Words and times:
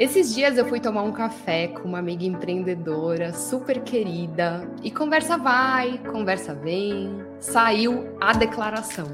Esses 0.00 0.34
dias 0.34 0.56
eu 0.56 0.64
fui 0.64 0.80
tomar 0.80 1.02
um 1.02 1.12
café 1.12 1.68
com 1.68 1.86
uma 1.86 1.98
amiga 1.98 2.24
empreendedora, 2.24 3.34
super 3.34 3.82
querida, 3.82 4.66
e 4.82 4.90
conversa 4.90 5.36
vai, 5.36 5.98
conversa 6.10 6.54
vem, 6.54 7.22
saiu 7.38 8.16
a 8.18 8.32
declaração. 8.32 9.08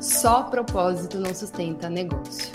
Só 0.00 0.44
propósito 0.44 1.18
não 1.18 1.34
sustenta 1.34 1.90
negócio. 1.90 2.52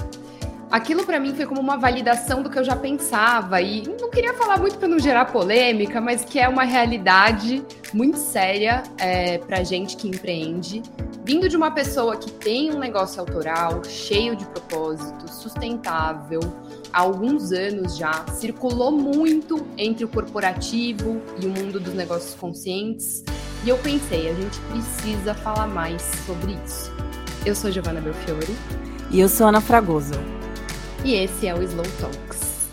Aquilo 0.71 1.05
para 1.05 1.19
mim 1.19 1.35
foi 1.35 1.45
como 1.45 1.59
uma 1.59 1.75
validação 1.75 2.41
do 2.41 2.49
que 2.49 2.57
eu 2.57 2.63
já 2.63 2.77
pensava 2.77 3.61
e 3.61 3.83
não 3.99 4.09
queria 4.09 4.33
falar 4.33 4.57
muito 4.57 4.77
para 4.77 4.87
não 4.87 4.97
gerar 4.97 5.25
polêmica, 5.25 5.99
mas 5.99 6.23
que 6.23 6.39
é 6.39 6.47
uma 6.47 6.63
realidade 6.63 7.65
muito 7.93 8.17
séria 8.17 8.81
é, 8.97 9.39
para 9.39 9.61
gente 9.61 9.97
que 9.97 10.07
empreende, 10.07 10.81
vindo 11.25 11.49
de 11.49 11.57
uma 11.57 11.71
pessoa 11.71 12.15
que 12.15 12.31
tem 12.31 12.73
um 12.73 12.79
negócio 12.79 13.19
autoral, 13.19 13.83
cheio 13.83 14.37
de 14.37 14.45
propósito, 14.45 15.27
sustentável 15.29 16.39
há 16.93 16.99
alguns 16.99 17.51
anos 17.51 17.97
já, 17.97 18.25
circulou 18.27 18.91
muito 18.91 19.65
entre 19.77 20.03
o 20.05 20.07
corporativo 20.07 21.21
e 21.41 21.45
o 21.45 21.49
mundo 21.49 21.79
dos 21.79 21.93
negócios 21.93 22.33
conscientes. 22.35 23.23
E 23.63 23.69
eu 23.69 23.77
pensei, 23.77 24.29
a 24.29 24.33
gente 24.33 24.59
precisa 24.71 25.33
falar 25.33 25.67
mais 25.67 26.01
sobre 26.25 26.53
isso. 26.65 26.91
Eu 27.45 27.55
sou 27.55 27.71
Giovanna 27.71 28.01
Belfiore. 28.01 28.55
E 29.09 29.19
eu 29.19 29.29
sou 29.29 29.47
Ana 29.47 29.61
Fragoso. 29.61 30.13
E 31.03 31.13
esse 31.15 31.47
é 31.47 31.53
o 31.53 31.61
Slow 31.63 31.85
Talks. 31.99 32.69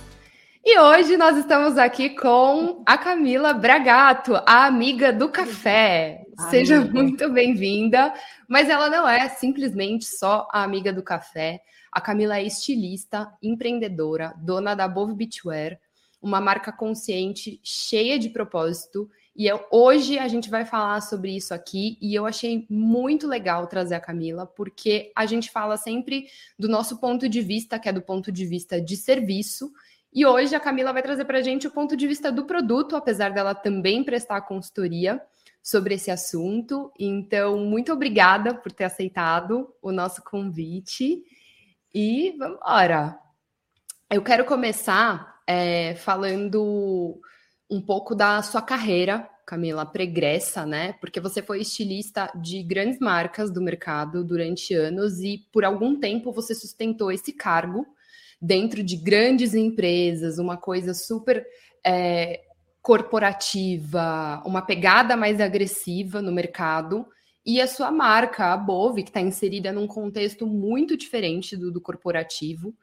E 0.64 0.78
hoje 0.78 1.16
nós 1.16 1.36
estamos 1.38 1.78
aqui 1.78 2.10
com 2.10 2.82
a 2.84 2.98
Camila 2.98 3.54
Bragato, 3.54 4.34
a 4.46 4.66
amiga 4.66 5.10
do 5.12 5.30
café. 5.30 6.20
Seja 6.50 6.80
muito 6.80 7.30
bem-vinda. 7.30 8.12
Mas 8.46 8.68
ela 8.68 8.90
não 8.90 9.08
é 9.08 9.28
simplesmente 9.30 10.04
só 10.04 10.46
a 10.52 10.62
amiga 10.62 10.92
do 10.92 11.02
café. 11.02 11.60
A 11.98 12.00
Camila 12.00 12.38
é 12.38 12.44
estilista, 12.44 13.28
empreendedora, 13.42 14.32
dona 14.38 14.72
da 14.72 14.86
Bove 14.86 15.14
Beachwear, 15.14 15.80
uma 16.22 16.40
marca 16.40 16.70
consciente, 16.70 17.60
cheia 17.60 18.16
de 18.20 18.28
propósito. 18.28 19.10
E 19.34 19.48
eu, 19.48 19.60
hoje 19.68 20.16
a 20.16 20.28
gente 20.28 20.48
vai 20.48 20.64
falar 20.64 21.00
sobre 21.00 21.34
isso 21.34 21.52
aqui. 21.52 21.98
E 22.00 22.14
eu 22.14 22.24
achei 22.24 22.68
muito 22.70 23.26
legal 23.26 23.66
trazer 23.66 23.96
a 23.96 24.00
Camila, 24.00 24.46
porque 24.46 25.10
a 25.12 25.26
gente 25.26 25.50
fala 25.50 25.76
sempre 25.76 26.28
do 26.56 26.68
nosso 26.68 27.00
ponto 27.00 27.28
de 27.28 27.40
vista, 27.40 27.80
que 27.80 27.88
é 27.88 27.92
do 27.92 28.00
ponto 28.00 28.30
de 28.30 28.46
vista 28.46 28.80
de 28.80 28.96
serviço. 28.96 29.68
E 30.14 30.24
hoje 30.24 30.54
a 30.54 30.60
Camila 30.60 30.92
vai 30.92 31.02
trazer 31.02 31.24
para 31.24 31.38
a 31.38 31.42
gente 31.42 31.66
o 31.66 31.72
ponto 31.72 31.96
de 31.96 32.06
vista 32.06 32.30
do 32.30 32.44
produto, 32.44 32.94
apesar 32.94 33.30
dela 33.30 33.56
também 33.56 34.04
prestar 34.04 34.42
consultoria 34.42 35.20
sobre 35.60 35.94
esse 35.94 36.12
assunto. 36.12 36.92
Então, 36.96 37.58
muito 37.58 37.92
obrigada 37.92 38.54
por 38.54 38.70
ter 38.70 38.84
aceitado 38.84 39.68
o 39.82 39.90
nosso 39.90 40.22
convite. 40.22 41.24
E 41.94 42.34
vamos 42.38 42.58
embora. 42.58 43.18
Eu 44.10 44.22
quero 44.22 44.44
começar 44.44 45.40
é, 45.46 45.94
falando 45.94 47.20
um 47.70 47.80
pouco 47.80 48.14
da 48.14 48.42
sua 48.42 48.62
carreira, 48.62 49.28
Camila, 49.46 49.86
pregressa, 49.86 50.66
né? 50.66 50.92
Porque 51.00 51.20
você 51.20 51.42
foi 51.42 51.60
estilista 51.62 52.30
de 52.34 52.62
grandes 52.62 52.98
marcas 52.98 53.50
do 53.50 53.62
mercado 53.62 54.22
durante 54.22 54.74
anos 54.74 55.20
e 55.20 55.38
por 55.50 55.64
algum 55.64 55.98
tempo 55.98 56.32
você 56.32 56.54
sustentou 56.54 57.10
esse 57.10 57.32
cargo 57.32 57.86
dentro 58.40 58.82
de 58.82 58.96
grandes 58.96 59.54
empresas, 59.54 60.38
uma 60.38 60.56
coisa 60.58 60.92
super 60.92 61.46
é, 61.84 62.42
corporativa, 62.82 64.42
uma 64.44 64.62
pegada 64.62 65.16
mais 65.16 65.40
agressiva 65.40 66.20
no 66.20 66.30
mercado. 66.30 67.06
E 67.50 67.62
a 67.62 67.66
sua 67.66 67.90
marca, 67.90 68.52
a 68.52 68.56
Bove, 68.58 69.02
que 69.02 69.08
está 69.08 69.22
inserida 69.22 69.72
num 69.72 69.86
contexto 69.86 70.46
muito 70.46 70.98
diferente 70.98 71.56
do, 71.56 71.72
do 71.72 71.80
corporativo. 71.80 72.76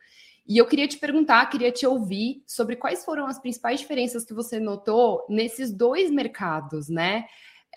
E 0.47 0.57
eu 0.57 0.65
queria 0.65 0.87
te 0.87 0.97
perguntar, 0.97 1.45
queria 1.51 1.71
te 1.71 1.85
ouvir 1.85 2.41
sobre 2.47 2.75
quais 2.75 3.05
foram 3.05 3.27
as 3.27 3.37
principais 3.37 3.79
diferenças 3.79 4.25
que 4.25 4.33
você 4.33 4.59
notou 4.59 5.23
nesses 5.29 5.71
dois 5.71 6.09
mercados, 6.09 6.89
né? 6.89 7.25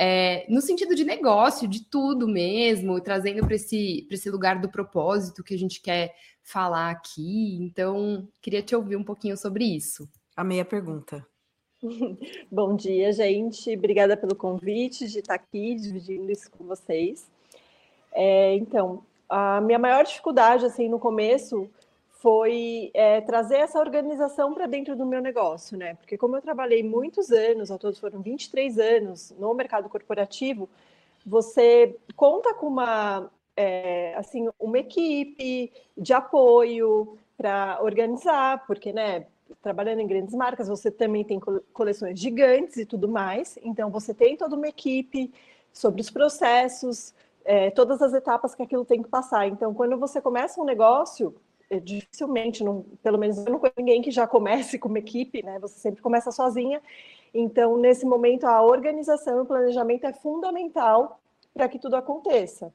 É, 0.01 0.47
no 0.49 0.63
sentido 0.63 0.95
de 0.95 1.05
negócio, 1.05 1.69
de 1.69 1.85
tudo 1.91 2.27
mesmo, 2.27 2.99
trazendo 3.03 3.45
para 3.45 3.57
esse, 3.57 4.09
esse 4.11 4.31
lugar 4.31 4.59
do 4.59 4.71
propósito 4.71 5.45
que 5.45 5.53
a 5.53 5.59
gente 5.59 5.83
quer 5.83 6.15
falar 6.43 6.89
aqui. 6.89 7.59
Então, 7.61 8.27
queria 8.41 8.63
te 8.63 8.75
ouvir 8.75 8.97
um 8.97 9.05
pouquinho 9.05 9.37
sobre 9.37 9.63
isso. 9.63 10.09
Amei 10.35 10.59
a 10.59 10.65
pergunta. 10.65 11.23
Bom 12.51 12.75
dia, 12.75 13.13
gente. 13.13 13.73
Obrigada 13.77 14.17
pelo 14.17 14.35
convite 14.35 15.07
de 15.07 15.21
estar 15.21 15.35
aqui 15.35 15.77
dividindo 15.77 16.31
isso 16.31 16.51
com 16.51 16.65
vocês. 16.65 17.31
É, 18.13 18.55
então, 18.57 19.05
a 19.29 19.61
minha 19.61 19.79
maior 19.79 20.05
dificuldade, 20.05 20.67
assim, 20.67 20.89
no 20.89 20.99
começo 20.99 21.69
foi 22.11 22.91
é, 22.95 23.21
trazer 23.21 23.59
essa 23.59 23.79
organização 23.79 24.53
para 24.53 24.67
dentro 24.67 24.97
do 24.97 25.07
meu 25.07 25.21
negócio, 25.21 25.79
né? 25.79 25.95
Porque 25.95 26.19
como 26.19 26.37
eu 26.37 26.43
trabalhei 26.43 26.83
muitos 26.83 27.31
anos, 27.31 27.71
ao 27.71 27.79
todos 27.79 28.01
foram 28.01 28.21
23 28.21 28.77
anos 28.79 29.33
no 29.39 29.55
mercado 29.55 29.89
corporativo, 29.89 30.69
você 31.25 31.97
conta 32.17 32.55
com 32.55 32.67
uma, 32.67 33.31
é, 33.57 34.15
assim, 34.17 34.49
uma 34.59 34.79
equipe 34.79 35.73
de 35.97 36.13
apoio 36.13 37.17
para 37.37 37.79
organizar, 37.81 38.67
porque, 38.67 38.93
né, 38.93 39.27
trabalhando 39.63 40.01
em 40.01 40.07
grandes 40.07 40.35
marcas, 40.35 40.69
você 40.69 40.91
também 40.91 41.25
tem 41.25 41.41
coleções 41.73 42.19
gigantes 42.19 42.77
e 42.77 42.87
tudo 42.87 43.09
mais. 43.09 43.59
Então, 43.63 43.91
você 43.91 44.15
tem 44.15 44.37
toda 44.37 44.57
uma 44.57 44.69
equipe 44.69 45.33
sobre 45.73 46.01
os 46.01 46.11
processos, 46.11 47.15
é, 47.45 47.71
todas 47.71 48.03
as 48.03 48.13
etapas 48.13 48.55
que 48.55 48.63
aquilo 48.63 48.85
tem 48.85 49.03
que 49.03 49.09
passar. 49.09 49.47
Então, 49.47 49.73
quando 49.73 49.97
você 49.99 50.21
começa 50.21 50.61
um 50.61 50.65
negócio, 50.65 51.35
é, 51.71 51.79
dificilmente, 51.79 52.65
não, 52.65 52.85
pelo 53.03 53.19
menos 53.19 53.39
eu 53.39 53.53
não 53.53 53.59
conheço 53.59 53.79
ninguém 53.79 54.03
que 54.03 54.11
já 54.11 54.27
comece 54.27 54.79
com 54.79 54.89
uma 54.89 54.99
equipe, 54.99 55.43
né? 55.43 55.59
Você 55.59 55.79
sempre 55.79 56.03
começa 56.03 56.31
sozinha. 56.31 56.81
Então, 57.33 57.77
nesse 57.77 58.07
momento, 58.07 58.45
a 58.45 58.63
organização 58.63 59.39
e 59.39 59.41
o 59.41 59.47
planejamento 59.47 60.05
é 60.05 60.13
fundamental 60.13 61.21
para 61.55 61.69
que 61.69 61.79
tudo 61.79 61.97
aconteça. 61.97 62.73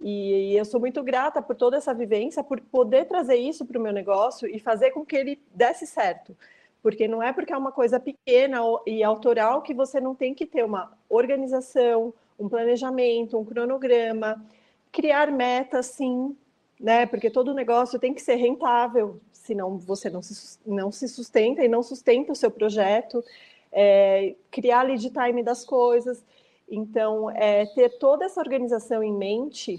E, 0.00 0.54
eu 0.56 0.64
sou 0.64 0.78
muito 0.78 1.02
grata 1.02 1.40
por 1.40 1.56
toda 1.56 1.76
essa 1.76 1.94
vivência, 1.94 2.44
por 2.44 2.60
poder 2.60 3.06
trazer 3.06 3.36
isso 3.36 3.64
para 3.64 3.78
o 3.78 3.82
meu 3.82 3.92
negócio 3.92 4.48
e 4.48 4.58
fazer 4.58 4.90
com 4.90 5.04
que 5.04 5.16
ele 5.16 5.40
desse 5.54 5.86
certo. 5.86 6.36
Porque 6.82 7.08
não 7.08 7.22
é 7.22 7.32
porque 7.32 7.52
é 7.52 7.56
uma 7.56 7.72
coisa 7.72 7.98
pequena 7.98 8.60
e 8.86 9.02
autoral 9.02 9.62
que 9.62 9.74
você 9.74 10.00
não 10.00 10.14
tem 10.14 10.34
que 10.34 10.46
ter 10.46 10.64
uma 10.64 10.92
organização, 11.08 12.14
um 12.38 12.48
planejamento, 12.48 13.38
um 13.38 13.44
cronograma, 13.44 14.44
criar 14.92 15.30
metas, 15.32 15.86
sim, 15.86 16.36
né? 16.78 17.06
Porque 17.06 17.30
todo 17.30 17.54
negócio 17.54 17.98
tem 17.98 18.14
que 18.14 18.22
ser 18.22 18.36
rentável, 18.36 19.20
senão 19.32 19.78
você 19.78 20.10
não 20.10 20.22
se, 20.22 20.58
não 20.66 20.92
se 20.92 21.08
sustenta 21.08 21.64
e 21.64 21.68
não 21.68 21.82
sustenta 21.82 22.32
o 22.32 22.36
seu 22.36 22.50
projeto. 22.50 23.24
É, 23.72 24.34
criar 24.50 24.82
lead 24.82 25.10
time 25.10 25.42
das 25.42 25.64
coisas. 25.64 26.24
Então, 26.68 27.30
é, 27.30 27.66
ter 27.66 27.98
toda 27.98 28.24
essa 28.24 28.40
organização 28.40 29.02
em 29.02 29.12
mente 29.12 29.78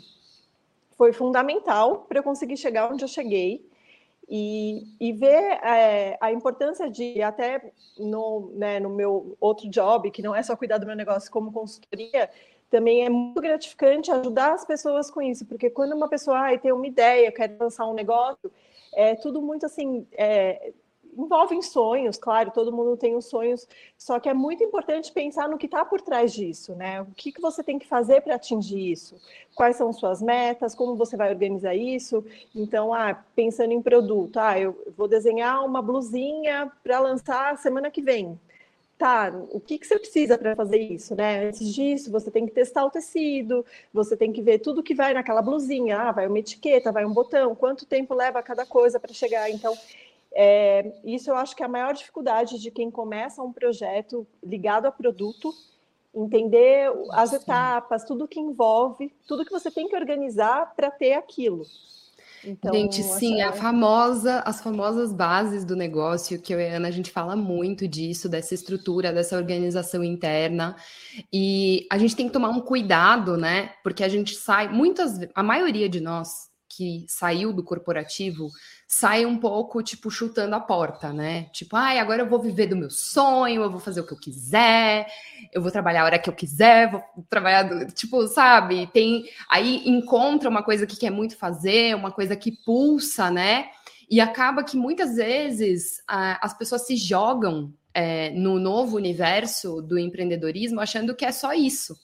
foi 0.97 1.13
fundamental 1.13 2.05
para 2.07 2.19
eu 2.19 2.23
conseguir 2.23 2.57
chegar 2.57 2.91
onde 2.91 3.03
eu 3.03 3.07
cheguei 3.07 3.63
e, 4.27 4.83
e 4.99 5.13
ver 5.13 5.59
é, 5.63 6.17
a 6.19 6.31
importância 6.31 6.89
de, 6.89 7.21
até 7.21 7.71
no, 7.97 8.51
né, 8.55 8.79
no 8.79 8.89
meu 8.89 9.37
outro 9.39 9.69
job, 9.69 10.09
que 10.11 10.21
não 10.21 10.35
é 10.35 10.43
só 10.43 10.55
cuidar 10.55 10.77
do 10.77 10.85
meu 10.85 10.95
negócio 10.95 11.31
como 11.31 11.51
consultoria, 11.51 12.29
também 12.69 13.05
é 13.05 13.09
muito 13.09 13.41
gratificante 13.41 14.11
ajudar 14.11 14.53
as 14.53 14.65
pessoas 14.65 15.09
com 15.09 15.21
isso, 15.21 15.45
porque 15.45 15.69
quando 15.69 15.93
uma 15.93 16.09
pessoa 16.09 16.51
ah, 16.51 16.57
tem 16.57 16.73
uma 16.73 16.87
ideia, 16.87 17.31
quer 17.31 17.55
lançar 17.57 17.85
um 17.87 17.93
negócio, 17.93 18.51
é 18.93 19.15
tudo 19.15 19.41
muito 19.41 19.65
assim, 19.65 20.05
é, 20.11 20.73
envolvem 21.17 21.61
sonhos, 21.61 22.17
claro, 22.17 22.51
todo 22.51 22.71
mundo 22.71 22.95
tem 22.95 23.15
os 23.15 23.25
sonhos, 23.25 23.67
só 23.97 24.19
que 24.19 24.29
é 24.29 24.33
muito 24.33 24.63
importante 24.63 25.11
pensar 25.11 25.49
no 25.49 25.57
que 25.57 25.65
está 25.65 25.83
por 25.83 25.99
trás 25.99 26.31
disso, 26.31 26.75
né? 26.75 27.01
O 27.01 27.07
que, 27.15 27.31
que 27.31 27.41
você 27.41 27.63
tem 27.63 27.79
que 27.79 27.87
fazer 27.87 28.21
para 28.21 28.35
atingir 28.35 28.91
isso? 28.91 29.15
Quais 29.55 29.75
são 29.75 29.91
suas 29.91 30.21
metas? 30.21 30.75
Como 30.75 30.95
você 30.95 31.17
vai 31.17 31.29
organizar 31.29 31.75
isso? 31.75 32.23
Então, 32.55 32.93
ah, 32.93 33.19
pensando 33.35 33.71
em 33.71 33.81
produto, 33.81 34.37
ah, 34.37 34.59
eu 34.59 34.77
vou 34.95 35.07
desenhar 35.07 35.65
uma 35.65 35.81
blusinha 35.81 36.71
para 36.83 36.99
lançar 36.99 37.57
semana 37.57 37.89
que 37.89 38.01
vem. 38.01 38.39
Tá, 38.97 39.31
o 39.51 39.59
que, 39.59 39.77
que 39.77 39.85
você 39.85 39.99
precisa 39.99 40.39
para 40.39 40.55
fazer 40.55 40.79
isso, 40.79 41.15
né? 41.15 41.47
Antes 41.49 41.71
disso, 41.71 42.11
você 42.11 42.31
tem 42.31 42.47
que 42.47 42.51
testar 42.51 42.83
o 42.83 42.89
tecido, 42.89 43.63
você 43.93 44.17
tem 44.17 44.33
que 44.33 44.41
ver 44.41 44.57
tudo 44.57 44.81
que 44.81 44.95
vai 44.95 45.13
naquela 45.13 45.39
blusinha. 45.39 45.99
Ah, 45.99 46.11
vai 46.11 46.25
uma 46.25 46.39
etiqueta, 46.39 46.91
vai 46.91 47.05
um 47.05 47.13
botão, 47.13 47.53
quanto 47.53 47.85
tempo 47.85 48.15
leva 48.15 48.41
cada 48.41 48.65
coisa 48.65 48.99
para 48.99 49.13
chegar. 49.13 49.51
Então, 49.51 49.77
é, 50.33 50.93
isso 51.03 51.29
eu 51.29 51.35
acho 51.35 51.55
que 51.55 51.63
é 51.63 51.65
a 51.65 51.69
maior 51.69 51.93
dificuldade 51.93 52.59
de 52.59 52.71
quem 52.71 52.91
começa 52.91 53.41
um 53.41 53.53
projeto 53.53 54.27
ligado 54.43 54.85
a 54.85 54.91
produto, 54.91 55.53
entender 56.13 56.91
as 57.11 57.31
sim. 57.31 57.35
etapas, 57.37 58.03
tudo 58.03 58.27
que 58.27 58.39
envolve, 58.39 59.13
tudo 59.27 59.45
que 59.45 59.51
você 59.51 59.69
tem 59.69 59.87
que 59.87 59.95
organizar 59.95 60.73
para 60.75 60.91
ter 60.91 61.13
aquilo. 61.13 61.63
Então, 62.43 62.73
gente, 62.73 63.01
sim, 63.03 63.41
a 63.41 63.51
famosa, 63.51 64.39
as 64.39 64.61
famosas 64.61 65.11
bases 65.11 65.65
do 65.65 65.75
negócio, 65.75 66.39
que 66.39 66.53
eu 66.53 66.59
e 66.59 66.67
a 66.67 66.75
Ana, 66.75 66.87
a 66.87 66.91
gente 66.91 67.11
fala 67.11 67.35
muito 67.35 67.87
disso, 67.87 68.29
dessa 68.29 68.53
estrutura, 68.53 69.11
dessa 69.11 69.35
organização 69.35 70.03
interna. 70.03 70.75
E 71.33 71.87
a 71.91 71.97
gente 71.97 72.15
tem 72.15 72.27
que 72.27 72.33
tomar 72.33 72.49
um 72.49 72.61
cuidado, 72.61 73.35
né? 73.35 73.71
Porque 73.83 74.03
a 74.03 74.07
gente 74.07 74.35
sai, 74.35 74.69
muitas, 74.69 75.19
a 75.33 75.43
maioria 75.43 75.89
de 75.89 75.99
nós 75.99 76.47
que 76.77 77.05
saiu 77.07 77.51
do 77.51 77.63
corporativo 77.63 78.51
sai 78.87 79.25
um 79.25 79.37
pouco, 79.37 79.81
tipo, 79.81 80.11
chutando 80.11 80.55
a 80.55 80.59
porta, 80.59 81.11
né? 81.11 81.49
Tipo, 81.51 81.75
ai, 81.75 81.97
agora 81.97 82.21
eu 82.21 82.29
vou 82.29 82.39
viver 82.39 82.67
do 82.67 82.75
meu 82.75 82.91
sonho, 82.91 83.63
eu 83.63 83.71
vou 83.71 83.79
fazer 83.79 83.99
o 83.99 84.05
que 84.05 84.13
eu 84.13 84.19
quiser, 84.19 85.07
eu 85.51 85.61
vou 85.61 85.71
trabalhar 85.71 86.03
a 86.03 86.05
hora 86.05 86.19
que 86.19 86.29
eu 86.29 86.33
quiser, 86.33 86.91
vou 86.91 87.03
trabalhar, 87.27 87.63
do... 87.63 87.91
tipo, 87.91 88.27
sabe? 88.27 88.87
Tem 88.93 89.25
aí 89.49 89.81
encontra 89.89 90.47
uma 90.47 90.61
coisa 90.61 90.85
que 90.85 90.95
quer 90.95 91.09
muito 91.09 91.35
fazer, 91.35 91.95
uma 91.95 92.11
coisa 92.11 92.35
que 92.35 92.51
pulsa, 92.63 93.31
né? 93.31 93.69
E 94.09 94.21
acaba 94.21 94.63
que 94.63 94.77
muitas 94.77 95.15
vezes 95.15 96.01
a, 96.07 96.45
as 96.45 96.57
pessoas 96.57 96.85
se 96.85 96.95
jogam 96.95 97.73
é, 97.93 98.29
no 98.29 98.59
novo 98.59 98.95
universo 98.95 99.81
do 99.81 99.97
empreendedorismo 99.97 100.79
achando 100.79 101.15
que 101.15 101.25
é 101.25 101.31
só 101.31 101.51
isso, 101.51 101.97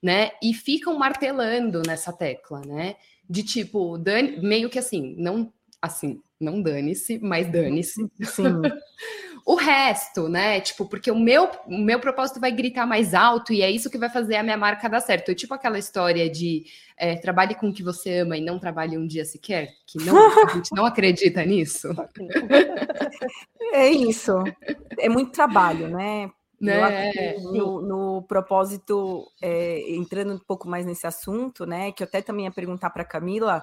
né? 0.00 0.30
E 0.40 0.54
ficam 0.54 0.96
martelando 0.96 1.82
nessa 1.84 2.12
tecla, 2.12 2.60
né? 2.60 2.94
De 3.32 3.42
tipo, 3.42 3.96
dane, 3.96 4.38
meio 4.42 4.68
que 4.68 4.78
assim, 4.78 5.14
não 5.16 5.50
assim, 5.80 6.20
não 6.38 6.60
dane-se, 6.60 7.18
mas 7.18 7.50
dane-se. 7.50 8.06
Sim. 8.22 8.60
o 9.46 9.54
resto, 9.54 10.28
né? 10.28 10.60
Tipo, 10.60 10.84
porque 10.84 11.10
o 11.10 11.18
meu, 11.18 11.50
o 11.66 11.78
meu 11.78 11.98
propósito 11.98 12.38
vai 12.38 12.52
gritar 12.52 12.86
mais 12.86 13.14
alto 13.14 13.54
e 13.54 13.62
é 13.62 13.70
isso 13.70 13.88
que 13.88 13.96
vai 13.96 14.10
fazer 14.10 14.36
a 14.36 14.42
minha 14.42 14.58
marca 14.58 14.86
dar 14.86 15.00
certo. 15.00 15.30
É 15.30 15.34
tipo 15.34 15.54
aquela 15.54 15.78
história 15.78 16.28
de 16.28 16.66
é, 16.94 17.16
trabalhe 17.16 17.54
com 17.54 17.70
o 17.70 17.72
que 17.72 17.82
você 17.82 18.18
ama 18.18 18.36
e 18.36 18.42
não 18.42 18.58
trabalhe 18.58 18.98
um 18.98 19.06
dia 19.06 19.24
sequer, 19.24 19.70
que 19.86 19.96
não, 20.04 20.14
a 20.46 20.54
gente 20.54 20.74
não 20.74 20.84
acredita 20.84 21.42
nisso. 21.42 21.88
É 23.72 23.88
isso. 23.88 24.32
É 24.98 25.08
muito 25.08 25.32
trabalho, 25.32 25.88
né? 25.88 26.30
Né? 26.62 27.34
No, 27.42 27.82
no, 27.82 28.22
propósito, 28.22 29.26
é, 29.42 29.90
entrando 29.94 30.34
um 30.34 30.38
pouco 30.38 30.68
mais 30.68 30.86
nesse 30.86 31.06
assunto, 31.06 31.66
né? 31.66 31.92
Que 31.92 32.02
eu 32.02 32.06
até 32.06 32.22
também 32.22 32.44
ia 32.44 32.52
perguntar 32.52 32.90
para 32.90 33.04
Camila 33.04 33.62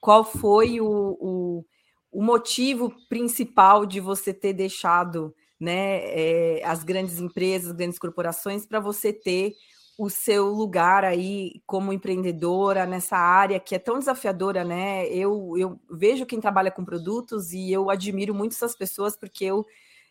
qual 0.00 0.22
foi 0.22 0.80
o, 0.80 0.86
o, 0.86 1.64
o, 2.12 2.22
motivo 2.22 2.94
principal 3.08 3.86
de 3.86 4.00
você 4.00 4.34
ter 4.34 4.52
deixado 4.52 5.34
né, 5.58 6.00
é, 6.04 6.62
as 6.62 6.84
grandes 6.84 7.18
empresas, 7.18 7.70
as 7.70 7.76
grandes 7.76 7.98
corporações, 7.98 8.66
para 8.66 8.78
você 8.78 9.14
ter 9.14 9.54
o 9.96 10.10
seu 10.10 10.48
lugar 10.48 11.04
aí 11.04 11.62
como 11.64 11.92
empreendedora 11.92 12.84
nessa 12.84 13.16
área 13.16 13.60
que 13.60 13.74
é 13.74 13.78
tão 13.78 13.98
desafiadora, 13.98 14.64
né? 14.64 15.06
Eu, 15.08 15.54
eu 15.56 15.80
vejo 15.90 16.26
quem 16.26 16.40
trabalha 16.40 16.70
com 16.70 16.84
produtos 16.84 17.52
e 17.52 17.72
eu 17.72 17.88
admiro 17.88 18.34
muito 18.34 18.52
essas 18.52 18.76
pessoas 18.76 19.16
porque 19.16 19.44
eu, 19.44 19.64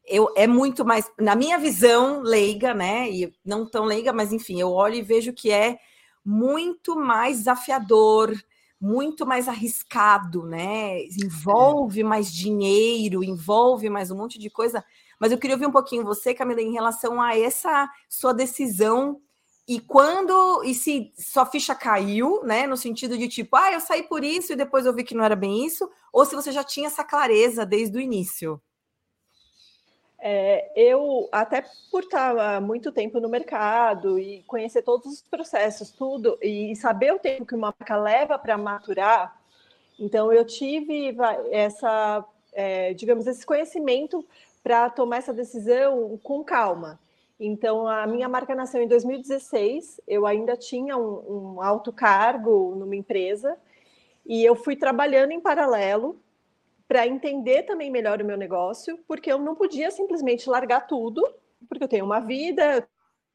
eu 0.05 0.31
é 0.35 0.47
muito 0.47 0.85
mais, 0.85 1.09
na 1.19 1.35
minha 1.35 1.57
visão 1.57 2.21
leiga, 2.21 2.73
né? 2.73 3.09
E 3.09 3.33
não 3.43 3.65
tão 3.65 3.85
leiga, 3.85 4.11
mas 4.11 4.31
enfim, 4.33 4.59
eu 4.59 4.71
olho 4.71 4.95
e 4.95 5.01
vejo 5.01 5.33
que 5.33 5.51
é 5.51 5.77
muito 6.25 6.95
mais 6.95 7.39
desafiador, 7.39 8.33
muito 8.79 9.25
mais 9.25 9.47
arriscado, 9.47 10.45
né? 10.45 11.03
Envolve 11.05 12.01
é. 12.01 12.03
mais 12.03 12.33
dinheiro, 12.33 13.23
envolve 13.23 13.89
mais 13.89 14.11
um 14.11 14.17
monte 14.17 14.37
de 14.37 14.49
coisa. 14.49 14.83
Mas 15.19 15.31
eu 15.31 15.37
queria 15.37 15.55
ouvir 15.55 15.67
um 15.67 15.71
pouquinho 15.71 16.03
você, 16.03 16.33
Camila, 16.33 16.61
em 16.61 16.73
relação 16.73 17.21
a 17.21 17.37
essa 17.37 17.89
sua 18.09 18.33
decisão 18.33 19.21
e 19.65 19.79
quando 19.79 20.61
e 20.65 20.75
se 20.75 21.13
sua 21.17 21.45
ficha 21.45 21.73
caiu, 21.73 22.43
né, 22.43 22.67
no 22.67 22.75
sentido 22.75 23.17
de 23.17 23.29
tipo, 23.29 23.55
ah, 23.55 23.71
eu 23.71 23.79
saí 23.79 24.03
por 24.03 24.23
isso 24.23 24.51
e 24.51 24.57
depois 24.57 24.85
eu 24.85 24.93
vi 24.93 25.03
que 25.03 25.15
não 25.15 25.23
era 25.23 25.35
bem 25.35 25.65
isso, 25.65 25.89
ou 26.11 26.25
se 26.25 26.35
você 26.35 26.51
já 26.51 26.63
tinha 26.63 26.87
essa 26.87 27.03
clareza 27.03 27.65
desde 27.65 27.97
o 27.97 28.01
início. 28.01 28.61
É, 30.25 30.71
eu, 30.73 31.27
até 31.33 31.65
por 31.91 32.03
estar 32.03 32.37
há 32.37 32.61
muito 32.61 32.93
tempo 32.93 33.19
no 33.19 33.27
mercado 33.27 34.17
e 34.17 34.41
conhecer 34.43 34.81
todos 34.81 35.15
os 35.15 35.21
processos, 35.21 35.91
tudo, 35.91 36.39
e 36.41 36.73
saber 36.77 37.13
o 37.13 37.19
tempo 37.19 37.45
que 37.45 37.53
uma 37.53 37.75
marca 37.77 37.97
leva 37.97 38.39
para 38.39 38.57
maturar, 38.57 39.37
então 39.99 40.31
eu 40.31 40.45
tive 40.45 41.13
essa, 41.51 42.23
é, 42.53 42.93
digamos, 42.93 43.27
esse 43.27 43.45
conhecimento 43.45 44.25
para 44.63 44.89
tomar 44.89 45.17
essa 45.17 45.33
decisão 45.33 46.17
com 46.23 46.41
calma. 46.41 46.97
Então, 47.37 47.85
a 47.85 48.07
minha 48.07 48.29
marca 48.29 48.55
nasceu 48.55 48.81
em 48.81 48.87
2016, 48.87 49.99
eu 50.07 50.25
ainda 50.25 50.55
tinha 50.55 50.95
um, 50.95 51.55
um 51.57 51.61
alto 51.61 51.91
cargo 51.91 52.73
numa 52.77 52.95
empresa, 52.95 53.57
e 54.25 54.41
eu 54.45 54.55
fui 54.55 54.77
trabalhando 54.77 55.31
em 55.31 55.41
paralelo 55.41 56.22
para 56.87 57.07
entender 57.07 57.63
também 57.63 57.89
melhor 57.89 58.21
o 58.21 58.25
meu 58.25 58.37
negócio, 58.37 58.99
porque 59.07 59.31
eu 59.31 59.39
não 59.39 59.55
podia 59.55 59.89
simplesmente 59.89 60.49
largar 60.49 60.81
tudo, 60.87 61.21
porque 61.67 61.83
eu 61.83 61.87
tenho 61.87 62.05
uma 62.05 62.19
vida, 62.19 62.75
eu 62.77 62.83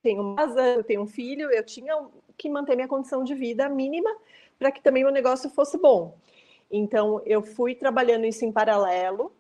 tenho 0.03 0.23
uma 0.23 0.37
casa, 0.37 0.67
eu 0.69 0.85
tenho 0.85 1.03
um 1.03 1.06
filho, 1.06 1.50
eu 1.50 1.65
tinha 1.65 1.95
que 2.37 2.49
manter 2.49 2.77
minha 2.77 2.89
condição 2.89 3.25
de 3.25 3.35
vida 3.35 3.69
mínima 3.69 4.11
para 4.59 4.71
que 4.71 4.83
também 4.83 5.03
meu 5.03 5.12
negócio 5.12 5.49
fosse 5.50 5.79
bom. 5.79 6.17
Então, 6.71 7.23
eu 7.25 7.43
fui 7.43 7.75
trabalhando 7.75 8.27
isso 8.27 8.45
em 8.45 8.53
paralelo. 8.53 9.33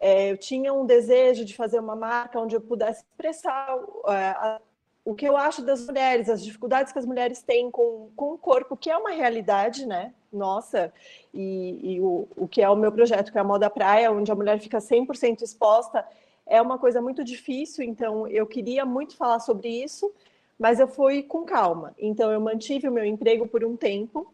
É, 0.00 0.32
eu 0.32 0.36
tinha 0.36 0.72
um 0.72 0.84
desejo 0.84 1.44
de 1.44 1.54
fazer 1.54 1.78
uma 1.78 1.94
marca 1.94 2.40
onde 2.40 2.56
eu 2.56 2.60
pudesse 2.60 3.04
expressar 3.04 3.78
é, 4.08 4.60
o 5.04 5.14
que 5.14 5.28
eu 5.28 5.36
acho 5.36 5.62
das 5.62 5.86
mulheres, 5.86 6.30
as 6.30 6.42
dificuldades 6.42 6.92
que 6.92 6.98
as 6.98 7.04
mulheres 7.04 7.42
têm 7.42 7.70
com, 7.70 8.08
com 8.16 8.32
o 8.32 8.38
corpo, 8.38 8.76
que 8.76 8.88
é 8.90 8.96
uma 8.96 9.10
realidade, 9.10 9.86
né? 9.86 10.14
Nossa, 10.32 10.92
e, 11.32 11.94
e 11.94 12.00
o, 12.00 12.26
o 12.36 12.48
que 12.48 12.62
é 12.62 12.68
o 12.68 12.76
meu 12.76 12.90
projeto, 12.90 13.30
que 13.30 13.36
é 13.36 13.40
a 13.40 13.44
Moda 13.44 13.68
Praia, 13.68 14.10
onde 14.10 14.32
a 14.32 14.34
mulher 14.34 14.58
fica 14.60 14.78
100% 14.78 15.42
exposta, 15.42 16.04
é 16.46 16.60
uma 16.60 16.78
coisa 16.78 17.00
muito 17.02 17.22
difícil, 17.22 17.84
então 17.84 18.26
eu 18.28 18.46
queria 18.46 18.84
muito 18.84 19.16
falar 19.16 19.40
sobre 19.40 19.68
isso, 19.68 20.10
mas 20.58 20.80
eu 20.80 20.88
fui 20.88 21.22
com 21.22 21.44
calma. 21.44 21.94
Então 21.98 22.32
eu 22.32 22.40
mantive 22.40 22.88
o 22.88 22.92
meu 22.92 23.04
emprego 23.04 23.46
por 23.46 23.64
um 23.64 23.76
tempo, 23.76 24.32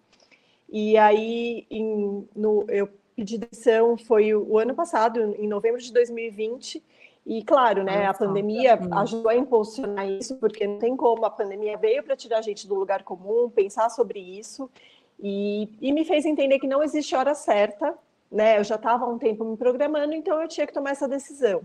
e 0.68 0.96
aí 0.96 1.66
em, 1.68 2.28
no, 2.34 2.64
eu 2.68 2.88
pedi 3.16 3.38
demissão, 3.38 3.98
foi 3.98 4.34
o, 4.34 4.58
ano 4.58 4.74
passado, 4.74 5.34
em 5.38 5.46
novembro 5.46 5.80
de 5.80 5.92
2020, 5.92 6.82
e 7.26 7.44
claro, 7.44 7.84
né, 7.84 8.06
a 8.06 8.14
pandemia 8.14 8.78
hum. 8.80 8.98
ajudou 8.98 9.30
a 9.30 9.36
impulsionar 9.36 10.08
isso, 10.08 10.36
porque 10.36 10.66
não 10.66 10.78
tem 10.78 10.96
como, 10.96 11.24
a 11.24 11.30
pandemia 11.30 11.76
veio 11.76 12.02
para 12.02 12.16
tirar 12.16 12.38
a 12.38 12.42
gente 12.42 12.66
do 12.66 12.74
lugar 12.74 13.02
comum, 13.02 13.50
pensar 13.50 13.90
sobre 13.90 14.18
isso, 14.18 14.70
e, 15.18 15.68
e 15.80 15.92
me 15.92 16.04
fez 16.04 16.24
entender 16.24 16.58
que 16.58 16.66
não 16.66 16.82
existe 16.82 17.14
hora 17.14 17.34
certa, 17.34 17.94
né? 18.30 18.58
Eu 18.58 18.64
já 18.64 18.76
estava 18.76 19.04
há 19.04 19.08
um 19.08 19.18
tempo 19.18 19.44
me 19.44 19.56
programando, 19.56 20.14
então 20.14 20.40
eu 20.40 20.48
tinha 20.48 20.66
que 20.66 20.72
tomar 20.72 20.90
essa 20.92 21.06
decisão. 21.06 21.62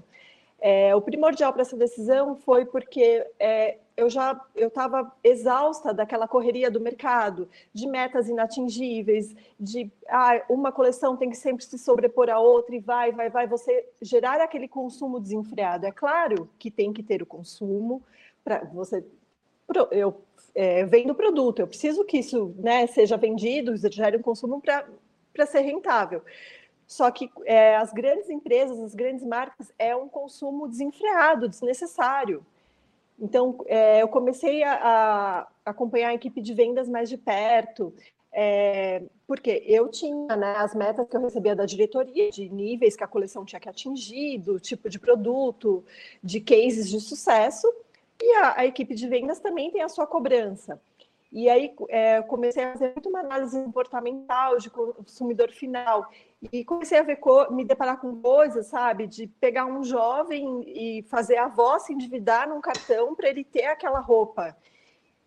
É, 0.60 0.96
o 0.96 1.02
primordial 1.02 1.54
para 1.54 1.62
essa 1.62 1.78
decisão 1.78 2.36
foi 2.36 2.66
porque 2.66 3.25
é, 3.40 3.78
eu 3.97 4.09
já 4.09 4.39
eu 4.56 4.68
estava 4.68 5.12
exausta 5.24 5.94
daquela 5.94 6.27
correria 6.27 6.69
do 6.69 6.81
mercado, 6.81 7.50
de 7.74 7.88
metas 7.88 8.27
inatingíveis, 8.27 9.36
de 9.59 9.92
ah, 10.09 10.44
uma 10.50 10.71
coleção 10.71 11.15
tem 11.15 11.30
que 11.30 11.38
sempre 11.38 11.63
se 11.63 11.77
sobrepor 11.77 12.30
a 12.30 12.39
outra 12.39 12.75
e 12.75 12.80
vai, 12.80 13.12
vai, 13.12 13.30
vai, 13.30 13.47
você 13.47 13.88
gerar 14.01 14.42
aquele 14.42 14.68
consumo 14.68 15.19
desenfreado. 15.19 15.86
É 15.86 15.92
claro 15.92 16.49
que 16.59 16.69
tem 16.69 16.92
que 16.92 17.04
ter 17.04 17.21
o 17.21 17.25
consumo 17.25 18.04
para 18.44 18.64
você. 18.66 19.04
Eu 19.92 20.21
é, 20.56 20.85
vendo 20.85 21.11
o 21.11 21.16
produto, 21.16 21.59
eu 21.59 21.68
preciso 21.68 22.06
que 22.06 22.18
isso 22.18 22.56
né, 22.57 22.87
seja 22.87 23.18
vendido, 23.18 23.75
gere 23.92 24.18
um 24.18 24.21
consumo 24.21 24.61
para 24.61 25.45
ser 25.45 25.59
rentável. 25.59 26.21
Só 26.87 27.11
que 27.11 27.30
é, 27.45 27.75
as 27.75 27.92
grandes 27.92 28.30
empresas, 28.30 28.80
as 28.80 28.95
grandes 28.95 29.25
marcas, 29.25 29.73
é 29.78 29.95
um 29.95 30.07
consumo 30.07 30.68
desenfreado, 30.68 31.49
desnecessário. 31.49 32.45
Então, 33.19 33.57
é, 33.68 34.02
eu 34.02 34.07
comecei 34.07 34.64
a, 34.64 34.74
a, 34.74 35.48
acompanhar 35.66 36.10
a 36.10 36.14
equipe 36.14 36.42
de 36.42 36.54
vendas 36.54 36.90
mais 36.90 37.07
de 37.07 37.18
perto, 37.18 37.94
é, 38.31 39.04
porque 39.26 39.64
eu 39.66 39.88
tinha 39.88 40.36
né, 40.36 40.56
as 40.57 40.76
metas 40.76 41.07
que 41.07 41.16
eu 41.16 41.22
recebia 41.22 41.56
da 41.56 41.66
diretoria, 41.66 42.30
de 42.30 42.50
níveis 42.50 42.95
que 42.95 43.04
a 43.04 43.07
coleção 43.07 43.45
tinha 43.45 43.60
que 43.60 43.69
atingir, 43.69 44.40
do 44.40 44.60
tipo 44.60 44.90
de 44.90 45.00
produto, 45.00 45.84
de 46.22 46.42
cases 46.42 46.90
de 46.90 47.00
sucesso, 47.00 47.68
e 48.22 48.34
a, 48.36 48.60
a 48.60 48.66
equipe 48.66 48.94
de 48.94 49.07
vendas 49.07 49.40
também 49.40 49.72
tem 49.72 49.81
a 49.81 49.90
sua 49.90 50.06
cobrança. 50.06 50.80
E 51.31 51.50
aí 51.50 51.74
é, 51.90 52.22
comecei 52.22 52.64
a 52.64 52.74
fazer 52.74 52.92
muito 52.94 53.10
uma 53.10 53.19
análise 53.19 53.62
comportamental 53.62 54.57
de 54.57 54.69
consumidor 54.69 55.52
final 55.52 56.10
e 56.52 56.64
comecei 56.64 56.99
a 56.99 57.04
ver 57.04 57.19
me 57.52 57.64
deparar 57.64 57.99
com 57.99 58.21
coisas, 58.21 58.68
sabe, 58.68 59.07
de 59.07 59.28
pegar 59.28 59.66
um 59.66 59.83
jovem 59.83 60.64
e 60.66 61.04
fazer 61.04 61.37
a 61.37 61.45
avó 61.45 61.78
se 61.80 61.94
endividar 61.94 62.47
num 62.47 62.61
cartão 62.61 63.16
para 63.16 63.30
ele 63.30 63.44
ter 63.44 63.66
aquela 63.66 63.99
roupa. 63.99 64.56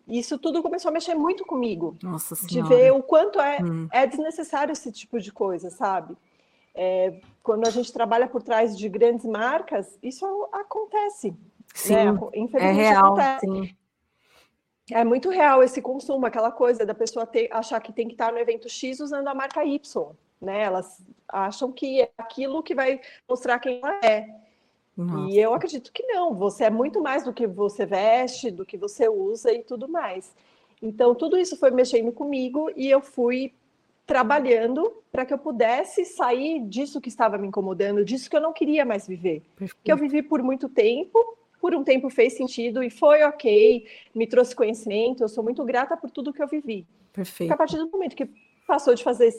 Isso 0.07 0.39
tudo 0.39 0.63
começou 0.63 0.89
a 0.89 0.91
mexer 0.91 1.13
muito 1.13 1.45
comigo. 1.45 1.95
Nossa 2.01 2.35
de 2.47 2.61
ver 2.63 2.91
o 2.91 3.03
quanto 3.03 3.39
é, 3.39 3.59
hum. 3.61 3.87
é 3.91 4.07
desnecessário 4.07 4.71
esse 4.71 4.91
tipo 4.91 5.19
de 5.19 5.31
coisa, 5.31 5.69
sabe? 5.69 6.17
É, 6.73 7.19
quando 7.43 7.67
a 7.67 7.69
gente 7.69 7.91
trabalha 7.93 8.27
por 8.27 8.41
trás 8.41 8.77
de 8.77 8.89
grandes 8.89 9.25
marcas, 9.25 9.97
isso 10.01 10.25
acontece. 10.51 11.35
Sim, 11.73 11.93
né? 11.93 12.19
Infelizmente 12.33 12.79
é 12.79 12.89
real, 12.89 13.05
acontece. 13.05 13.45
Sim. 13.45 13.75
É 14.91 15.03
muito 15.03 15.29
real 15.29 15.61
esse 15.61 15.81
consumo, 15.81 16.25
aquela 16.25 16.51
coisa 16.51 16.83
da 16.83 16.95
pessoa 16.95 17.27
ter, 17.27 17.47
achar 17.51 17.79
que 17.79 17.93
tem 17.93 18.07
que 18.07 18.15
estar 18.15 18.31
no 18.31 18.39
evento 18.39 18.67
X 18.67 18.99
usando 18.99 19.27
a 19.27 19.35
marca 19.35 19.63
Y 19.63 19.79
né? 20.41 20.63
Elas 20.63 21.01
acham 21.27 21.71
que 21.71 22.01
é 22.01 22.09
aquilo 22.17 22.63
que 22.63 22.75
vai 22.75 22.99
mostrar 23.27 23.59
quem 23.59 23.79
ela 23.81 23.99
é. 24.03 24.27
Nossa. 24.95 25.31
E 25.31 25.39
eu 25.39 25.53
acredito 25.53 25.93
que 25.93 26.03
não, 26.03 26.33
você 26.33 26.65
é 26.65 26.69
muito 26.69 27.01
mais 27.01 27.23
do 27.23 27.33
que 27.33 27.47
você 27.47 27.85
veste, 27.85 28.51
do 28.51 28.65
que 28.65 28.77
você 28.77 29.07
usa 29.07 29.51
e 29.51 29.63
tudo 29.63 29.87
mais. 29.87 30.35
Então, 30.81 31.15
tudo 31.15 31.37
isso 31.37 31.57
foi 31.57 31.71
mexendo 31.71 32.11
comigo 32.11 32.69
e 32.75 32.89
eu 32.89 33.01
fui 33.01 33.53
trabalhando 34.05 34.91
para 35.11 35.25
que 35.25 35.33
eu 35.33 35.37
pudesse 35.37 36.03
sair 36.03 36.59
disso 36.61 36.99
que 36.99 37.09
estava 37.09 37.37
me 37.37 37.47
incomodando, 37.47 38.03
disso 38.03 38.29
que 38.29 38.35
eu 38.35 38.41
não 38.41 38.51
queria 38.51 38.83
mais 38.83 39.07
viver. 39.07 39.43
Perfeito. 39.55 39.83
Que 39.83 39.91
eu 39.91 39.97
vivi 39.97 40.21
por 40.23 40.41
muito 40.41 40.67
tempo, 40.67 41.37
por 41.61 41.75
um 41.75 41.83
tempo 41.83 42.09
fez 42.09 42.33
sentido 42.33 42.81
e 42.81 42.89
foi 42.89 43.23
ok, 43.23 43.85
me 44.15 44.25
trouxe 44.25 44.55
conhecimento, 44.55 45.21
eu 45.21 45.29
sou 45.29 45.43
muito 45.43 45.63
grata 45.63 45.95
por 45.95 46.09
tudo 46.09 46.33
que 46.33 46.41
eu 46.41 46.47
vivi. 46.47 46.87
Perfeito. 47.13 47.49
Porque 47.49 47.53
a 47.53 47.57
partir 47.57 47.77
do 47.77 47.89
momento 47.91 48.15
que 48.15 48.27
passou 48.65 48.95
de 48.95 49.03
fazer, 49.03 49.31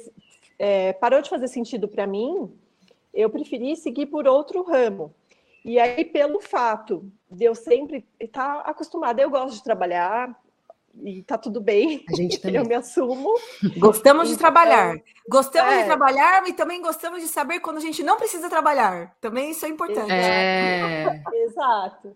é, 0.61 0.93
parou 0.93 1.23
de 1.23 1.31
fazer 1.31 1.49
sentido 1.49 1.89
para 1.89 2.07
mim, 2.07 2.53
eu 3.15 3.31
preferi 3.31 3.75
seguir 3.75 4.05
por 4.05 4.29
outro 4.29 4.63
ramo. 4.63 5.15
E 5.65 5.79
aí, 5.79 6.05
pelo 6.05 6.39
fato 6.39 7.11
de 7.31 7.45
eu 7.45 7.55
sempre 7.55 8.07
estar 8.21 8.63
tá 8.63 8.71
acostumada, 8.71 9.23
eu 9.23 9.31
gosto 9.31 9.57
de 9.57 9.65
trabalhar, 9.65 10.39
e 11.03 11.23
tá 11.23 11.39
tudo 11.39 11.63
bem. 11.63 12.05
A 12.11 12.15
gente 12.15 12.39
também. 12.43 12.61
Eu 12.61 12.67
me 12.67 12.75
assumo. 12.75 13.35
Gostamos 13.79 14.29
de 14.29 14.37
trabalhar. 14.37 15.01
Gostamos 15.27 15.73
é. 15.73 15.79
de 15.81 15.85
trabalhar 15.87 16.47
e 16.47 16.53
também 16.53 16.83
gostamos 16.83 17.23
de 17.23 17.29
saber 17.29 17.61
quando 17.61 17.79
a 17.79 17.81
gente 17.81 18.03
não 18.03 18.19
precisa 18.19 18.51
trabalhar. 18.51 19.17
Também 19.19 19.53
isso 19.53 19.65
é 19.65 19.69
importante. 19.71 20.13
É. 20.13 21.23
Exato. 21.43 22.15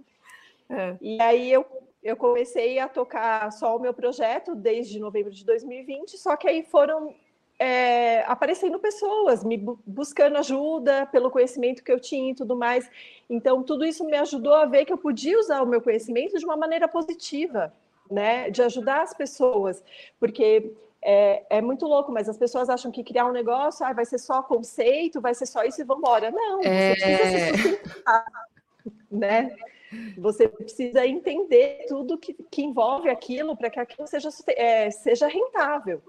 É. 0.69 0.97
E 1.01 1.23
aí 1.23 1.51
eu, 1.51 1.65
eu 2.03 2.15
comecei 2.15 2.79
a 2.79 2.89
tocar 2.89 3.51
só 3.53 3.75
o 3.75 3.81
meu 3.81 3.95
projeto 3.95 4.55
desde 4.55 5.01
novembro 5.01 5.33
de 5.33 5.47
2020, 5.47 6.19
só 6.19 6.37
que 6.37 6.47
aí 6.47 6.63
foram 6.63 7.15
é, 7.59 8.23
aparecendo 8.27 8.79
pessoas, 8.79 9.45
me 9.45 9.57
bu 9.57 9.79
buscando 9.87 10.37
ajuda 10.37 11.07
pelo 11.07 11.31
conhecimento 11.31 11.83
que 11.83 11.93
eu 11.93 12.01
tinha 12.01 12.33
e 12.33 12.35
tudo 12.35 12.57
mais. 12.57 12.91
Então, 13.29 13.63
tudo 13.63 13.85
isso 13.85 14.05
me 14.05 14.17
ajudou 14.17 14.55
a 14.55 14.67
ver 14.67 14.85
que 14.85 14.93
eu 14.93 14.99
podia 14.99 15.39
usar 15.39 15.63
o 15.63 15.67
meu 15.67 15.81
conhecimento 15.81 16.39
de 16.39 16.45
uma 16.45 16.57
maneira 16.57 16.89
positiva 16.89 17.73
né? 18.11 18.51
De 18.51 18.63
ajudar 18.63 19.03
as 19.03 19.15
pessoas, 19.15 19.83
porque 20.19 20.73
é, 21.03 21.45
é, 21.51 21.61
muito 21.61 21.87
louco, 21.87 22.13
mas 22.13 22.29
as 22.29 22.37
pessoas 22.37 22.69
acham 22.69 22.91
que 22.91 23.05
criar 23.05 23.27
um 23.27 23.33
negócio 23.33 23.85
ah, 23.85 23.93
vai 23.93 24.05
ser 24.05 24.19
só 24.19 24.43
conceito, 24.43 25.21
vai 25.21 25.35
ser 25.35 25.47
só 25.47 25.65
isso 25.65 25.81
e 25.81 25.85
vamos 25.85 26.03
embora. 26.03 26.31
Não, 26.31 26.63
você 26.63 26.69
é... 26.69 26.95
precisa 26.95 27.57
se 27.57 27.69
sustentar, 27.69 28.27
né? 29.11 29.57
Você 30.19 30.49
precisa 30.49 31.07
entender 31.07 31.85
tudo 31.87 32.19
que, 32.19 32.35
que 32.51 32.63
envolve 32.63 33.09
aquilo 33.09 33.57
para 33.57 33.71
que 33.71 33.79
aquilo 33.79 34.09
seja, 34.09 34.29
é, 34.49 34.91
seja 34.91 35.29
rentável. 35.29 36.03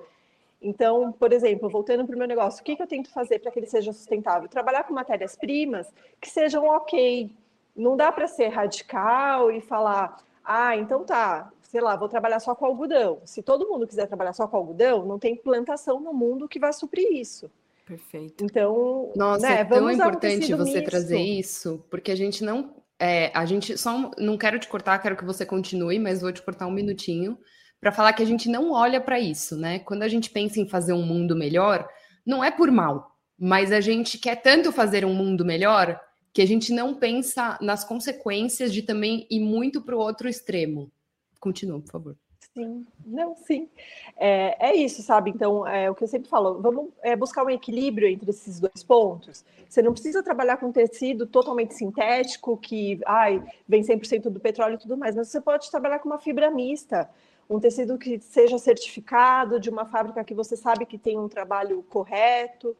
Então, 0.61 1.11
por 1.11 1.31
exemplo, 1.31 1.69
voltando 1.69 2.05
para 2.05 2.15
o 2.15 2.19
meu 2.19 2.27
negócio, 2.27 2.61
o 2.61 2.63
que, 2.63 2.75
que 2.75 2.81
eu 2.81 2.87
tento 2.87 3.09
fazer 3.11 3.39
para 3.39 3.51
que 3.51 3.59
ele 3.59 3.67
seja 3.67 3.93
sustentável? 3.93 4.49
Trabalhar 4.49 4.83
com 4.83 4.93
matérias-primas 4.93 5.91
que 6.19 6.29
sejam 6.29 6.65
ok. 6.67 7.31
Não 7.75 7.95
dá 7.95 8.11
para 8.11 8.27
ser 8.27 8.47
radical 8.47 9.51
e 9.51 9.61
falar, 9.61 10.17
ah, 10.43 10.75
então 10.75 11.03
tá, 11.03 11.51
sei 11.61 11.81
lá, 11.81 11.95
vou 11.95 12.07
trabalhar 12.07 12.39
só 12.39 12.55
com 12.55 12.65
algodão. 12.65 13.19
Se 13.25 13.43
todo 13.43 13.67
mundo 13.67 13.85
quiser 13.85 14.07
trabalhar 14.07 14.33
só 14.33 14.47
com 14.47 14.57
algodão, 14.57 15.05
não 15.05 15.19
tem 15.19 15.35
plantação 15.35 15.99
no 15.99 16.13
mundo 16.13 16.47
que 16.47 16.59
vai 16.59 16.71
suprir 16.71 17.11
isso. 17.11 17.51
Perfeito. 17.85 18.43
Então, 18.43 19.11
nossa, 19.15 19.47
né, 19.47 19.61
é 19.61 19.65
tão 19.65 19.91
importante 19.91 20.53
você 20.55 20.79
misto. 20.79 20.85
trazer 20.85 21.19
isso, 21.19 21.85
porque 21.89 22.11
a 22.11 22.15
gente 22.15 22.43
não, 22.43 22.73
é, 22.97 23.31
a 23.35 23.45
gente 23.45 23.77
só 23.77 24.09
não 24.17 24.37
quero 24.37 24.57
te 24.57 24.67
cortar, 24.67 24.97
quero 24.99 25.15
que 25.15 25.25
você 25.25 25.45
continue, 25.45 25.99
mas 25.99 26.21
vou 26.21 26.31
te 26.31 26.41
cortar 26.41 26.65
um 26.65 26.71
minutinho 26.71 27.37
para 27.79 27.91
falar 27.91 28.13
que 28.13 28.23
a 28.23 28.25
gente 28.25 28.49
não 28.49 28.71
olha 28.71 28.99
para 28.99 29.19
isso, 29.19 29.55
né? 29.55 29.79
Quando 29.79 30.03
a 30.03 30.07
gente 30.07 30.29
pensa 30.29 30.59
em 30.59 30.67
fazer 30.67 30.93
um 30.93 31.05
mundo 31.05 31.35
melhor, 31.35 31.87
não 32.25 32.43
é 32.43 32.51
por 32.51 32.71
mal, 32.71 33.15
mas 33.37 33.71
a 33.71 33.79
gente 33.81 34.17
quer 34.17 34.41
tanto 34.41 34.71
fazer 34.71 35.05
um 35.05 35.13
mundo 35.13 35.45
melhor 35.45 35.99
que 36.33 36.41
a 36.41 36.47
gente 36.47 36.73
não 36.73 36.93
pensa 36.95 37.57
nas 37.61 37.83
consequências 37.83 38.73
de 38.73 38.81
também 38.81 39.25
ir 39.29 39.39
muito 39.39 39.81
para 39.81 39.95
o 39.95 39.99
outro 39.99 40.27
extremo. 40.27 40.91
Continua, 41.39 41.79
por 41.79 41.91
favor. 41.91 42.17
Sim, 42.53 42.85
não, 43.05 43.35
sim. 43.35 43.69
É, 44.15 44.69
é 44.69 44.75
isso, 44.75 45.01
sabe? 45.01 45.29
Então, 45.29 45.67
é 45.67 45.91
o 45.91 45.95
que 45.95 46.03
eu 46.03 46.07
sempre 46.07 46.29
falo, 46.29 46.61
vamos 46.61 46.89
é, 47.03 47.13
buscar 47.15 47.43
um 47.43 47.49
equilíbrio 47.49 48.07
entre 48.07 48.29
esses 48.29 48.59
dois 48.61 48.81
pontos. 48.81 49.43
Você 49.67 49.81
não 49.81 49.91
precisa 49.91 50.23
trabalhar 50.23 50.55
com 50.57 50.71
tecido 50.71 51.27
totalmente 51.27 51.73
sintético, 51.73 52.57
que 52.57 52.99
ai, 53.05 53.43
vem 53.67 53.81
100% 53.81 54.29
do 54.29 54.39
petróleo 54.39 54.75
e 54.75 54.77
tudo 54.77 54.95
mais, 54.95 55.15
mas 55.15 55.27
você 55.27 55.41
pode 55.41 55.69
trabalhar 55.69 55.99
com 55.99 56.07
uma 56.07 56.19
fibra 56.19 56.49
mista, 56.49 57.09
um 57.49 57.59
tecido 57.59 57.97
que 57.97 58.19
seja 58.19 58.57
certificado, 58.57 59.59
de 59.59 59.69
uma 59.69 59.85
fábrica 59.85 60.23
que 60.23 60.33
você 60.33 60.55
sabe 60.55 60.85
que 60.85 60.97
tem 60.97 61.19
um 61.19 61.27
trabalho 61.27 61.83
correto. 61.89 62.75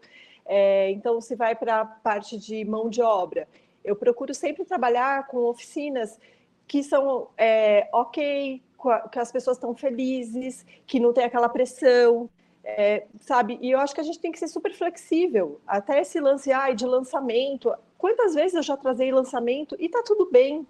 É, 0.46 0.92
então, 0.92 1.22
se 1.22 1.36
vai 1.36 1.56
para 1.56 1.82
a 1.82 1.86
parte 1.86 2.38
de 2.38 2.64
mão 2.66 2.90
de 2.90 3.02
obra, 3.02 3.48
eu 3.84 3.96
procuro 3.96 4.34
sempre 4.34 4.66
trabalhar 4.66 5.28
com 5.28 5.38
oficinas 5.46 6.20
que 6.68 6.84
são 6.84 7.30
é, 7.38 7.88
ok, 7.94 8.62
que 9.12 9.20
as 9.20 9.32
pessoas 9.32 9.58
estão 9.58 9.76
felizes, 9.76 10.66
que 10.86 11.00
não 11.00 11.14
tem 11.14 11.24
aquela 11.24 11.50
pressão, 11.50 12.30
é, 12.64 13.06
sabe? 13.22 13.60
E 13.62 13.72
eu 13.72 13.80
acho 13.80 13.94
que 13.94 14.02
a 14.02 14.04
gente 14.04 14.20
tem 14.20 14.32
que 14.32 14.40
ser 14.40 14.48
super 14.48 14.74
flexível. 14.74 15.62
Até 15.68 16.02
esse 16.02 16.20
lance 16.20 16.52
ai, 16.52 16.74
de 16.74 16.86
lançamento. 16.86 17.72
Quantas 17.98 18.34
vezes 18.34 18.56
eu 18.56 18.64
já 18.64 18.76
trazei 18.76 19.12
lançamento 19.12 19.76
e 19.80 19.88
tá 19.88 20.02
tudo 20.04 20.30
bem. 20.32 20.68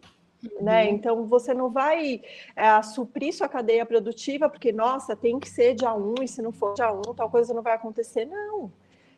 Né? 0.61 0.89
Então 0.89 1.25
você 1.25 1.53
não 1.53 1.69
vai 1.69 2.21
é, 2.55 2.81
suprir 2.81 3.33
sua 3.33 3.47
cadeia 3.47 3.85
produtiva 3.85 4.49
porque, 4.49 4.71
nossa, 4.71 5.15
tem 5.15 5.39
que 5.39 5.49
ser 5.49 5.75
dia 5.75 5.93
1 5.93 6.15
e 6.23 6.27
se 6.27 6.41
não 6.41 6.51
for 6.51 6.73
dia 6.73 6.91
1, 6.91 7.01
tal 7.15 7.29
coisa 7.29 7.53
não 7.53 7.61
vai 7.61 7.73
acontecer. 7.73 8.25
Não, 8.25 8.71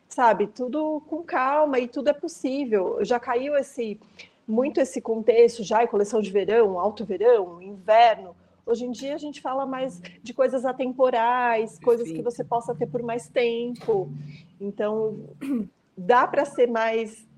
sabe? 0.08 0.46
Tudo 0.46 1.02
com 1.08 1.22
calma 1.22 1.78
e 1.78 1.88
tudo 1.88 2.08
é 2.08 2.12
possível. 2.12 2.98
Já 3.04 3.20
caiu 3.20 3.56
esse 3.56 4.00
muito 4.48 4.80
esse 4.80 5.00
contexto 5.02 5.62
já, 5.62 5.86
coleção 5.86 6.22
de 6.22 6.30
verão, 6.30 6.80
alto 6.80 7.04
verão, 7.04 7.60
inverno. 7.60 8.34
Hoje 8.64 8.86
em 8.86 8.90
dia 8.90 9.14
a 9.14 9.18
gente 9.18 9.42
fala 9.42 9.66
mais 9.66 10.00
de 10.22 10.32
coisas 10.32 10.64
atemporais, 10.64 11.72
Perfeito. 11.72 11.84
coisas 11.84 12.10
que 12.10 12.22
você 12.22 12.42
possa 12.42 12.74
ter 12.74 12.86
por 12.86 13.02
mais 13.02 13.28
tempo. 13.28 14.10
Então, 14.58 15.28
dá 15.96 16.26
para 16.26 16.46
ser 16.46 16.66
mais 16.66 17.28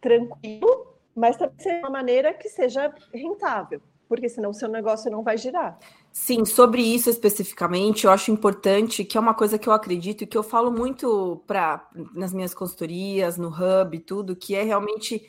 tranquilo, 0.00 0.87
mas 1.18 1.36
também 1.36 1.58
ser 1.58 1.80
uma 1.80 1.90
maneira 1.90 2.32
que 2.32 2.48
seja 2.48 2.92
rentável, 3.12 3.80
porque 4.08 4.28
senão 4.28 4.50
o 4.50 4.54
seu 4.54 4.68
negócio 4.68 5.10
não 5.10 5.22
vai 5.22 5.36
girar. 5.36 5.78
Sim, 6.12 6.44
sobre 6.44 6.82
isso 6.82 7.10
especificamente, 7.10 8.04
eu 8.04 8.10
acho 8.10 8.30
importante, 8.30 9.04
que 9.04 9.18
é 9.18 9.20
uma 9.20 9.34
coisa 9.34 9.58
que 9.58 9.68
eu 9.68 9.72
acredito 9.72 10.22
e 10.22 10.26
que 10.26 10.36
eu 10.38 10.42
falo 10.42 10.70
muito 10.70 11.42
para 11.46 11.86
nas 12.14 12.32
minhas 12.32 12.54
consultorias, 12.54 13.36
no 13.36 13.48
hub, 13.48 13.98
tudo, 14.00 14.34
que 14.34 14.54
é 14.54 14.62
realmente 14.62 15.22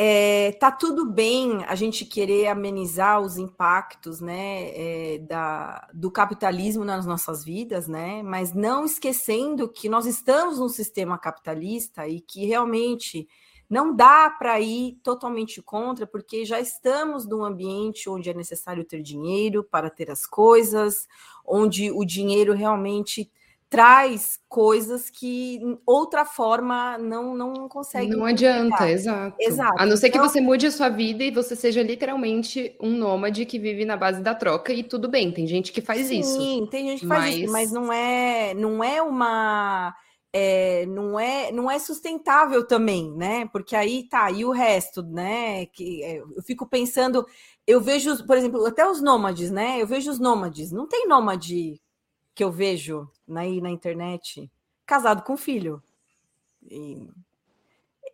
é, 0.00 0.52
tá 0.52 0.70
tudo 0.70 1.04
bem 1.10 1.64
a 1.66 1.74
gente 1.74 2.04
querer 2.04 2.46
amenizar 2.46 3.20
os 3.20 3.36
impactos 3.36 4.20
né, 4.20 4.70
é, 4.70 5.18
da, 5.18 5.88
do 5.92 6.08
capitalismo 6.08 6.84
nas 6.84 7.04
nossas 7.04 7.44
vidas, 7.44 7.88
né? 7.88 8.22
Mas 8.22 8.54
não 8.54 8.84
esquecendo 8.84 9.68
que 9.68 9.88
nós 9.88 10.06
estamos 10.06 10.60
num 10.60 10.68
sistema 10.68 11.18
capitalista 11.18 12.06
e 12.06 12.20
que 12.20 12.46
realmente 12.46 13.28
não 13.68 13.94
dá 13.94 14.30
para 14.30 14.58
ir 14.60 14.98
totalmente 15.02 15.60
contra, 15.60 16.06
porque 16.06 16.44
já 16.44 16.58
estamos 16.58 17.26
num 17.26 17.44
ambiente 17.44 18.08
onde 18.08 18.30
é 18.30 18.34
necessário 18.34 18.84
ter 18.84 19.02
dinheiro 19.02 19.62
para 19.62 19.90
ter 19.90 20.10
as 20.10 20.26
coisas, 20.26 21.06
onde 21.44 21.90
o 21.90 22.04
dinheiro 22.04 22.54
realmente 22.54 23.30
traz 23.70 24.40
coisas 24.48 25.10
que 25.10 25.60
outra 25.84 26.24
forma 26.24 26.96
não 26.96 27.36
não 27.36 27.68
consegue. 27.68 28.16
Não 28.16 28.24
adianta, 28.24 28.90
exato. 28.90 29.36
exato. 29.38 29.74
A 29.78 29.84
não 29.84 29.96
ser 29.96 30.08
então, 30.08 30.22
que 30.22 30.28
você 30.28 30.40
mude 30.40 30.66
a 30.66 30.70
sua 30.70 30.88
vida 30.88 31.22
e 31.22 31.30
você 31.30 31.54
seja 31.54 31.82
literalmente 31.82 32.74
um 32.80 32.90
nômade 32.90 33.44
que 33.44 33.58
vive 33.58 33.84
na 33.84 33.96
base 33.96 34.22
da 34.22 34.34
troca 34.34 34.72
e 34.72 34.82
tudo 34.82 35.08
bem, 35.08 35.30
tem 35.30 35.46
gente 35.46 35.70
que 35.70 35.82
faz 35.82 36.06
sim, 36.06 36.20
isso. 36.20 36.38
Sim, 36.38 36.66
tem 36.70 36.88
gente 36.88 37.00
que 37.00 37.06
faz 37.06 37.24
mas... 37.24 37.36
isso, 37.36 37.52
mas 37.52 37.72
não 37.72 37.92
é 37.92 38.54
não 38.54 38.82
é 38.82 39.02
uma 39.02 39.94
é, 40.32 40.86
não 40.86 41.18
é 41.18 41.50
não 41.52 41.70
é 41.70 41.78
sustentável 41.78 42.66
também, 42.66 43.12
né? 43.12 43.46
Porque 43.48 43.74
aí 43.74 44.08
tá, 44.08 44.30
e 44.30 44.44
o 44.44 44.50
resto, 44.50 45.02
né? 45.02 45.66
Que 45.66 46.02
é, 46.04 46.18
eu 46.18 46.42
fico 46.42 46.66
pensando, 46.66 47.26
eu 47.66 47.80
vejo, 47.80 48.26
por 48.26 48.36
exemplo, 48.36 48.64
até 48.66 48.88
os 48.88 49.00
nômades, 49.02 49.50
né? 49.50 49.80
Eu 49.80 49.86
vejo 49.86 50.10
os 50.10 50.18
nômades, 50.18 50.70
não 50.72 50.86
tem 50.86 51.06
nômade 51.06 51.80
que 52.34 52.44
eu 52.44 52.52
vejo 52.52 53.10
na, 53.26 53.42
na 53.44 53.70
internet 53.70 54.50
casado 54.86 55.22
com 55.22 55.36
filho. 55.36 55.82
E, 56.70 57.08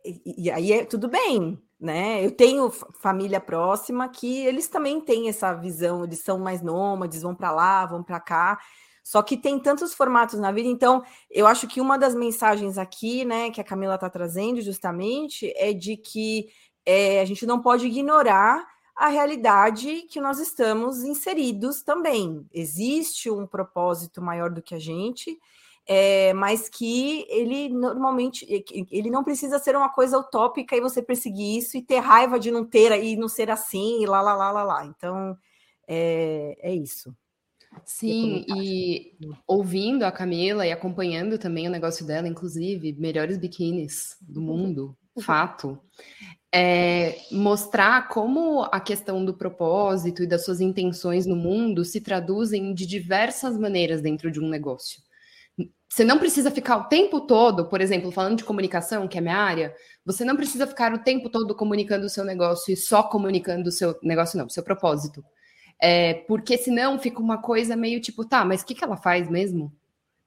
e, 0.04 0.44
e, 0.44 0.50
aí 0.50 0.72
é 0.72 0.84
tudo 0.84 1.08
bem, 1.08 1.60
né? 1.80 2.24
Eu 2.24 2.30
tenho 2.30 2.70
família 2.70 3.40
próxima 3.40 4.08
que 4.08 4.44
eles 4.46 4.68
também 4.68 5.00
têm 5.00 5.28
essa 5.28 5.52
visão, 5.54 6.04
eles 6.04 6.20
são 6.20 6.38
mais 6.38 6.62
nômades, 6.62 7.22
vão 7.22 7.34
para 7.34 7.52
lá, 7.52 7.86
vão 7.86 8.02
para 8.02 8.20
cá. 8.20 8.58
Só 9.04 9.22
que 9.22 9.36
tem 9.36 9.58
tantos 9.60 9.92
formatos 9.92 10.40
na 10.40 10.50
vida, 10.50 10.66
então 10.66 11.04
eu 11.30 11.46
acho 11.46 11.68
que 11.68 11.78
uma 11.78 11.98
das 11.98 12.14
mensagens 12.14 12.78
aqui, 12.78 13.22
né, 13.22 13.50
que 13.50 13.60
a 13.60 13.64
Camila 13.64 13.96
está 13.96 14.08
trazendo 14.08 14.62
justamente 14.62 15.52
é 15.56 15.74
de 15.74 15.94
que 15.94 16.48
é, 16.86 17.20
a 17.20 17.24
gente 17.26 17.44
não 17.44 17.60
pode 17.60 17.86
ignorar 17.86 18.66
a 18.96 19.08
realidade 19.08 20.02
que 20.08 20.20
nós 20.20 20.38
estamos 20.38 21.02
inseridos 21.04 21.82
também. 21.82 22.46
Existe 22.50 23.30
um 23.30 23.46
propósito 23.46 24.22
maior 24.22 24.50
do 24.50 24.62
que 24.62 24.74
a 24.74 24.78
gente, 24.78 25.38
é, 25.86 26.32
mas 26.32 26.68
que 26.70 27.26
ele 27.28 27.68
normalmente 27.68 28.46
ele 28.90 29.10
não 29.10 29.22
precisa 29.22 29.58
ser 29.58 29.76
uma 29.76 29.90
coisa 29.90 30.18
utópica 30.18 30.74
e 30.74 30.80
você 30.80 31.02
perseguir 31.02 31.58
isso 31.58 31.76
e 31.76 31.82
ter 31.82 31.98
raiva 31.98 32.38
de 32.38 32.50
não 32.50 32.64
ter 32.64 32.92
e 33.04 33.16
não 33.16 33.28
ser 33.28 33.50
assim 33.50 34.02
e 34.02 34.06
lá 34.06 34.22
lá 34.22 34.34
lá 34.34 34.50
lá 34.50 34.62
lá. 34.62 34.86
Então 34.86 35.36
é, 35.86 36.56
é 36.60 36.74
isso. 36.74 37.14
Sim, 37.84 38.44
e 38.48 39.12
ouvindo 39.46 40.04
a 40.04 40.12
Camila 40.12 40.66
e 40.66 40.72
acompanhando 40.72 41.38
também 41.38 41.68
o 41.68 41.70
negócio 41.70 42.06
dela, 42.06 42.28
inclusive, 42.28 42.92
melhores 42.94 43.38
biquínis 43.38 44.16
do 44.20 44.40
mundo, 44.40 44.96
fato. 45.20 45.78
É, 46.52 47.18
mostrar 47.32 48.08
como 48.08 48.62
a 48.62 48.80
questão 48.80 49.24
do 49.24 49.34
propósito 49.34 50.22
e 50.22 50.26
das 50.26 50.44
suas 50.44 50.60
intenções 50.60 51.26
no 51.26 51.34
mundo 51.34 51.84
se 51.84 52.00
traduzem 52.00 52.72
de 52.72 52.86
diversas 52.86 53.58
maneiras 53.58 54.00
dentro 54.00 54.30
de 54.30 54.40
um 54.40 54.48
negócio. 54.48 55.02
Você 55.88 56.04
não 56.04 56.18
precisa 56.18 56.50
ficar 56.50 56.76
o 56.76 56.88
tempo 56.88 57.20
todo, 57.20 57.68
por 57.68 57.80
exemplo, 57.80 58.10
falando 58.10 58.38
de 58.38 58.44
comunicação, 58.44 59.06
que 59.06 59.16
é 59.16 59.20
minha 59.20 59.36
área, 59.36 59.74
você 60.04 60.24
não 60.24 60.36
precisa 60.36 60.66
ficar 60.66 60.92
o 60.92 60.98
tempo 60.98 61.28
todo 61.28 61.54
comunicando 61.54 62.06
o 62.06 62.10
seu 62.10 62.24
negócio 62.24 62.72
e 62.72 62.76
só 62.76 63.02
comunicando 63.02 63.68
o 63.68 63.72
seu 63.72 63.96
negócio, 64.02 64.36
não, 64.36 64.46
o 64.46 64.50
seu 64.50 64.64
propósito. 64.64 65.24
É, 65.86 66.14
porque 66.14 66.56
senão 66.56 66.98
fica 66.98 67.20
uma 67.20 67.36
coisa 67.36 67.76
meio 67.76 68.00
tipo, 68.00 68.24
tá, 68.24 68.42
mas 68.42 68.62
o 68.62 68.64
que, 68.64 68.74
que 68.74 68.82
ela 68.82 68.96
faz 68.96 69.28
mesmo? 69.28 69.70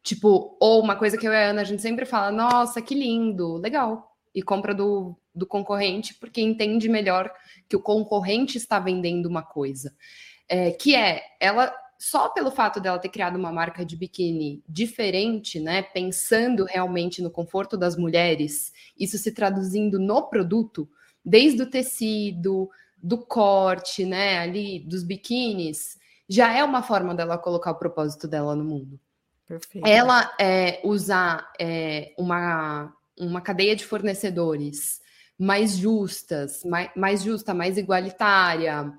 Tipo, 0.03 0.55
ou 0.59 0.79
uma 0.83 0.95
coisa 0.95 1.17
que 1.17 1.27
eu 1.27 1.33
e 1.33 1.35
a 1.35 1.49
Ana, 1.49 1.61
a 1.61 1.63
gente 1.63 1.81
sempre 1.81 2.05
fala, 2.05 2.31
nossa, 2.31 2.79
que 2.79 2.93
lindo, 2.93 3.57
legal. 3.57 4.15
E 4.35 4.43
compra 4.43 4.71
do, 4.75 5.15
do 5.33 5.47
concorrente, 5.47 6.13
porque 6.13 6.41
entende 6.41 6.87
melhor 6.87 7.33
que 7.67 7.75
o 7.75 7.81
concorrente 7.81 8.55
está 8.55 8.77
vendendo 8.77 9.25
uma 9.25 9.41
coisa. 9.41 9.95
É, 10.47 10.69
que 10.69 10.93
é, 10.93 11.23
ela, 11.39 11.73
só 11.97 12.29
pelo 12.29 12.51
fato 12.51 12.79
dela 12.79 12.99
ter 12.99 13.09
criado 13.09 13.35
uma 13.35 13.51
marca 13.51 13.83
de 13.83 13.95
biquíni 13.95 14.63
diferente, 14.69 15.59
né? 15.59 15.81
Pensando 15.81 16.65
realmente 16.65 17.19
no 17.19 17.31
conforto 17.31 17.75
das 17.75 17.97
mulheres, 17.97 18.71
isso 18.95 19.17
se 19.17 19.31
traduzindo 19.31 19.97
no 19.97 20.21
produto, 20.21 20.87
desde 21.25 21.63
o 21.63 21.67
tecido, 21.67 22.69
do 22.97 23.17
corte, 23.17 24.05
né, 24.05 24.39
ali 24.39 24.79
dos 24.79 25.03
biquínis, 25.03 25.97
já 26.27 26.53
é 26.53 26.63
uma 26.63 26.83
forma 26.83 27.15
dela 27.15 27.37
colocar 27.37 27.71
o 27.71 27.75
propósito 27.79 28.27
dela 28.27 28.55
no 28.55 28.63
mundo. 28.63 28.99
Perfeito. 29.47 29.87
Ela 29.87 30.33
é, 30.39 30.81
usar 30.83 31.49
é, 31.59 32.13
uma, 32.17 32.93
uma 33.17 33.39
cadeia 33.39 33.75
de 33.75 33.85
fornecedores 33.85 34.99
mais 35.39 35.77
justas, 35.77 36.63
mais, 36.65 36.89
mais 36.95 37.23
justa, 37.23 37.53
mais 37.53 37.77
igualitária, 37.77 38.91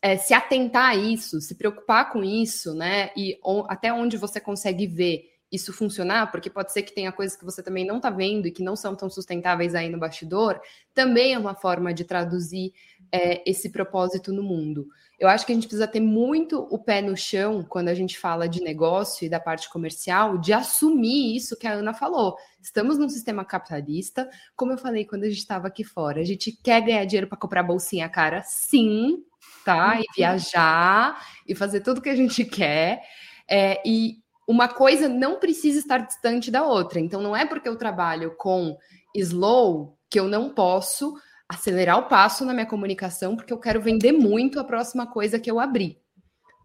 é, 0.00 0.16
se 0.16 0.32
atentar 0.32 0.90
a 0.90 0.96
isso, 0.96 1.40
se 1.40 1.54
preocupar 1.54 2.10
com 2.10 2.24
isso, 2.24 2.74
né? 2.74 3.10
E 3.16 3.38
on, 3.44 3.64
até 3.68 3.92
onde 3.92 4.16
você 4.16 4.40
consegue 4.40 4.86
ver 4.86 5.30
isso 5.50 5.70
funcionar, 5.70 6.30
porque 6.32 6.48
pode 6.48 6.72
ser 6.72 6.82
que 6.82 6.94
tenha 6.94 7.12
coisas 7.12 7.36
que 7.36 7.44
você 7.44 7.62
também 7.62 7.84
não 7.84 7.98
está 7.98 8.08
vendo 8.08 8.46
e 8.48 8.50
que 8.50 8.62
não 8.62 8.74
são 8.74 8.96
tão 8.96 9.10
sustentáveis 9.10 9.74
aí 9.74 9.90
no 9.90 9.98
bastidor, 9.98 10.58
também 10.94 11.34
é 11.34 11.38
uma 11.38 11.54
forma 11.54 11.92
de 11.92 12.04
traduzir 12.04 12.72
é, 13.12 13.48
esse 13.48 13.68
propósito 13.70 14.32
no 14.32 14.42
mundo. 14.42 14.88
Eu 15.20 15.28
acho 15.28 15.46
que 15.46 15.52
a 15.52 15.54
gente 15.54 15.68
precisa 15.68 15.86
ter 15.86 16.00
muito 16.00 16.66
o 16.70 16.78
pé 16.78 17.00
no 17.00 17.16
chão 17.16 17.64
quando 17.68 17.88
a 17.88 17.94
gente 17.94 18.18
fala 18.18 18.48
de 18.48 18.60
negócio 18.60 19.24
e 19.24 19.28
da 19.28 19.38
parte 19.38 19.70
comercial, 19.70 20.38
de 20.38 20.52
assumir 20.52 21.36
isso 21.36 21.56
que 21.56 21.66
a 21.66 21.74
Ana 21.74 21.94
falou. 21.94 22.36
Estamos 22.60 22.98
num 22.98 23.08
sistema 23.08 23.44
capitalista, 23.44 24.28
como 24.56 24.72
eu 24.72 24.78
falei 24.78 25.04
quando 25.04 25.24
a 25.24 25.28
gente 25.28 25.38
estava 25.38 25.68
aqui 25.68 25.84
fora. 25.84 26.20
A 26.20 26.24
gente 26.24 26.50
quer 26.50 26.80
ganhar 26.80 27.04
dinheiro 27.04 27.28
para 27.28 27.38
comprar 27.38 27.62
bolsinha 27.62 28.08
cara, 28.08 28.42
sim, 28.42 29.22
tá? 29.64 30.00
E 30.00 30.04
viajar 30.16 31.24
e 31.46 31.54
fazer 31.54 31.82
tudo 31.82 32.00
que 32.02 32.08
a 32.08 32.16
gente 32.16 32.44
quer. 32.44 33.02
É, 33.48 33.80
e 33.86 34.16
uma 34.48 34.66
coisa 34.66 35.08
não 35.08 35.38
precisa 35.38 35.78
estar 35.78 35.98
distante 35.98 36.50
da 36.50 36.64
outra. 36.64 36.98
Então, 36.98 37.20
não 37.22 37.36
é 37.36 37.46
porque 37.46 37.68
eu 37.68 37.76
trabalho 37.76 38.34
com 38.36 38.76
slow 39.14 39.96
que 40.10 40.18
eu 40.18 40.26
não 40.26 40.50
posso 40.50 41.14
acelerar 41.52 41.98
o 41.98 42.08
passo 42.08 42.44
na 42.44 42.54
minha 42.54 42.66
comunicação, 42.66 43.36
porque 43.36 43.52
eu 43.52 43.58
quero 43.58 43.80
vender 43.80 44.12
muito 44.12 44.58
a 44.58 44.64
próxima 44.64 45.06
coisa 45.06 45.38
que 45.38 45.50
eu 45.50 45.60
abrir. 45.60 46.00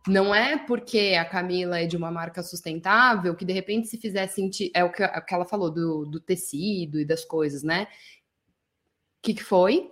Não 0.08 0.34
é 0.34 0.58
porque 0.58 1.18
a 1.20 1.26
Camila 1.26 1.80
é 1.80 1.86
de 1.86 1.98
uma 1.98 2.10
marca 2.10 2.42
sustentável 2.42 3.36
que 3.36 3.44
de 3.44 3.52
repente 3.52 3.88
se 3.88 3.98
fizer 3.98 4.26
sentir. 4.28 4.72
É 4.74 4.84
o 4.84 4.92
que, 4.92 5.04
é 5.04 5.18
o 5.18 5.26
que 5.26 5.34
ela 5.34 5.46
falou 5.46 5.70
do, 5.70 6.06
do 6.06 6.20
tecido 6.20 7.00
e 7.00 7.06
das 7.06 7.26
coisas, 7.26 7.62
né? 7.62 7.84
O 7.84 9.22
que, 9.22 9.34
que 9.34 9.44
foi? 9.44 9.92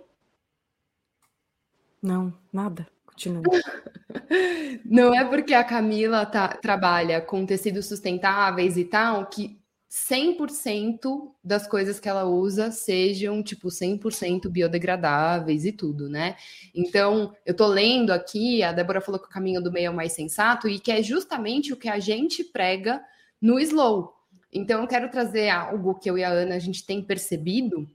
Não, 2.02 2.32
nada. 2.50 2.86
Continua. 3.04 3.42
Não 4.84 5.14
é 5.14 5.24
porque 5.24 5.52
a 5.52 5.64
Camila 5.64 6.24
tá, 6.24 6.48
trabalha 6.48 7.20
com 7.20 7.44
tecidos 7.44 7.86
sustentáveis 7.86 8.78
e 8.78 8.84
tal 8.84 9.26
que 9.26 9.60
100% 9.96 11.32
das 11.42 11.66
coisas 11.66 11.98
que 11.98 12.06
ela 12.08 12.24
usa 12.24 12.70
sejam, 12.70 13.42
tipo, 13.42 13.68
100% 13.68 14.46
biodegradáveis 14.50 15.64
e 15.64 15.72
tudo, 15.72 16.06
né? 16.06 16.36
Então, 16.74 17.34
eu 17.46 17.56
tô 17.56 17.66
lendo 17.66 18.10
aqui, 18.10 18.62
a 18.62 18.72
Débora 18.72 19.00
falou 19.00 19.18
que 19.18 19.26
o 19.26 19.30
caminho 19.30 19.62
do 19.62 19.72
meio 19.72 19.86
é 19.86 19.90
o 19.90 19.94
mais 19.94 20.12
sensato 20.12 20.68
e 20.68 20.78
que 20.78 20.92
é 20.92 21.02
justamente 21.02 21.72
o 21.72 21.78
que 21.78 21.88
a 21.88 21.98
gente 21.98 22.44
prega 22.44 23.02
no 23.40 23.58
Slow. 23.58 24.12
Então, 24.52 24.82
eu 24.82 24.86
quero 24.86 25.10
trazer 25.10 25.48
algo 25.48 25.94
que 25.94 26.10
eu 26.10 26.18
e 26.18 26.24
a 26.24 26.28
Ana 26.28 26.56
a 26.56 26.58
gente 26.58 26.84
tem 26.84 27.02
percebido 27.02 27.88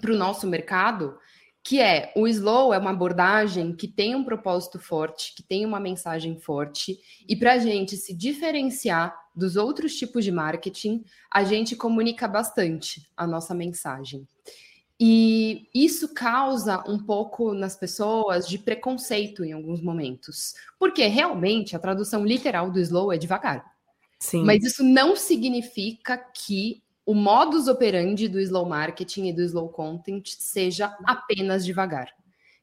para 0.00 0.12
o 0.12 0.16
nosso 0.16 0.48
mercado, 0.48 1.16
que 1.62 1.80
é 1.80 2.12
o 2.16 2.26
slow 2.28 2.74
é 2.74 2.78
uma 2.78 2.90
abordagem 2.90 3.74
que 3.74 3.88
tem 3.88 4.14
um 4.14 4.24
propósito 4.24 4.78
forte, 4.78 5.34
que 5.34 5.42
tem 5.42 5.64
uma 5.64 5.80
mensagem 5.80 6.38
forte, 6.38 6.98
e 7.28 7.36
para 7.36 7.54
a 7.54 7.58
gente 7.58 7.96
se 7.96 8.14
diferenciar 8.14 9.25
dos 9.36 9.56
outros 9.56 9.94
tipos 9.94 10.24
de 10.24 10.32
marketing, 10.32 11.04
a 11.30 11.44
gente 11.44 11.76
comunica 11.76 12.26
bastante 12.26 13.06
a 13.16 13.26
nossa 13.26 13.54
mensagem. 13.54 14.26
E 14.98 15.68
isso 15.74 16.14
causa 16.14 16.82
um 16.88 16.98
pouco 16.98 17.52
nas 17.52 17.76
pessoas 17.76 18.48
de 18.48 18.58
preconceito 18.58 19.44
em 19.44 19.52
alguns 19.52 19.82
momentos, 19.82 20.54
porque 20.78 21.06
realmente 21.06 21.76
a 21.76 21.78
tradução 21.78 22.24
literal 22.24 22.70
do 22.70 22.80
slow 22.80 23.12
é 23.12 23.18
devagar. 23.18 23.62
Sim. 24.18 24.42
Mas 24.44 24.64
isso 24.64 24.82
não 24.82 25.14
significa 25.14 26.16
que 26.16 26.82
o 27.04 27.14
modus 27.14 27.68
operandi 27.68 28.26
do 28.26 28.40
slow 28.40 28.66
marketing 28.66 29.26
e 29.26 29.32
do 29.34 29.42
slow 29.42 29.68
content 29.68 30.28
seja 30.38 30.96
apenas 31.04 31.64
devagar. 31.64 32.10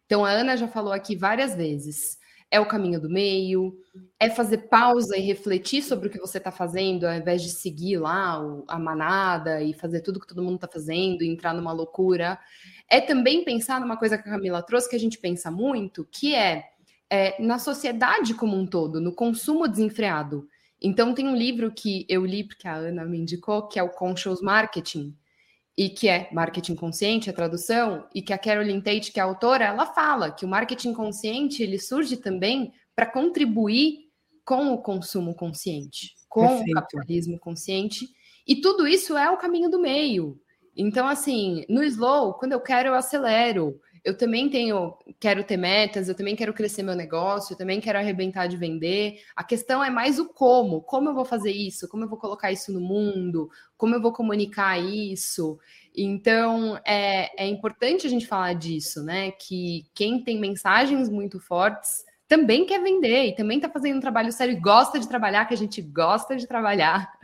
Então, 0.05 0.25
a 0.25 0.31
Ana 0.31 0.57
já 0.57 0.67
falou 0.67 0.91
aqui 0.91 1.15
várias 1.15 1.55
vezes. 1.55 2.17
É 2.53 2.59
o 2.59 2.67
caminho 2.67 3.01
do 3.01 3.09
meio, 3.09 3.75
é 4.19 4.29
fazer 4.29 4.69
pausa 4.69 5.17
e 5.17 5.21
refletir 5.21 5.81
sobre 5.81 6.07
o 6.07 6.11
que 6.11 6.19
você 6.19 6.37
está 6.37 6.51
fazendo, 6.51 7.05
ao 7.05 7.15
invés 7.15 7.41
de 7.41 7.49
seguir 7.49 7.97
lá 7.97 8.39
a 8.67 8.77
manada 8.77 9.59
e 9.63 9.73
fazer 9.73 10.01
tudo 10.01 10.19
que 10.19 10.27
todo 10.27 10.43
mundo 10.43 10.55
está 10.55 10.67
fazendo 10.67 11.23
entrar 11.23 11.51
numa 11.55 11.71
loucura. 11.71 12.37
É 12.87 13.01
também 13.01 13.43
pensar 13.43 13.81
numa 13.81 13.97
coisa 13.97 14.19
que 14.19 14.29
a 14.29 14.31
Camila 14.31 14.61
trouxe, 14.61 14.87
que 14.87 14.95
a 14.95 14.99
gente 14.99 15.17
pensa 15.17 15.49
muito, 15.49 16.07
que 16.11 16.35
é, 16.35 16.65
é 17.09 17.41
na 17.41 17.57
sociedade 17.57 18.35
como 18.35 18.55
um 18.55 18.67
todo, 18.67 19.01
no 19.01 19.15
consumo 19.15 19.67
desenfreado. 19.67 20.47
Então, 20.79 21.13
tem 21.13 21.27
um 21.27 21.35
livro 21.35 21.71
que 21.71 22.05
eu 22.07 22.23
li, 22.23 22.43
porque 22.43 22.67
a 22.67 22.75
Ana 22.75 23.03
me 23.03 23.17
indicou, 23.17 23.67
que 23.67 23.79
é 23.79 23.83
o 23.83 23.89
Conscious 23.89 24.41
Marketing, 24.41 25.17
e 25.77 25.89
que 25.89 26.07
é 26.07 26.29
Marketing 26.31 26.75
Consciente, 26.75 27.29
a 27.29 27.33
tradução, 27.33 28.07
e 28.13 28.21
que 28.21 28.31
a 28.31 28.37
Carolyn 28.37 28.79
Tate, 28.79 29.11
que 29.11 29.19
é 29.19 29.23
a 29.23 29.25
autora, 29.25 29.65
ela 29.65 29.87
fala 29.87 30.31
que 30.31 30.45
o 30.45 30.47
marketing 30.47 30.93
consciente 30.93 31.63
ele 31.63 31.79
surge 31.79 32.17
também 32.17 32.71
para 32.95 33.07
contribuir 33.07 34.09
com 34.45 34.73
o 34.73 34.77
consumo 34.77 35.33
consciente, 35.33 36.13
com 36.29 36.47
Perfeito. 36.47 36.69
o 36.69 36.73
capitalismo 36.73 37.39
consciente, 37.39 38.07
e 38.47 38.61
tudo 38.61 38.87
isso 38.87 39.17
é 39.17 39.31
o 39.31 39.37
caminho 39.37 39.69
do 39.69 39.79
meio. 39.79 40.39
Então, 40.75 41.07
assim, 41.07 41.65
no 41.69 41.83
slow, 41.83 42.33
quando 42.33 42.51
eu 42.51 42.61
quero, 42.61 42.89
eu 42.89 42.93
acelero 42.93 43.79
eu 44.03 44.17
também 44.17 44.49
tenho, 44.49 44.97
quero 45.17 45.43
ter 45.43 45.55
metas, 45.55 46.09
eu 46.09 46.15
também 46.15 46.35
quero 46.35 46.53
crescer 46.53 46.83
meu 46.83 46.95
negócio, 46.95 47.53
eu 47.53 47.57
também 47.57 47.79
quero 47.79 47.97
arrebentar 47.97 48.47
de 48.47 48.57
vender. 48.57 49.21
A 49.33 49.43
questão 49.43 49.81
é 49.81 49.89
mais 49.89 50.19
o 50.19 50.27
como, 50.27 50.81
como 50.81 51.09
eu 51.09 51.13
vou 51.13 51.23
fazer 51.23 51.51
isso, 51.51 51.87
como 51.87 52.03
eu 52.03 52.09
vou 52.09 52.19
colocar 52.19 52.51
isso 52.51 52.73
no 52.73 52.81
mundo, 52.81 53.49
como 53.77 53.95
eu 53.95 54.01
vou 54.01 54.11
comunicar 54.11 54.77
isso. 54.77 55.57
Então 55.95 56.77
é, 56.85 57.43
é 57.45 57.47
importante 57.47 58.05
a 58.05 58.09
gente 58.09 58.27
falar 58.27 58.53
disso, 58.53 59.03
né? 59.03 59.31
Que 59.31 59.85
quem 59.93 60.21
tem 60.21 60.37
mensagens 60.37 61.07
muito 61.07 61.39
fortes 61.39 62.03
também 62.27 62.65
quer 62.65 62.81
vender 62.81 63.27
e 63.27 63.35
também 63.35 63.57
está 63.57 63.69
fazendo 63.69 63.97
um 63.97 64.01
trabalho 64.01 64.31
sério 64.33 64.53
e 64.53 64.59
gosta 64.59 64.99
de 64.99 65.07
trabalhar, 65.07 65.45
que 65.45 65.53
a 65.53 65.57
gente 65.57 65.81
gosta 65.81 66.35
de 66.35 66.47
trabalhar. 66.47 67.11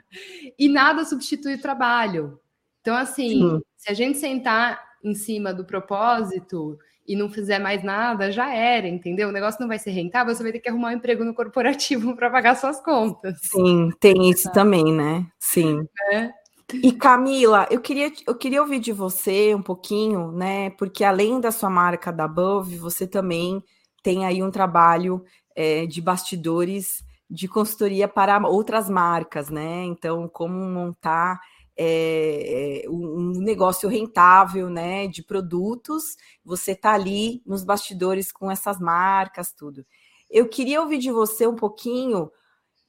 E 0.57 0.67
nada 0.67 1.05
substitui 1.05 1.53
o 1.53 1.61
trabalho. 1.61 2.39
Então, 2.81 2.95
assim, 2.95 3.29
Sim. 3.29 3.61
se 3.77 3.91
a 3.91 3.93
gente 3.93 4.17
sentar 4.17 4.88
em 5.03 5.13
cima 5.13 5.53
do 5.53 5.65
propósito 5.65 6.77
e 7.07 7.15
não 7.15 7.29
fizer 7.29 7.57
mais 7.57 7.83
nada, 7.83 8.31
já 8.31 8.53
era, 8.53 8.87
entendeu? 8.87 9.29
O 9.29 9.31
negócio 9.31 9.59
não 9.59 9.67
vai 9.67 9.79
ser 9.79 9.89
rentável, 9.89 10.33
você 10.33 10.43
vai 10.43 10.51
ter 10.51 10.59
que 10.59 10.69
arrumar 10.69 10.89
um 10.89 10.97
emprego 10.97 11.23
no 11.23 11.33
corporativo 11.33 12.13
para 12.15 12.29
pagar 12.29 12.55
suas 12.55 12.79
contas. 12.79 13.39
Sim, 13.41 13.89
tem 13.99 14.29
isso 14.29 14.43
tá. 14.43 14.51
também, 14.51 14.93
né? 14.93 15.25
Sim. 15.39 15.87
É. 16.11 16.31
E 16.71 16.91
Camila, 16.91 17.67
eu 17.71 17.81
queria, 17.81 18.11
eu 18.27 18.35
queria 18.35 18.61
ouvir 18.61 18.79
de 18.79 18.91
você 18.91 19.55
um 19.55 19.61
pouquinho, 19.61 20.31
né? 20.31 20.69
Porque 20.71 21.03
além 21.03 21.41
da 21.41 21.51
sua 21.51 21.69
marca 21.69 22.11
da 22.11 22.27
Bove, 22.27 22.77
você 22.77 23.07
também 23.07 23.63
tem 24.03 24.25
aí 24.25 24.43
um 24.43 24.51
trabalho 24.51 25.23
é, 25.55 25.87
de 25.87 25.99
bastidores 25.99 27.03
de 27.27 27.47
consultoria 27.47 28.07
para 28.07 28.39
outras 28.47 28.87
marcas, 28.87 29.49
né? 29.49 29.83
Então, 29.85 30.27
como 30.27 30.53
montar 30.53 31.39
é, 31.81 32.83
um 32.89 33.31
negócio 33.39 33.87
rentável, 33.87 34.69
né, 34.69 35.07
de 35.07 35.23
produtos, 35.23 36.17
você 36.43 36.75
tá 36.75 36.91
ali 36.93 37.41
nos 37.45 37.63
bastidores 37.63 38.33
com 38.33 38.51
essas 38.51 38.79
marcas, 38.79 39.53
tudo. 39.53 39.85
Eu 40.29 40.49
queria 40.49 40.81
ouvir 40.81 40.97
de 40.97 41.09
você 41.09 41.47
um 41.47 41.55
pouquinho 41.55 42.29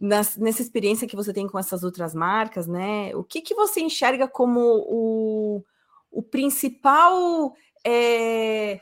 nessa 0.01 0.63
experiência 0.63 1.07
que 1.07 1.15
você 1.15 1.33
tem 1.33 1.47
com 1.47 1.59
essas 1.59 1.85
outras 1.85 2.15
marcas, 2.15 2.67
né? 2.67 3.15
O 3.15 3.23
que, 3.23 3.41
que 3.43 3.55
você 3.55 3.81
enxerga 3.81 4.27
como 4.27 4.61
o, 4.89 5.65
o 6.11 6.23
principal 6.23 7.55
é, 7.87 8.81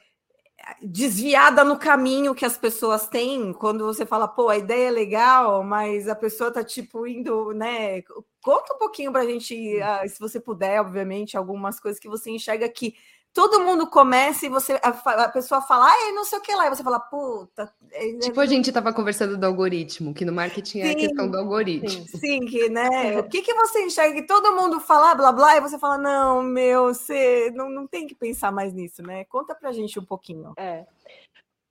desviada 0.82 1.64
no 1.64 1.78
caminho 1.78 2.34
que 2.34 2.44
as 2.44 2.56
pessoas 2.56 3.08
têm 3.08 3.52
quando 3.52 3.84
você 3.84 4.06
fala, 4.06 4.28
pô, 4.28 4.48
a 4.48 4.56
ideia 4.56 4.88
é 4.88 4.92
legal, 4.92 5.62
mas 5.64 6.08
a 6.08 6.14
pessoa 6.14 6.52
tá 6.52 6.64
tipo 6.64 7.06
indo, 7.06 7.52
né? 7.52 8.02
Conta 8.48 8.72
um 8.72 8.78
pouquinho 8.78 9.12
para 9.12 9.20
a 9.20 9.26
gente, 9.26 9.78
ah, 9.82 10.08
se 10.08 10.18
você 10.18 10.40
puder, 10.40 10.80
obviamente, 10.80 11.36
algumas 11.36 11.78
coisas 11.78 12.00
que 12.00 12.08
você 12.08 12.30
enxerga 12.30 12.66
que 12.66 12.94
todo 13.30 13.60
mundo 13.60 13.86
começa 13.86 14.46
e 14.46 14.48
você 14.48 14.80
a, 14.82 14.88
a 14.88 15.28
pessoa 15.28 15.60
fala, 15.60 15.84
ah, 15.84 16.12
não 16.14 16.24
sei 16.24 16.38
o 16.38 16.40
que 16.40 16.54
lá, 16.54 16.66
e 16.66 16.70
você 16.70 16.82
fala, 16.82 16.98
puta. 16.98 17.70
É, 17.92 18.08
é 18.08 18.18
tipo, 18.20 18.40
a 18.40 18.46
gente 18.46 18.68
estava 18.68 18.90
conversando 18.90 19.36
do 19.36 19.44
algoritmo, 19.44 20.14
que 20.14 20.24
no 20.24 20.32
marketing 20.32 20.80
sim, 20.80 20.88
é 20.88 20.92
a 20.92 20.94
questão 20.94 21.30
do 21.30 21.36
algoritmo. 21.36 21.90
Sim, 21.90 22.06
sim 22.06 22.40
que, 22.46 22.70
né? 22.70 23.18
o 23.18 23.28
que, 23.28 23.42
que 23.42 23.52
você 23.52 23.84
enxerga 23.84 24.14
que 24.14 24.26
todo 24.26 24.56
mundo 24.56 24.80
fala, 24.80 25.14
blá, 25.14 25.30
blá, 25.30 25.58
e 25.58 25.60
você 25.60 25.78
fala, 25.78 25.98
não, 25.98 26.42
meu, 26.42 26.86
você 26.86 27.52
não, 27.54 27.68
não 27.68 27.86
tem 27.86 28.06
que 28.06 28.14
pensar 28.14 28.50
mais 28.50 28.72
nisso, 28.72 29.02
né? 29.02 29.26
Conta 29.26 29.54
pra 29.54 29.72
gente 29.72 29.98
um 29.98 30.04
pouquinho. 30.06 30.54
É. 30.56 30.86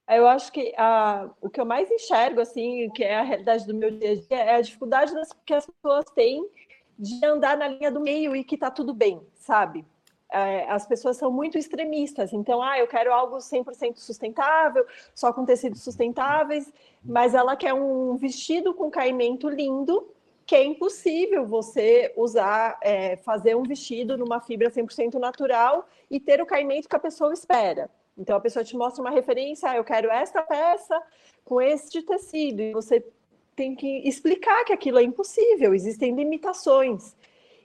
Eu 0.10 0.28
acho 0.28 0.52
que 0.52 0.76
a, 0.78 1.28
o 1.42 1.50
que 1.50 1.60
eu 1.60 1.66
mais 1.66 1.90
enxergo, 1.90 2.40
assim, 2.40 2.88
que 2.92 3.04
é 3.04 3.18
a 3.18 3.24
realidade 3.24 3.66
do 3.66 3.74
meu 3.74 3.90
dia 3.90 4.12
a 4.12 4.16
dia, 4.16 4.38
é 4.38 4.56
a 4.58 4.62
dificuldade 4.62 5.12
das, 5.12 5.34
que 5.44 5.56
as 5.56 5.66
pessoas 5.66 6.06
têm 6.16 6.48
de 6.98 7.24
andar 7.26 7.58
na 7.58 7.68
linha 7.68 7.92
do 7.92 8.00
meio 8.00 8.36
e 8.36 8.44
que 8.44 8.58
tá 8.58 8.72
tudo 8.72 8.94
bem, 8.94 9.22
sabe? 9.36 9.86
é, 10.32 10.70
as 10.70 10.86
pessoas 10.86 11.18
são 11.18 11.32
muito 11.32 11.58
extremistas. 11.58 12.34
Então, 12.34 12.62
ah, 12.62 12.78
eu 12.78 12.88
quero 12.88 13.14
algo 13.14 13.38
100% 13.38 13.98
sustentável, 13.98 14.86
só 15.16 15.32
com 15.32 15.46
tecidos 15.46 15.82
sustentáveis, 15.82 16.72
mas 17.04 17.34
ela 17.34 17.56
quer 17.56 17.74
um 17.74 18.16
vestido 18.16 18.74
com 18.74 18.90
caimento 18.90 19.48
lindo, 19.48 20.14
que 20.46 20.56
é 20.56 20.64
impossível 20.64 21.46
você 21.46 22.14
usar, 22.16 22.78
é, 22.82 23.18
fazer 23.18 23.56
um 23.56 23.64
vestido 23.64 24.18
numa 24.18 24.40
fibra 24.40 24.70
100% 24.70 25.16
natural 25.16 25.88
e 26.10 26.20
ter 26.20 26.42
o 26.42 26.46
caimento 26.46 26.88
que 26.88 26.96
a 26.96 27.00
pessoa 27.00 27.34
espera. 27.34 27.90
Então, 28.18 28.36
a 28.36 28.40
pessoa 28.40 28.66
te 28.66 28.76
mostra 28.76 29.02
uma 29.02 29.12
referência, 29.12 29.70
ah, 29.70 29.78
eu 29.78 29.84
quero 29.84 30.10
esta 30.10 30.42
peça 30.42 31.02
com 31.46 31.62
este 31.62 32.02
tecido, 32.02 32.62
e 32.62 32.74
você 32.74 33.06
tem 33.58 33.76
que 33.76 34.08
explicar 34.08 34.64
que 34.64 34.72
aquilo 34.72 35.00
é 35.00 35.04
impossível, 35.04 35.74
existem 35.74 36.16
limitações. 36.16 37.14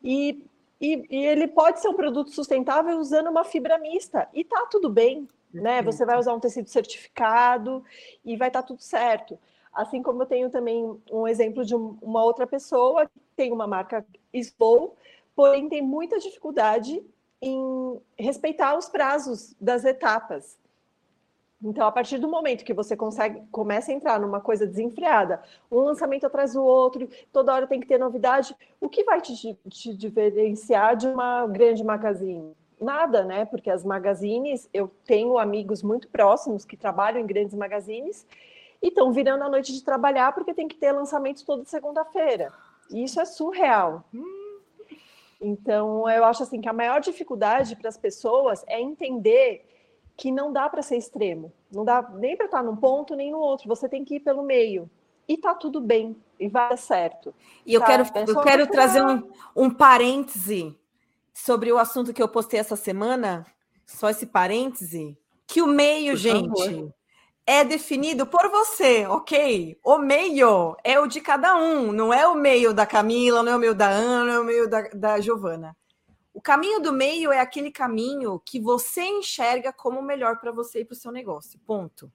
E 0.02 0.42
e, 0.82 1.06
e, 1.08 1.24
ele 1.26 1.46
pode 1.46 1.80
ser 1.80 1.88
um 1.88 1.94
produto 1.94 2.32
sustentável 2.32 2.98
usando 2.98 3.30
uma 3.30 3.44
fibra 3.44 3.78
mista. 3.78 4.28
E 4.34 4.42
tá 4.42 4.66
tudo 4.68 4.90
bem, 4.90 5.28
né? 5.54 5.80
Você 5.80 6.04
vai 6.04 6.18
usar 6.18 6.34
um 6.34 6.40
tecido 6.40 6.68
certificado 6.68 7.84
e 8.24 8.36
vai 8.36 8.48
estar 8.48 8.62
tá 8.62 8.66
tudo 8.66 8.82
certo. 8.82 9.38
Assim 9.72 10.02
como 10.02 10.22
eu 10.22 10.26
tenho 10.26 10.50
também 10.50 11.00
um 11.08 11.28
exemplo 11.28 11.64
de 11.64 11.76
uma 11.76 12.24
outra 12.24 12.48
pessoa 12.48 13.06
que 13.06 13.20
tem 13.36 13.52
uma 13.52 13.64
marca 13.64 14.04
Slow, 14.32 14.96
porém 15.36 15.68
tem 15.68 15.80
muita 15.80 16.18
dificuldade 16.18 17.00
em 17.40 18.00
respeitar 18.18 18.76
os 18.76 18.88
prazos 18.88 19.54
das 19.60 19.84
etapas. 19.84 20.58
Então, 21.62 21.86
a 21.86 21.92
partir 21.92 22.18
do 22.18 22.28
momento 22.28 22.64
que 22.64 22.74
você 22.74 22.96
consegue, 22.96 23.40
começa 23.52 23.92
a 23.92 23.94
entrar 23.94 24.18
numa 24.18 24.40
coisa 24.40 24.66
desenfreada, 24.66 25.40
um 25.70 25.80
lançamento 25.80 26.26
atrás 26.26 26.54
do 26.54 26.62
outro, 26.62 27.08
toda 27.32 27.54
hora 27.54 27.66
tem 27.68 27.78
que 27.78 27.86
ter 27.86 27.98
novidade, 27.98 28.56
o 28.80 28.88
que 28.88 29.04
vai 29.04 29.20
te, 29.20 29.56
te 29.68 29.94
diferenciar 29.94 30.96
de 30.96 31.06
uma 31.06 31.46
grande 31.46 31.84
magazine? 31.84 32.56
Nada, 32.80 33.22
né? 33.22 33.44
Porque 33.44 33.70
as 33.70 33.84
magazines, 33.84 34.68
eu 34.74 34.90
tenho 35.04 35.38
amigos 35.38 35.84
muito 35.84 36.08
próximos 36.08 36.64
que 36.64 36.76
trabalham 36.76 37.20
em 37.20 37.26
grandes 37.26 37.54
magazines 37.54 38.26
e 38.82 38.88
estão 38.88 39.12
virando 39.12 39.44
a 39.44 39.48
noite 39.48 39.72
de 39.72 39.84
trabalhar 39.84 40.32
porque 40.32 40.52
tem 40.52 40.66
que 40.66 40.74
ter 40.74 40.90
lançamentos 40.90 41.44
toda 41.44 41.64
segunda-feira. 41.64 42.52
E 42.90 43.04
isso 43.04 43.20
é 43.20 43.24
surreal. 43.24 44.02
Então, 45.40 46.08
eu 46.10 46.24
acho 46.24 46.42
assim 46.42 46.60
que 46.60 46.68
a 46.68 46.72
maior 46.72 47.00
dificuldade 47.00 47.76
para 47.76 47.88
as 47.88 47.96
pessoas 47.96 48.64
é 48.66 48.80
entender 48.80 49.64
que 50.22 50.30
não 50.30 50.52
dá 50.52 50.68
para 50.68 50.82
ser 50.82 50.96
extremo. 50.96 51.52
Não 51.68 51.84
dá 51.84 52.00
nem 52.14 52.36
para 52.36 52.46
estar 52.46 52.62
num 52.62 52.76
ponto 52.76 53.16
nem 53.16 53.32
no 53.32 53.38
outro. 53.38 53.66
Você 53.66 53.88
tem 53.88 54.04
que 54.04 54.14
ir 54.14 54.20
pelo 54.20 54.44
meio. 54.44 54.88
E 55.26 55.36
tá 55.36 55.52
tudo 55.52 55.80
bem. 55.80 56.16
E 56.38 56.48
vai 56.48 56.68
dar 56.68 56.76
certo. 56.76 57.34
E 57.66 57.74
eu 57.74 57.80
tá? 57.80 57.86
quero, 57.86 58.02
é 58.04 58.24
eu 58.28 58.40
quero 58.40 58.66
trazer 58.68 59.04
um, 59.04 59.28
um 59.56 59.68
parêntese 59.68 60.78
sobre 61.34 61.72
o 61.72 61.78
assunto 61.78 62.12
que 62.12 62.22
eu 62.22 62.28
postei 62.28 62.60
essa 62.60 62.76
semana. 62.76 63.44
Só 63.84 64.10
esse 64.10 64.24
parêntese. 64.24 65.18
Que 65.44 65.60
o 65.60 65.66
meio, 65.66 66.12
por 66.12 66.18
gente. 66.18 66.56
Favor 66.56 66.94
é 67.44 67.64
definido 67.64 68.24
por 68.24 68.48
você, 68.48 69.04
ok? 69.06 69.76
O 69.82 69.98
meio 69.98 70.76
é 70.84 71.00
o 71.00 71.08
de 71.08 71.20
cada 71.20 71.56
um, 71.56 71.90
não 71.90 72.14
é 72.14 72.24
o 72.28 72.36
meio 72.36 72.72
da 72.72 72.86
Camila, 72.86 73.42
não 73.42 73.50
é 73.50 73.56
o 73.56 73.58
meio 73.58 73.74
da 73.74 73.88
Ana, 73.88 74.24
não 74.24 74.32
é 74.32 74.38
o 74.38 74.44
meio 74.44 74.70
da, 74.70 74.82
da 74.94 75.20
Giovana. 75.20 75.76
O 76.34 76.40
caminho 76.40 76.80
do 76.80 76.92
meio 76.92 77.30
é 77.30 77.40
aquele 77.40 77.70
caminho 77.70 78.40
que 78.44 78.58
você 78.58 79.02
enxerga 79.02 79.72
como 79.72 80.00
melhor 80.00 80.38
para 80.38 80.50
você 80.50 80.80
e 80.80 80.84
para 80.84 80.94
o 80.94 80.96
seu 80.96 81.12
negócio. 81.12 81.60
Ponto. 81.66 82.10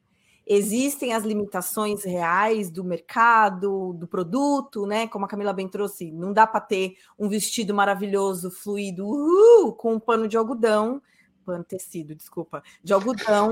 Existem 0.50 1.14
as 1.14 1.24
limitações 1.24 2.06
reais 2.06 2.72
do 2.72 2.84
mercado, 2.84 3.94
do 3.94 4.08
produto, 4.08 4.86
né? 4.86 5.06
Como 5.08 5.26
a 5.26 5.28
Camila 5.28 5.52
bem 5.52 5.68
trouxe, 5.68 6.10
não 6.10 6.32
dá 6.32 6.48
para 6.48 6.62
ter 6.62 6.96
um 7.20 7.28
vestido 7.28 7.74
maravilhoso, 7.74 8.50
fluido, 8.50 9.06
uhul, 9.06 9.74
com 9.74 9.96
um 9.96 10.00
pano 10.00 10.26
de 10.26 10.38
algodão, 10.38 11.02
pano 11.46 11.66
tecido, 11.66 12.16
desculpa, 12.16 12.64
de 12.82 12.94
algodão, 12.94 13.52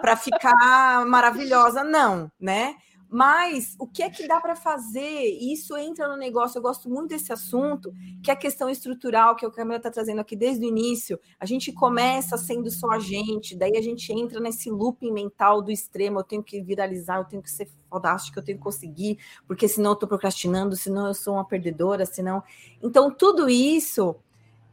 para 0.00 0.16
ficar 0.16 1.04
maravilhosa, 1.04 1.82
não, 1.82 2.30
né? 2.40 2.76
Mas 3.08 3.76
o 3.78 3.86
que 3.86 4.02
é 4.02 4.10
que 4.10 4.26
dá 4.26 4.40
para 4.40 4.56
fazer? 4.56 5.24
Isso 5.40 5.76
entra 5.76 6.08
no 6.08 6.16
negócio. 6.16 6.58
Eu 6.58 6.62
gosto 6.62 6.88
muito 6.88 7.10
desse 7.10 7.32
assunto, 7.32 7.92
que 8.22 8.30
é 8.30 8.34
a 8.34 8.36
questão 8.36 8.68
estrutural, 8.68 9.36
que 9.36 9.46
o 9.46 9.50
Camila 9.50 9.76
está 9.76 9.90
trazendo 9.90 10.20
aqui 10.20 10.34
desde 10.34 10.64
o 10.64 10.68
início. 10.68 11.18
A 11.38 11.46
gente 11.46 11.72
começa 11.72 12.36
sendo 12.36 12.70
só 12.70 12.90
a 12.90 12.98
gente, 12.98 13.56
daí 13.56 13.76
a 13.76 13.82
gente 13.82 14.12
entra 14.12 14.40
nesse 14.40 14.70
looping 14.70 15.12
mental 15.12 15.62
do 15.62 15.70
extremo. 15.70 16.18
Eu 16.18 16.24
tenho 16.24 16.42
que 16.42 16.60
viralizar, 16.60 17.18
eu 17.18 17.24
tenho 17.24 17.42
que 17.42 17.50
ser 17.50 17.68
fodástico, 17.88 18.38
eu 18.38 18.44
tenho 18.44 18.58
que 18.58 18.64
conseguir, 18.64 19.18
porque 19.46 19.68
senão 19.68 19.90
eu 19.90 19.94
estou 19.94 20.08
procrastinando, 20.08 20.74
senão 20.74 21.06
eu 21.06 21.14
sou 21.14 21.34
uma 21.34 21.44
perdedora, 21.44 22.04
senão. 22.04 22.42
Então, 22.82 23.10
tudo 23.10 23.48
isso 23.48 24.16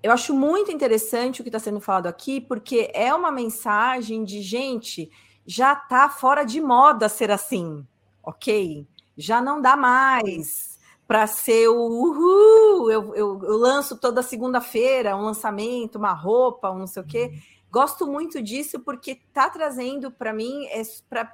eu 0.01 0.11
acho 0.11 0.33
muito 0.33 0.69
interessante 0.71 1.39
o 1.39 1.43
que 1.43 1.49
está 1.49 1.59
sendo 1.59 1.79
falado 1.79 2.07
aqui, 2.07 2.41
porque 2.41 2.91
é 2.93 3.13
uma 3.13 3.31
mensagem 3.31 4.25
de 4.25 4.41
gente 4.41 5.09
já 5.45 5.73
está 5.73 6.09
fora 6.09 6.43
de 6.43 6.59
moda 6.59 7.07
ser 7.07 7.31
assim 7.31 7.85
ok? 8.23 8.87
Já 9.17 9.41
não 9.41 9.61
dá 9.61 9.75
mais 9.75 10.79
para 11.05 11.27
ser 11.27 11.67
o 11.67 11.75
uhul, 11.75 12.89
eu, 12.89 13.13
eu, 13.13 13.43
eu 13.43 13.57
lanço 13.57 13.97
toda 13.97 14.23
segunda-feira 14.23 15.15
um 15.15 15.21
lançamento, 15.21 15.97
uma 15.97 16.13
roupa, 16.13 16.71
um 16.71 16.79
não 16.79 16.87
sei 16.87 17.03
o 17.03 17.05
quê. 17.05 17.29
Uhum. 17.31 17.41
Gosto 17.69 18.07
muito 18.07 18.41
disso 18.41 18.79
porque 18.79 19.11
está 19.11 19.49
trazendo 19.49 20.11
para 20.11 20.31
mim, 20.31 20.65
é, 20.67 20.81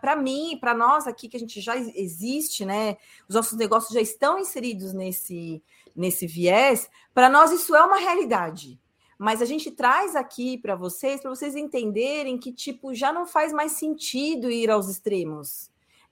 para 0.02 0.16
mim, 0.16 0.58
para 0.60 0.74
nós 0.74 1.06
aqui 1.06 1.28
que 1.28 1.38
a 1.38 1.40
gente 1.40 1.62
já 1.62 1.78
existe, 1.78 2.66
né? 2.66 2.98
Os 3.28 3.36
nossos 3.36 3.58
negócios 3.58 3.94
já 3.94 4.02
estão 4.02 4.40
inseridos 4.40 4.94
nesse, 4.94 5.62
nesse 5.96 6.26
viés. 6.26 6.90
Para 7.14 7.30
nós 7.30 7.52
isso 7.52 7.76
é 7.76 7.84
uma 7.84 7.98
realidade. 7.98 8.80
Mas 9.18 9.42
a 9.42 9.46
gente 9.46 9.70
traz 9.70 10.16
aqui 10.16 10.58
para 10.58 10.76
vocês, 10.76 11.22
para 11.22 11.30
vocês 11.30 11.56
entenderem 11.56 12.38
que 12.38 12.54
tipo 12.54 12.96
já 12.96 13.12
não 13.12 13.26
faz 13.26 13.52
mais 13.52 13.74
sentido 13.74 14.50
ir 14.50 14.72
aos 14.72 14.88
extremos 14.88 15.70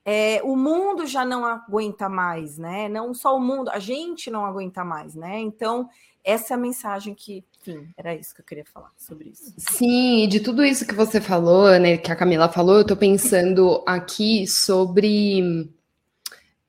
é, 0.09 0.41
o 0.41 0.55
mundo 0.55 1.05
já 1.05 1.25
não 1.25 1.43
aguenta 1.43 2.07
mais, 2.07 2.57
né? 2.57 2.87
Não 2.87 3.13
só 3.13 3.35
o 3.35 3.41
mundo, 3.41 3.69
a 3.69 3.77
gente 3.77 4.31
não 4.31 4.45
aguenta 4.45 4.81
mais, 4.81 5.13
né? 5.15 5.37
Então, 5.37 5.89
essa 6.23 6.53
é 6.53 6.55
a 6.55 6.57
mensagem 6.57 7.13
que, 7.13 7.43
enfim, 7.59 7.89
era 7.97 8.15
isso 8.15 8.33
que 8.33 8.39
eu 8.39 8.45
queria 8.45 8.63
falar 8.63 8.93
sobre 8.95 9.31
isso. 9.31 9.53
Sim, 9.57 10.25
de 10.29 10.39
tudo 10.39 10.63
isso 10.63 10.87
que 10.87 10.95
você 10.95 11.19
falou, 11.19 11.77
né, 11.77 11.97
que 11.97 12.09
a 12.09 12.15
Camila 12.15 12.47
falou, 12.47 12.77
eu 12.77 12.87
tô 12.87 12.95
pensando 12.95 13.83
aqui 13.85 14.47
sobre. 14.47 15.69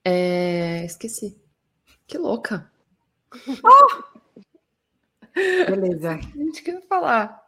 É... 0.05 0.85
Esqueci. 0.85 1.41
Que 2.09 2.19
louca. 2.19 2.69
Oh! 3.63 4.03
Beleza. 5.71 6.19
Gente, 6.35 6.61
que 6.61 6.73
eu 6.73 6.75
ia 6.75 6.87
falar? 6.89 7.48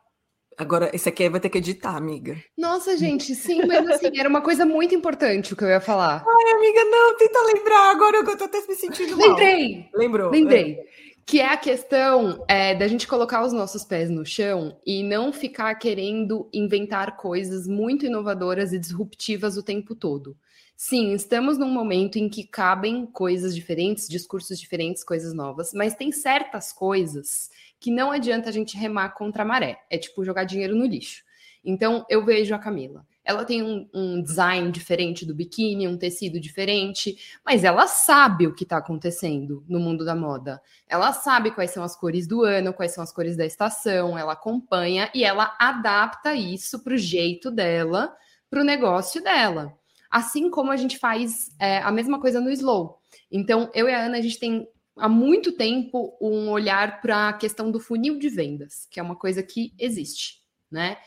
Agora, 0.60 0.90
esse 0.92 1.08
aqui 1.08 1.26
vai 1.26 1.40
ter 1.40 1.48
que 1.48 1.56
editar, 1.56 1.96
amiga. 1.96 2.36
Nossa, 2.56 2.94
gente, 2.94 3.34
sim, 3.34 3.64
mas 3.66 3.88
assim, 3.88 4.10
era 4.18 4.28
uma 4.28 4.42
coisa 4.42 4.66
muito 4.66 4.94
importante 4.94 5.54
o 5.54 5.56
que 5.56 5.64
eu 5.64 5.68
ia 5.68 5.80
falar. 5.80 6.22
Ai, 6.22 6.52
amiga, 6.52 6.84
não, 6.84 7.16
tenta 7.16 7.38
lembrar 7.54 7.90
agora 7.90 8.22
que 8.22 8.30
eu 8.30 8.36
tô 8.36 8.44
até 8.44 8.60
me 8.66 8.74
sentindo 8.74 9.16
mal. 9.16 9.28
Lembrei! 9.28 9.88
Lembrou? 9.94 10.30
Lembrei. 10.30 10.72
É. 10.74 10.84
Que 11.24 11.40
é 11.40 11.46
a 11.46 11.56
questão 11.56 12.44
é, 12.46 12.74
da 12.74 12.86
gente 12.88 13.08
colocar 13.08 13.42
os 13.42 13.54
nossos 13.54 13.84
pés 13.84 14.10
no 14.10 14.26
chão 14.26 14.76
e 14.84 15.02
não 15.02 15.32
ficar 15.32 15.74
querendo 15.76 16.46
inventar 16.52 17.16
coisas 17.16 17.66
muito 17.66 18.04
inovadoras 18.04 18.74
e 18.74 18.78
disruptivas 18.78 19.56
o 19.56 19.62
tempo 19.62 19.94
todo. 19.94 20.36
Sim, 20.82 21.12
estamos 21.12 21.58
num 21.58 21.68
momento 21.68 22.16
em 22.16 22.26
que 22.26 22.42
cabem 22.42 23.04
coisas 23.04 23.54
diferentes, 23.54 24.08
discursos 24.08 24.58
diferentes, 24.58 25.04
coisas 25.04 25.34
novas, 25.34 25.74
mas 25.74 25.94
tem 25.94 26.10
certas 26.10 26.72
coisas 26.72 27.50
que 27.78 27.90
não 27.90 28.10
adianta 28.10 28.48
a 28.48 28.52
gente 28.52 28.78
remar 28.78 29.10
contra 29.10 29.42
a 29.42 29.46
maré. 29.46 29.78
É 29.90 29.98
tipo 29.98 30.24
jogar 30.24 30.44
dinheiro 30.44 30.74
no 30.74 30.86
lixo. 30.86 31.22
Então, 31.62 32.06
eu 32.08 32.24
vejo 32.24 32.54
a 32.54 32.58
Camila. 32.58 33.06
ela 33.22 33.44
tem 33.44 33.62
um, 33.62 33.86
um 33.92 34.22
design 34.22 34.72
diferente 34.72 35.26
do 35.26 35.34
biquíni, 35.34 35.86
um 35.86 35.98
tecido 35.98 36.40
diferente, 36.40 37.14
mas 37.44 37.62
ela 37.62 37.86
sabe 37.86 38.46
o 38.46 38.54
que 38.54 38.64
está 38.64 38.78
acontecendo 38.78 39.62
no 39.68 39.78
mundo 39.78 40.02
da 40.02 40.14
moda. 40.14 40.62
Ela 40.88 41.12
sabe 41.12 41.50
quais 41.50 41.72
são 41.72 41.84
as 41.84 41.94
cores 41.94 42.26
do 42.26 42.42
ano, 42.42 42.72
quais 42.72 42.92
são 42.92 43.04
as 43.04 43.12
cores 43.12 43.36
da 43.36 43.44
estação, 43.44 44.16
ela 44.16 44.32
acompanha 44.32 45.10
e 45.14 45.24
ela 45.24 45.54
adapta 45.60 46.34
isso 46.34 46.82
para 46.82 46.94
o 46.94 46.98
jeito 46.98 47.50
dela, 47.50 48.16
para 48.48 48.62
o 48.62 48.64
negócio 48.64 49.22
dela. 49.22 49.78
Assim 50.10 50.50
como 50.50 50.70
a 50.70 50.76
gente 50.76 50.98
faz 50.98 51.54
é, 51.58 51.78
a 51.78 51.92
mesma 51.92 52.20
coisa 52.20 52.40
no 52.40 52.50
Slow. 52.50 52.98
Então, 53.30 53.70
eu 53.74 53.88
e 53.88 53.94
a 53.94 54.06
Ana, 54.06 54.18
a 54.18 54.20
gente 54.20 54.38
tem 54.38 54.66
há 54.96 55.08
muito 55.08 55.52
tempo 55.52 56.16
um 56.20 56.48
olhar 56.50 57.00
para 57.00 57.28
a 57.28 57.32
questão 57.32 57.70
do 57.70 57.80
funil 57.80 58.18
de 58.18 58.28
vendas, 58.28 58.86
que 58.90 58.98
é 58.98 59.02
uma 59.02 59.16
coisa 59.16 59.42
que 59.42 59.72
existe, 59.78 60.40
né? 60.70 60.98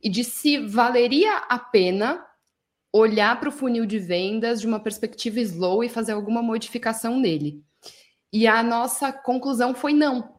E 0.00 0.08
de 0.08 0.24
se 0.24 0.58
valeria 0.58 1.36
a 1.48 1.58
pena 1.58 2.24
olhar 2.92 3.38
para 3.40 3.48
o 3.48 3.52
funil 3.52 3.86
de 3.86 3.98
vendas 3.98 4.60
de 4.60 4.66
uma 4.66 4.80
perspectiva 4.80 5.40
slow 5.40 5.82
e 5.82 5.88
fazer 5.88 6.12
alguma 6.12 6.42
modificação 6.42 7.18
nele. 7.18 7.64
E 8.32 8.46
a 8.46 8.62
nossa 8.62 9.12
conclusão 9.12 9.74
foi 9.74 9.92
não. 9.92 10.36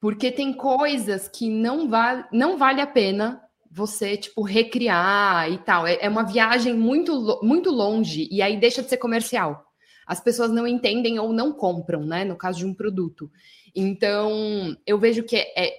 Porque 0.00 0.30
tem 0.30 0.52
coisas 0.52 1.28
que 1.28 1.48
não, 1.48 1.88
vale, 1.88 2.24
não 2.32 2.56
vale 2.56 2.80
a 2.80 2.86
pena 2.86 3.42
você, 3.70 4.16
tipo, 4.16 4.42
recriar 4.42 5.50
e 5.50 5.58
tal. 5.58 5.86
É, 5.86 5.98
é 6.00 6.08
uma 6.08 6.24
viagem 6.24 6.74
muito, 6.74 7.40
muito 7.42 7.70
longe 7.70 8.28
e 8.30 8.42
aí 8.42 8.58
deixa 8.58 8.82
de 8.82 8.88
ser 8.88 8.96
comercial 8.96 9.68
as 10.08 10.20
pessoas 10.20 10.50
não 10.50 10.66
entendem 10.66 11.18
ou 11.18 11.34
não 11.34 11.52
compram, 11.52 12.02
né? 12.02 12.24
No 12.24 12.34
caso 12.34 12.60
de 12.60 12.66
um 12.66 12.72
produto. 12.72 13.30
Então, 13.76 14.74
eu 14.86 14.98
vejo 14.98 15.22
que 15.22 15.36
é, 15.36 15.74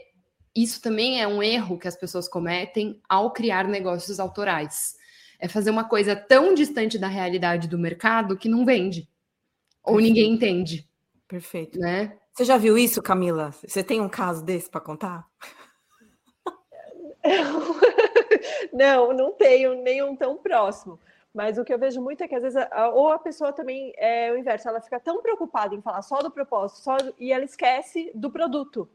isso 0.56 0.80
também 0.80 1.19
é 1.19 1.28
um 1.28 1.41
erro 1.41 1.80
que 1.80 1.88
as 1.88 1.97
pessoas 1.97 2.30
cometem 2.30 3.02
ao 3.10 3.34
criar 3.34 3.67
negócios 3.67 4.19
autorais. 4.19 4.95
É 5.39 5.47
fazer 5.47 5.71
uma 5.71 5.84
coisa 5.84 6.15
tão 6.15 6.54
distante 6.54 6.99
da 6.99 7.08
realidade 7.08 7.67
do 7.67 7.80
mercado 7.80 8.38
que 8.38 8.47
não 8.47 8.63
vende. 8.63 9.02
Perfeito. 9.02 9.88
Ou 9.88 9.99
ninguém 9.99 10.32
entende. 10.32 10.88
Perfeito. 11.28 11.80
Né? 11.80 12.15
Você 12.32 12.45
já 12.45 12.58
viu 12.58 12.78
isso, 12.78 13.02
Camila? 13.02 13.52
Você 13.65 13.84
tem 13.84 13.99
um 13.99 14.10
caso 14.10 14.45
desse 14.45 14.69
para 14.69 14.80
contar? 14.80 15.25
não, 18.74 19.13
não 19.13 19.32
tenho 19.34 19.76
nenhum 19.76 20.15
tão 20.15 20.38
próximo. 20.38 21.00
Mas 21.34 21.58
o 21.58 21.63
que 21.63 21.74
eu 21.74 21.80
vejo 21.80 22.02
muito 22.02 22.24
é 22.24 22.28
que 22.28 22.36
às 22.36 22.42
vezes, 22.42 22.58
a, 22.72 22.89
ou 22.89 23.12
a 23.12 23.20
pessoa 23.20 23.54
também 23.54 23.94
é 23.98 24.32
o 24.32 24.38
inverso, 24.38 24.68
ela 24.68 24.82
fica 24.82 25.00
tão 25.00 25.22
preocupada 25.22 25.76
em 25.76 25.82
falar 25.82 26.02
só 26.02 26.22
do 26.22 26.32
propósito, 26.32 26.80
só 26.80 26.98
e 27.20 27.32
ela 27.32 27.46
esquece 27.46 28.12
do 28.15 28.32
produto, 28.32 28.89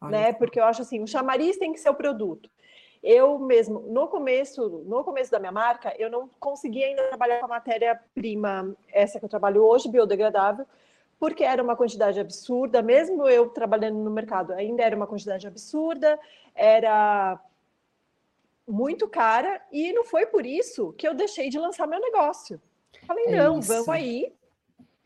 Olha. 0.00 0.10
né? 0.10 0.32
Porque 0.32 0.58
eu 0.58 0.64
acho 0.64 0.82
assim, 0.82 1.02
o 1.02 1.06
chamariz 1.06 1.56
tem 1.56 1.72
que 1.72 1.80
ser 1.80 1.90
o 1.90 1.94
produto. 1.94 2.50
Eu 3.02 3.38
mesmo, 3.38 3.80
no 3.80 4.08
começo, 4.08 4.82
no 4.84 5.04
começo 5.04 5.30
da 5.30 5.38
minha 5.38 5.52
marca, 5.52 5.94
eu 5.96 6.10
não 6.10 6.28
conseguia 6.40 6.86
ainda 6.86 7.04
trabalhar 7.08 7.38
com 7.38 7.46
a 7.46 7.50
matéria-prima, 7.50 8.74
essa 8.92 9.20
que 9.20 9.24
eu 9.24 9.28
trabalho 9.28 9.62
hoje, 9.62 9.88
biodegradável, 9.88 10.66
porque 11.18 11.44
era 11.44 11.62
uma 11.62 11.76
quantidade 11.76 12.18
absurda, 12.18 12.82
mesmo 12.82 13.28
eu 13.28 13.48
trabalhando 13.48 13.98
no 13.98 14.10
mercado, 14.10 14.52
ainda 14.52 14.82
era 14.82 14.96
uma 14.96 15.06
quantidade 15.06 15.46
absurda, 15.46 16.18
era 16.54 17.40
muito 18.66 19.08
cara 19.08 19.60
e 19.70 19.92
não 19.92 20.04
foi 20.04 20.26
por 20.26 20.44
isso 20.44 20.92
que 20.94 21.06
eu 21.06 21.14
deixei 21.14 21.48
de 21.48 21.58
lançar 21.58 21.86
meu 21.86 22.00
negócio. 22.00 22.60
Falei, 23.06 23.26
é 23.26 23.36
não, 23.36 23.58
isso. 23.58 23.68
vamos 23.68 23.88
aí 23.88 24.32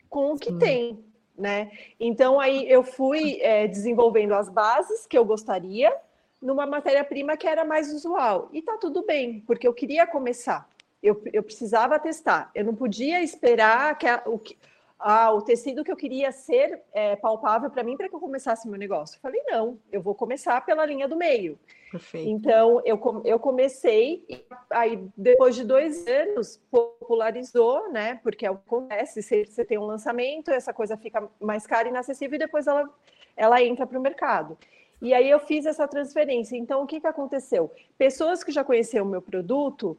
com 0.09 0.33
o 0.33 0.39
que 0.39 0.49
Sim. 0.49 0.59
tem, 0.59 1.05
né? 1.37 1.71
Então 1.99 2.39
aí 2.39 2.69
eu 2.69 2.83
fui 2.83 3.39
é, 3.41 3.67
desenvolvendo 3.67 4.33
as 4.33 4.49
bases 4.49 5.05
que 5.05 5.17
eu 5.17 5.23
gostaria 5.23 5.95
numa 6.41 6.65
matéria-prima 6.65 7.37
que 7.37 7.47
era 7.47 7.63
mais 7.63 7.93
usual. 7.93 8.49
E 8.51 8.61
tá 8.61 8.77
tudo 8.77 9.05
bem, 9.05 9.41
porque 9.41 9.67
eu 9.67 9.73
queria 9.73 10.07
começar. 10.07 10.67
Eu, 11.01 11.21
eu 11.31 11.43
precisava 11.43 11.99
testar. 11.99 12.51
Eu 12.55 12.65
não 12.65 12.75
podia 12.75 13.21
esperar 13.21 13.97
que, 13.97 14.07
a, 14.07 14.23
o, 14.25 14.39
que 14.39 14.57
ah, 15.01 15.31
o 15.33 15.41
tecido 15.41 15.83
que 15.83 15.91
eu 15.91 15.95
queria 15.95 16.31
ser 16.31 16.81
é, 16.93 17.15
palpável 17.15 17.69
para 17.69 17.83
mim 17.83 17.97
para 17.97 18.07
que 18.07 18.15
eu 18.15 18.19
começasse 18.19 18.69
meu 18.69 18.77
negócio. 18.77 19.17
Eu 19.17 19.21
falei, 19.21 19.41
não, 19.47 19.79
eu 19.91 20.01
vou 20.01 20.13
começar 20.13 20.63
pela 20.65 20.85
linha 20.85 21.07
do 21.07 21.17
meio. 21.17 21.57
Perfeito. 21.91 22.29
Então, 22.29 22.81
eu, 22.85 22.99
eu 23.25 23.39
comecei, 23.39 24.23
e 24.29 24.45
aí 24.69 25.03
depois 25.17 25.55
de 25.55 25.63
dois 25.63 26.07
anos, 26.07 26.61
popularizou, 26.69 27.91
né? 27.91 28.19
Porque 28.23 28.45
é 28.45 28.51
o 28.51 28.55
que 28.55 28.63
acontece, 28.65 29.21
se 29.21 29.45
você 29.45 29.65
tem 29.65 29.77
um 29.77 29.85
lançamento, 29.85 30.51
essa 30.51 30.73
coisa 30.73 30.95
fica 30.95 31.27
mais 31.39 31.65
cara 31.65 31.87
e 31.87 31.91
inacessível, 31.91 32.35
e 32.35 32.39
depois 32.39 32.67
ela, 32.67 32.89
ela 33.35 33.61
entra 33.61 33.85
para 33.85 33.99
o 33.99 34.01
mercado. 34.01 34.57
E 35.01 35.13
aí 35.15 35.29
eu 35.29 35.39
fiz 35.39 35.65
essa 35.65 35.87
transferência. 35.87 36.55
Então, 36.55 36.83
o 36.83 36.87
que, 36.87 37.01
que 37.01 37.07
aconteceu? 37.07 37.71
Pessoas 37.97 38.43
que 38.43 38.51
já 38.51 38.63
conheciam 38.63 39.05
o 39.05 39.09
meu 39.09 39.21
produto, 39.21 39.97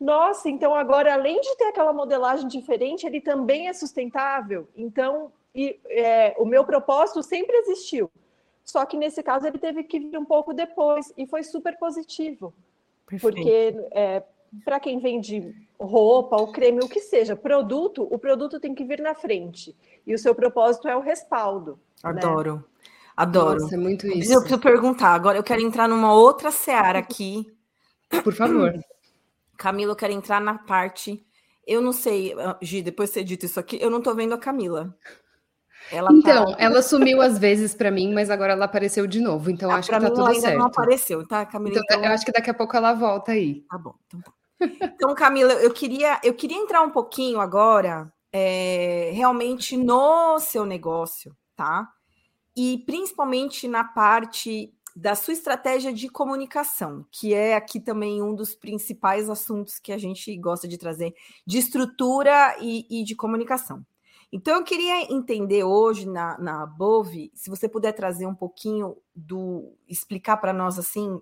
nossa, 0.00 0.48
então 0.48 0.74
agora, 0.74 1.14
além 1.14 1.40
de 1.40 1.56
ter 1.56 1.64
aquela 1.64 1.92
modelagem 1.92 2.48
diferente, 2.48 3.06
ele 3.06 3.20
também 3.20 3.68
é 3.68 3.72
sustentável. 3.72 4.68
Então, 4.76 5.32
e, 5.54 5.78
é, 5.86 6.36
o 6.38 6.44
meu 6.44 6.64
propósito 6.64 7.22
sempre 7.22 7.56
existiu 7.56 8.10
só 8.68 8.84
que 8.84 8.98
nesse 8.98 9.22
caso 9.22 9.46
ele 9.46 9.58
teve 9.58 9.82
que 9.82 9.98
vir 9.98 10.18
um 10.18 10.26
pouco 10.26 10.52
depois 10.52 11.10
e 11.16 11.26
foi 11.26 11.42
super 11.42 11.78
positivo. 11.78 12.52
Perfeito. 13.06 13.34
Porque 13.34 13.74
é, 13.92 14.22
para 14.62 14.78
quem 14.78 14.98
vende 14.98 15.54
roupa 15.80 16.36
ou 16.36 16.52
creme, 16.52 16.80
o 16.84 16.88
que 16.88 17.00
seja, 17.00 17.34
produto, 17.34 18.06
o 18.10 18.18
produto 18.18 18.60
tem 18.60 18.74
que 18.74 18.84
vir 18.84 19.00
na 19.00 19.14
frente. 19.14 19.74
E 20.06 20.14
o 20.14 20.18
seu 20.18 20.34
propósito 20.34 20.86
é 20.86 20.94
o 20.94 21.00
respaldo. 21.00 21.80
Né? 22.04 22.10
Adoro. 22.10 22.56
Né? 22.56 22.64
Adoro. 23.16 23.60
Nossa, 23.62 23.74
é 23.74 23.78
muito 23.78 24.06
isso. 24.06 24.34
Eu 24.34 24.40
preciso 24.40 24.60
perguntar, 24.60 25.14
agora 25.14 25.38
eu 25.38 25.42
quero 25.42 25.62
entrar 25.62 25.88
numa 25.88 26.12
outra 26.12 26.50
seara 26.50 26.98
aqui. 26.98 27.50
Por 28.22 28.34
favor. 28.34 28.78
Camila, 29.58 29.92
eu 29.92 29.96
quero 29.96 30.12
entrar 30.12 30.40
na 30.40 30.56
parte. 30.56 31.22
Eu 31.66 31.82
não 31.82 31.92
sei, 31.92 32.34
Gi, 32.62 32.80
depois 32.80 33.10
de 33.10 33.14
ser 33.14 33.24
dito 33.24 33.44
isso 33.44 33.60
aqui, 33.60 33.76
eu 33.82 33.90
não 33.90 33.98
estou 33.98 34.14
vendo 34.14 34.32
a 34.32 34.38
Camila. 34.38 34.96
Ela 35.90 36.10
então, 36.12 36.52
tá... 36.52 36.56
ela 36.58 36.82
sumiu 36.82 37.20
às 37.20 37.38
vezes 37.38 37.74
para 37.74 37.90
mim, 37.90 38.12
mas 38.12 38.30
agora 38.30 38.52
ela 38.52 38.64
apareceu 38.64 39.06
de 39.06 39.20
novo. 39.20 39.50
Então 39.50 39.70
ah, 39.70 39.76
acho 39.76 39.90
que 39.90 39.98
tá 39.98 40.08
tudo 40.08 40.26
ainda 40.26 40.40
certo. 40.40 40.58
não 40.58 40.66
apareceu, 40.66 41.26
tá, 41.26 41.44
Camila? 41.44 41.78
Então, 41.78 41.84
então, 41.84 42.04
eu 42.04 42.12
acho 42.12 42.24
que 42.24 42.32
daqui 42.32 42.50
a 42.50 42.54
pouco 42.54 42.76
ela 42.76 42.94
volta 42.94 43.32
aí. 43.32 43.64
Tá 43.68 43.76
bom, 43.76 43.94
então 44.06 44.20
tá. 44.20 44.32
Então, 44.60 45.14
Camila, 45.14 45.52
eu 45.54 45.72
queria, 45.72 46.20
eu 46.22 46.34
queria 46.34 46.56
entrar 46.56 46.82
um 46.82 46.90
pouquinho 46.90 47.40
agora, 47.40 48.12
é, 48.32 49.10
realmente 49.14 49.76
no 49.76 50.38
seu 50.40 50.64
negócio, 50.64 51.34
tá? 51.54 51.88
E 52.56 52.78
principalmente 52.84 53.68
na 53.68 53.84
parte 53.84 54.74
da 54.98 55.14
sua 55.14 55.32
estratégia 55.32 55.92
de 55.92 56.08
comunicação, 56.08 57.06
que 57.12 57.32
é 57.32 57.54
aqui 57.54 57.78
também 57.78 58.20
um 58.20 58.34
dos 58.34 58.56
principais 58.56 59.30
assuntos 59.30 59.78
que 59.78 59.92
a 59.92 59.98
gente 59.98 60.36
gosta 60.36 60.66
de 60.66 60.76
trazer, 60.76 61.14
de 61.46 61.58
estrutura 61.58 62.56
e, 62.60 62.84
e 62.90 63.04
de 63.04 63.14
comunicação. 63.14 63.86
Então, 64.32 64.56
eu 64.56 64.64
queria 64.64 65.10
entender 65.10 65.62
hoje 65.62 66.04
na, 66.04 66.36
na 66.38 66.66
Bove, 66.66 67.30
se 67.32 67.48
você 67.48 67.68
puder 67.68 67.92
trazer 67.92 68.26
um 68.26 68.34
pouquinho 68.34 68.96
do. 69.14 69.72
explicar 69.88 70.36
para 70.38 70.52
nós 70.52 70.78
assim. 70.78 71.20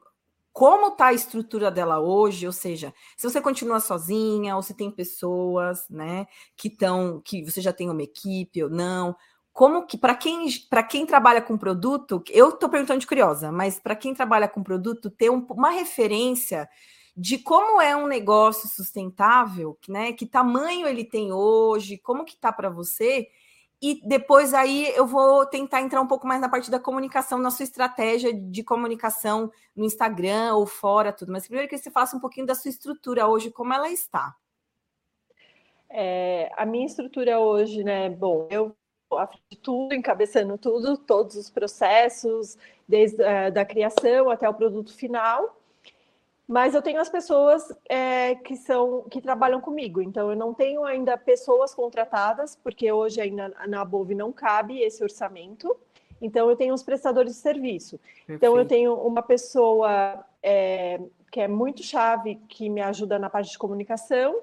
Como 0.52 0.88
está 0.88 1.08
a 1.08 1.12
estrutura 1.12 1.70
dela 1.70 2.00
hoje? 2.00 2.46
Ou 2.46 2.52
seja, 2.52 2.94
se 3.14 3.28
você 3.28 3.42
continua 3.42 3.78
sozinha, 3.78 4.56
ou 4.56 4.62
se 4.62 4.72
tem 4.72 4.90
pessoas, 4.90 5.86
né, 5.90 6.26
que 6.56 6.68
estão, 6.68 7.20
que 7.22 7.44
você 7.44 7.60
já 7.60 7.74
tem 7.74 7.90
uma 7.90 8.02
equipe 8.02 8.64
ou 8.64 8.70
não, 8.70 9.14
como 9.56 9.86
que 9.86 9.96
para 9.96 10.14
quem 10.14 10.46
para 10.68 10.82
quem 10.82 11.06
trabalha 11.06 11.40
com 11.40 11.56
produto, 11.56 12.22
eu 12.28 12.50
estou 12.50 12.68
perguntando 12.68 13.00
de 13.00 13.06
curiosa, 13.06 13.50
mas 13.50 13.80
para 13.80 13.96
quem 13.96 14.12
trabalha 14.12 14.46
com 14.46 14.62
produto 14.62 15.08
ter 15.08 15.30
um, 15.30 15.38
uma 15.48 15.70
referência 15.70 16.68
de 17.16 17.38
como 17.38 17.80
é 17.80 17.96
um 17.96 18.06
negócio 18.06 18.68
sustentável, 18.68 19.78
né? 19.88 20.12
Que 20.12 20.26
tamanho 20.26 20.86
ele 20.86 21.04
tem 21.04 21.32
hoje, 21.32 21.96
como 21.96 22.26
que 22.26 22.36
tá 22.36 22.52
para 22.52 22.68
você? 22.68 23.28
E 23.80 24.06
depois 24.06 24.52
aí 24.52 24.92
eu 24.94 25.06
vou 25.06 25.46
tentar 25.46 25.80
entrar 25.80 26.02
um 26.02 26.06
pouco 26.06 26.26
mais 26.26 26.38
na 26.38 26.50
parte 26.50 26.70
da 26.70 26.78
comunicação, 26.78 27.38
na 27.38 27.50
sua 27.50 27.64
estratégia 27.64 28.34
de 28.34 28.62
comunicação 28.62 29.50
no 29.74 29.86
Instagram 29.86 30.54
ou 30.54 30.66
fora, 30.66 31.14
tudo. 31.14 31.32
Mas 31.32 31.46
primeiro 31.46 31.66
que 31.66 31.78
você 31.78 31.90
faça 31.90 32.14
um 32.14 32.20
pouquinho 32.20 32.46
da 32.46 32.54
sua 32.54 32.68
estrutura 32.68 33.26
hoje, 33.26 33.50
como 33.50 33.72
ela 33.72 33.88
está. 33.88 34.36
É, 35.88 36.52
a 36.58 36.66
minha 36.66 36.84
estrutura 36.84 37.38
hoje, 37.40 37.82
né? 37.82 38.10
Bom, 38.10 38.46
eu 38.50 38.76
de 39.50 39.56
tudo, 39.58 39.94
encabeçando 39.94 40.58
tudo, 40.58 40.96
todos 40.96 41.36
os 41.36 41.50
processos, 41.50 42.58
desde 42.88 43.22
a 43.22 43.50
da 43.50 43.64
criação 43.64 44.30
até 44.30 44.48
o 44.48 44.54
produto 44.54 44.94
final. 44.94 45.56
Mas 46.48 46.74
eu 46.74 46.82
tenho 46.82 47.00
as 47.00 47.08
pessoas 47.08 47.72
é, 47.88 48.36
que 48.36 48.56
são 48.56 49.02
que 49.10 49.20
trabalham 49.20 49.60
comigo, 49.60 50.00
então 50.00 50.30
eu 50.30 50.36
não 50.36 50.54
tenho 50.54 50.84
ainda 50.84 51.16
pessoas 51.16 51.74
contratadas, 51.74 52.54
porque 52.56 52.90
hoje 52.90 53.20
ainda 53.20 53.52
na 53.66 53.84
Bove 53.84 54.14
não 54.14 54.30
cabe 54.32 54.80
esse 54.80 55.02
orçamento. 55.02 55.76
Então 56.20 56.48
eu 56.48 56.56
tenho 56.56 56.72
os 56.72 56.82
prestadores 56.82 57.34
de 57.34 57.38
serviço. 57.38 57.98
Perfeito. 57.98 58.36
Então 58.36 58.56
eu 58.56 58.64
tenho 58.64 58.94
uma 58.94 59.22
pessoa 59.22 60.24
é, 60.42 61.00
que 61.30 61.40
é 61.40 61.48
muito 61.48 61.82
chave 61.82 62.36
que 62.48 62.70
me 62.70 62.80
ajuda 62.80 63.18
na 63.18 63.28
parte 63.28 63.50
de 63.50 63.58
comunicação, 63.58 64.40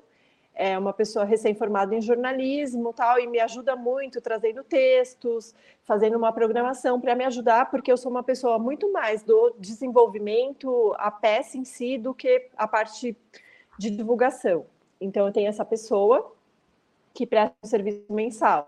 é 0.55 0.77
uma 0.77 0.93
pessoa 0.93 1.25
recém-formada 1.25 1.95
em 1.95 2.01
jornalismo 2.01 2.93
tal, 2.93 3.19
e 3.19 3.27
me 3.27 3.39
ajuda 3.39 3.75
muito 3.75 4.21
trazendo 4.21 4.63
textos, 4.63 5.53
fazendo 5.83 6.17
uma 6.17 6.31
programação 6.31 7.01
para 7.01 7.15
me 7.15 7.25
ajudar, 7.25 7.71
porque 7.71 7.91
eu 7.91 7.97
sou 7.97 8.11
uma 8.11 8.23
pessoa 8.23 8.59
muito 8.59 8.91
mais 8.91 9.23
do 9.23 9.55
desenvolvimento, 9.57 10.93
a 10.97 11.09
peça 11.09 11.57
em 11.57 11.65
si, 11.65 11.97
do 11.97 12.13
que 12.13 12.49
a 12.55 12.67
parte 12.67 13.17
de 13.77 13.89
divulgação. 13.89 14.65
Então, 15.01 15.25
eu 15.25 15.33
tenho 15.33 15.49
essa 15.49 15.65
pessoa 15.65 16.33
que 17.13 17.25
presta 17.25 17.55
um 17.63 17.67
serviço 17.67 18.05
mensal. 18.09 18.65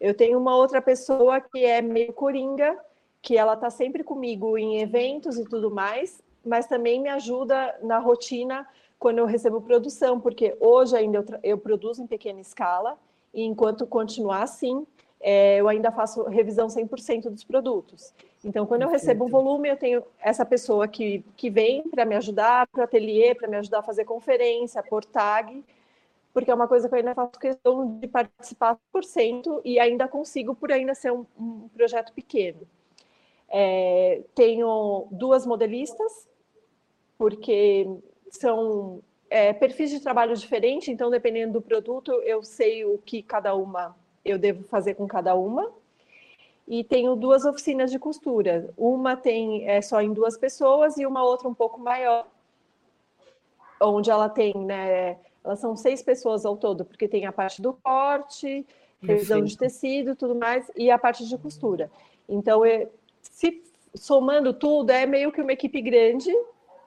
Eu 0.00 0.14
tenho 0.14 0.38
uma 0.38 0.56
outra 0.56 0.80
pessoa 0.80 1.40
que 1.40 1.64
é 1.64 1.82
meio 1.82 2.12
coringa, 2.12 2.78
que 3.20 3.36
ela 3.36 3.54
está 3.54 3.70
sempre 3.70 4.04
comigo 4.04 4.56
em 4.56 4.80
eventos 4.80 5.38
e 5.38 5.44
tudo 5.44 5.70
mais, 5.70 6.22
mas 6.44 6.66
também 6.66 7.00
me 7.00 7.08
ajuda 7.08 7.76
na 7.82 7.98
rotina 7.98 8.66
quando 8.98 9.18
eu 9.18 9.26
recebo 9.26 9.60
produção, 9.60 10.20
porque 10.20 10.56
hoje 10.60 10.96
ainda 10.96 11.18
eu, 11.18 11.24
eu 11.42 11.58
produzo 11.58 12.02
em 12.02 12.06
pequena 12.06 12.40
escala, 12.40 12.98
e 13.32 13.42
enquanto 13.42 13.86
continuar 13.86 14.42
assim, 14.42 14.86
é, 15.20 15.56
eu 15.56 15.68
ainda 15.68 15.90
faço 15.90 16.22
revisão 16.24 16.68
100% 16.68 17.30
dos 17.30 17.44
produtos. 17.44 18.14
Então, 18.44 18.66
quando 18.66 18.82
eu 18.82 18.88
recebo 18.88 19.24
um 19.24 19.28
volume, 19.28 19.68
eu 19.68 19.76
tenho 19.76 20.02
essa 20.20 20.44
pessoa 20.44 20.86
que, 20.86 21.24
que 21.36 21.50
vem 21.50 21.82
para 21.88 22.04
me 22.04 22.14
ajudar 22.14 22.66
para 22.68 22.80
o 22.80 22.84
ateliê, 22.84 23.34
para 23.34 23.48
me 23.48 23.56
ajudar 23.56 23.80
a 23.80 23.82
fazer 23.82 24.04
conferência, 24.04 24.82
por 24.82 25.04
tag, 25.04 25.64
porque 26.32 26.50
é 26.50 26.54
uma 26.54 26.68
coisa 26.68 26.88
que 26.88 26.94
eu 26.94 26.98
ainda 26.98 27.14
faço 27.14 27.40
questão 27.40 27.98
de 27.98 28.06
participar 28.06 28.78
por 28.92 29.02
cento 29.02 29.60
e 29.64 29.80
ainda 29.80 30.06
consigo, 30.06 30.54
por 30.54 30.70
ainda 30.70 30.94
ser 30.94 31.10
um, 31.12 31.26
um 31.38 31.68
projeto 31.74 32.12
pequeno. 32.12 32.60
É, 33.48 34.22
tenho 34.34 35.08
duas 35.10 35.46
modelistas, 35.46 36.28
porque 37.16 37.86
são 38.30 39.02
é, 39.28 39.52
perfis 39.52 39.90
de 39.90 40.00
trabalho 40.00 40.36
diferentes, 40.36 40.88
então, 40.88 41.10
dependendo 41.10 41.54
do 41.54 41.62
produto, 41.62 42.12
eu 42.22 42.42
sei 42.42 42.84
o 42.84 42.98
que 42.98 43.22
cada 43.22 43.54
uma 43.54 43.94
eu 44.24 44.38
devo 44.38 44.64
fazer 44.64 44.94
com 44.94 45.06
cada 45.06 45.34
uma 45.34 45.70
e 46.66 46.82
tenho 46.82 47.14
duas 47.14 47.44
oficinas 47.44 47.90
de 47.90 47.98
costura. 47.98 48.70
Uma 48.76 49.16
tem 49.16 49.68
é 49.68 49.80
só 49.80 50.00
em 50.02 50.12
duas 50.12 50.36
pessoas 50.36 50.96
e 50.98 51.06
uma 51.06 51.22
outra 51.22 51.48
um 51.48 51.54
pouco 51.54 51.80
maior, 51.80 52.26
onde 53.80 54.10
ela 54.10 54.28
tem, 54.28 54.52
né? 54.54 55.16
Elas 55.44 55.60
são 55.60 55.76
seis 55.76 56.02
pessoas 56.02 56.44
ao 56.44 56.56
todo, 56.56 56.84
porque 56.84 57.06
tem 57.06 57.24
a 57.24 57.32
parte 57.32 57.62
do 57.62 57.72
corte, 57.72 58.66
revisão 59.00 59.42
de 59.44 59.56
tecido, 59.56 60.16
tudo 60.16 60.34
mais, 60.34 60.68
e 60.74 60.90
a 60.90 60.98
parte 60.98 61.26
de 61.26 61.38
costura. 61.38 61.88
Então, 62.28 62.62
se 63.22 63.62
somando 63.94 64.52
tudo, 64.52 64.90
é 64.90 65.06
meio 65.06 65.30
que 65.30 65.40
uma 65.40 65.52
equipe 65.52 65.80
grande 65.80 66.32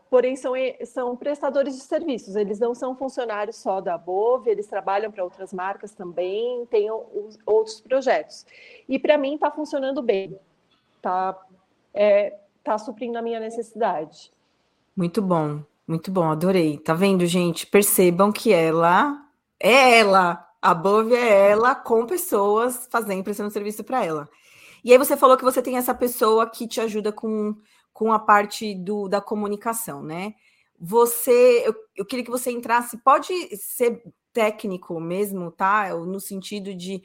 porém 0.09 0.35
são, 0.35 0.53
são 0.85 1.15
prestadores 1.15 1.75
de 1.75 1.81
serviços, 1.81 2.35
eles 2.35 2.59
não 2.59 2.73
são 2.73 2.95
funcionários 2.95 3.57
só 3.57 3.79
da 3.79 3.97
Bove, 3.97 4.49
eles 4.49 4.67
trabalham 4.67 5.11
para 5.11 5.23
outras 5.23 5.53
marcas 5.53 5.91
também, 5.91 6.65
têm 6.65 6.89
outros 7.45 7.79
projetos. 7.81 8.45
E 8.87 8.97
para 8.97 9.17
mim 9.17 9.35
está 9.35 9.51
funcionando 9.51 10.01
bem, 10.01 10.37
está 10.95 11.37
é, 11.93 12.37
tá 12.63 12.77
suprindo 12.77 13.17
a 13.17 13.21
minha 13.21 13.39
necessidade. 13.39 14.31
Muito 14.95 15.21
bom, 15.21 15.61
muito 15.87 16.11
bom, 16.11 16.25
adorei. 16.25 16.77
Tá 16.77 16.93
vendo, 16.93 17.25
gente? 17.25 17.67
Percebam 17.67 18.31
que 18.31 18.51
ela 18.51 19.25
é 19.59 19.99
ela, 19.99 20.47
a 20.61 20.73
Bove 20.73 21.13
é 21.13 21.51
ela 21.51 21.75
com 21.75 22.05
pessoas 22.05 22.87
fazendo, 22.91 23.23
prestando 23.23 23.51
serviço 23.51 23.83
para 23.83 24.03
ela. 24.03 24.29
E 24.83 24.91
aí 24.91 24.97
você 24.97 25.17
falou 25.17 25.37
que 25.37 25.43
você 25.43 25.61
tem 25.61 25.77
essa 25.77 25.93
pessoa 25.93 26.49
que 26.49 26.67
te 26.67 26.79
ajuda 26.79 27.11
com 27.11 27.55
com 27.93 28.11
a 28.13 28.19
parte 28.19 28.75
do, 28.75 29.07
da 29.07 29.21
comunicação, 29.21 30.01
né? 30.03 30.33
Você, 30.79 31.63
eu, 31.65 31.75
eu 31.95 32.05
queria 32.05 32.23
que 32.23 32.31
você 32.31 32.51
entrasse, 32.51 32.97
pode 33.03 33.33
ser 33.57 34.01
técnico 34.31 34.99
mesmo, 34.99 35.51
tá? 35.51 35.89
No 35.95 36.19
sentido 36.19 36.73
de 36.73 37.01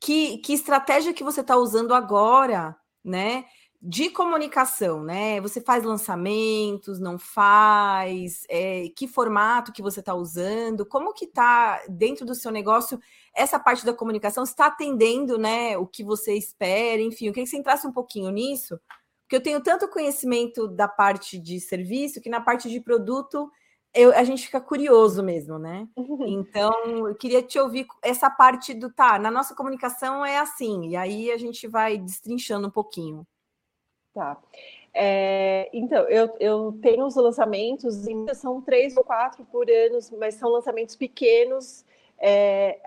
que, 0.00 0.38
que 0.38 0.52
estratégia 0.52 1.14
que 1.14 1.24
você 1.24 1.40
está 1.40 1.56
usando 1.56 1.94
agora, 1.94 2.76
né? 3.02 3.46
De 3.80 4.10
comunicação, 4.10 5.02
né? 5.02 5.40
Você 5.40 5.60
faz 5.62 5.84
lançamentos, 5.84 6.98
não 7.00 7.18
faz? 7.18 8.44
É, 8.50 8.88
que 8.96 9.08
formato 9.08 9.72
que 9.72 9.82
você 9.82 10.00
está 10.00 10.14
usando? 10.14 10.86
Como 10.86 11.14
que 11.14 11.24
está 11.24 11.82
dentro 11.88 12.26
do 12.26 12.34
seu 12.34 12.50
negócio 12.50 12.98
essa 13.34 13.58
parte 13.58 13.84
da 13.84 13.94
comunicação? 13.94 14.44
Está 14.44 14.66
atendendo, 14.66 15.38
né? 15.38 15.78
O 15.78 15.86
que 15.86 16.04
você 16.04 16.34
espera? 16.34 17.00
Enfim, 17.00 17.26
eu 17.26 17.32
queria 17.32 17.44
que 17.44 17.50
você 17.50 17.58
entrasse 17.58 17.86
um 17.86 17.92
pouquinho 17.92 18.30
nisso, 18.30 18.78
porque 19.34 19.36
eu 19.36 19.40
tenho 19.40 19.60
tanto 19.60 19.88
conhecimento 19.88 20.68
da 20.68 20.86
parte 20.86 21.38
de 21.38 21.58
serviço 21.58 22.20
que 22.20 22.28
na 22.28 22.40
parte 22.40 22.70
de 22.70 22.80
produto 22.80 23.50
eu, 23.92 24.12
a 24.12 24.24
gente 24.24 24.44
fica 24.44 24.60
curioso 24.60 25.22
mesmo, 25.22 25.58
né? 25.58 25.88
Uhum. 25.96 26.26
Então, 26.26 27.08
eu 27.08 27.14
queria 27.14 27.42
te 27.42 27.58
ouvir 27.58 27.86
essa 28.02 28.28
parte 28.28 28.74
do 28.74 28.92
tá, 28.92 29.18
na 29.18 29.30
nossa 29.30 29.54
comunicação 29.54 30.24
é 30.24 30.38
assim, 30.38 30.88
e 30.88 30.96
aí 30.96 31.30
a 31.30 31.36
gente 31.36 31.66
vai 31.66 31.96
destrinchando 31.96 32.68
um 32.68 32.70
pouquinho. 32.70 33.26
Tá. 34.12 34.36
É, 34.92 35.68
então, 35.72 36.08
eu, 36.08 36.34
eu 36.38 36.78
tenho 36.80 37.04
os 37.04 37.16
lançamentos, 37.16 37.96
são 38.34 38.60
três 38.60 38.96
ou 38.96 39.04
quatro 39.04 39.44
por 39.44 39.68
ano, 39.70 39.98
mas 40.18 40.34
são 40.34 40.50
lançamentos 40.50 40.96
pequenos. 40.96 41.84
É, 42.18 42.80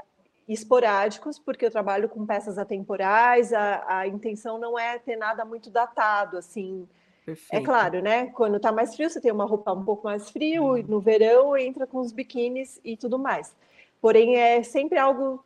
esporádicos, 0.47 1.38
porque 1.38 1.65
eu 1.65 1.71
trabalho 1.71 2.07
com 2.07 2.25
peças 2.25 2.57
atemporais, 2.57 3.51
a, 3.51 3.99
a 3.99 4.07
intenção 4.07 4.57
não 4.57 4.79
é 4.79 4.97
ter 4.97 5.17
nada 5.17 5.43
muito 5.43 5.69
datado, 5.69 6.38
assim. 6.38 6.88
É 7.23 7.25
Perfeito. 7.25 7.62
É 7.62 7.65
claro, 7.65 8.01
né? 8.01 8.27
Quando 8.27 8.55
está 8.55 8.71
mais 8.71 8.95
frio, 8.95 9.10
você 9.10 9.19
tem 9.19 9.31
uma 9.31 9.45
roupa 9.45 9.73
um 9.73 9.83
pouco 9.83 10.05
mais 10.05 10.29
frio, 10.29 10.75
hum. 10.75 10.86
no 10.88 11.01
verão 11.01 11.57
entra 11.57 11.86
com 11.86 11.99
os 11.99 12.13
biquínis 12.13 12.79
e 12.83 12.95
tudo 12.95 13.19
mais. 13.19 13.53
Porém, 13.99 14.38
é 14.38 14.63
sempre 14.63 14.97
algo 14.97 15.43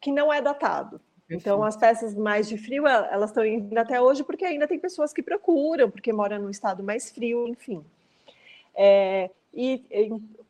que 0.00 0.10
não 0.10 0.32
é 0.32 0.40
datado. 0.40 1.00
Perfeito. 1.28 1.40
Então, 1.40 1.62
as 1.62 1.76
peças 1.76 2.14
mais 2.14 2.48
de 2.48 2.56
frio, 2.56 2.86
elas 2.86 3.30
estão 3.30 3.44
indo 3.44 3.76
até 3.78 4.00
hoje 4.00 4.24
porque 4.24 4.44
ainda 4.44 4.66
tem 4.66 4.78
pessoas 4.78 5.12
que 5.12 5.22
procuram, 5.22 5.90
porque 5.90 6.12
moram 6.12 6.38
num 6.38 6.50
estado 6.50 6.82
mais 6.82 7.10
frio, 7.10 7.46
enfim. 7.46 7.84
É, 8.74 9.30
e 9.52 9.84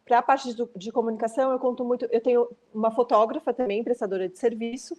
para 0.04 0.18
a 0.18 0.22
parte 0.22 0.54
de, 0.54 0.68
de, 0.76 0.92
comunicação, 0.92 1.52
eu 1.52 1.58
conto 1.58 1.84
muito. 1.84 2.06
Eu 2.10 2.20
tenho 2.20 2.48
uma 2.74 2.90
fotógrafa 2.90 3.52
também, 3.52 3.84
prestadora 3.84 4.28
de 4.28 4.38
serviço, 4.38 4.96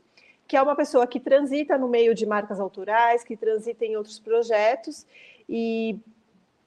que 0.47 0.55
é 0.55 0.61
uma 0.61 0.75
pessoa 0.75 1.05
que 1.05 1.19
transita 1.19 1.77
no 1.77 1.87
meio 1.87 2.15
de 2.15 2.25
marcas 2.25 2.59
autorais, 2.59 3.23
que 3.23 3.35
transita 3.35 3.85
em 3.85 3.95
outros 3.95 4.19
projetos 4.19 5.05
e, 5.47 5.99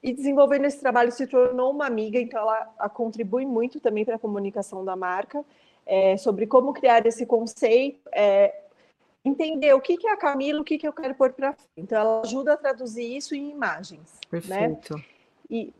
e 0.03 0.13
desenvolvendo 0.13 0.65
esse 0.65 0.79
trabalho 0.79 1.11
se 1.11 1.27
tornou 1.27 1.71
uma 1.71 1.85
amiga, 1.85 2.19
então 2.19 2.39
ela 2.39 2.89
contribui 2.89 3.45
muito 3.45 3.79
também 3.79 4.05
para 4.05 4.15
a 4.15 4.19
comunicação 4.19 4.85
da 4.85 4.95
marca, 4.95 5.43
é, 5.85 6.17
sobre 6.17 6.45
como 6.45 6.73
criar 6.73 7.05
esse 7.05 7.25
conceito, 7.25 7.99
é, 8.11 8.53
entender 9.23 9.73
o 9.73 9.81
que, 9.81 9.97
que 9.97 10.07
é 10.07 10.11
a 10.11 10.17
Camila, 10.17 10.61
o 10.61 10.63
que, 10.63 10.77
que 10.77 10.87
eu 10.87 10.93
quero 10.93 11.15
pôr 11.15 11.31
para 11.33 11.53
frente. 11.53 11.69
Então, 11.75 11.99
ela 11.99 12.21
ajuda 12.21 12.53
a 12.53 12.57
traduzir 12.57 13.15
isso 13.15 13.35
em 13.35 13.49
imagens. 13.49 14.01
Né? 14.01 14.29
Perfeito. 14.29 14.95
Né? 14.95 15.03
E, 15.49 15.73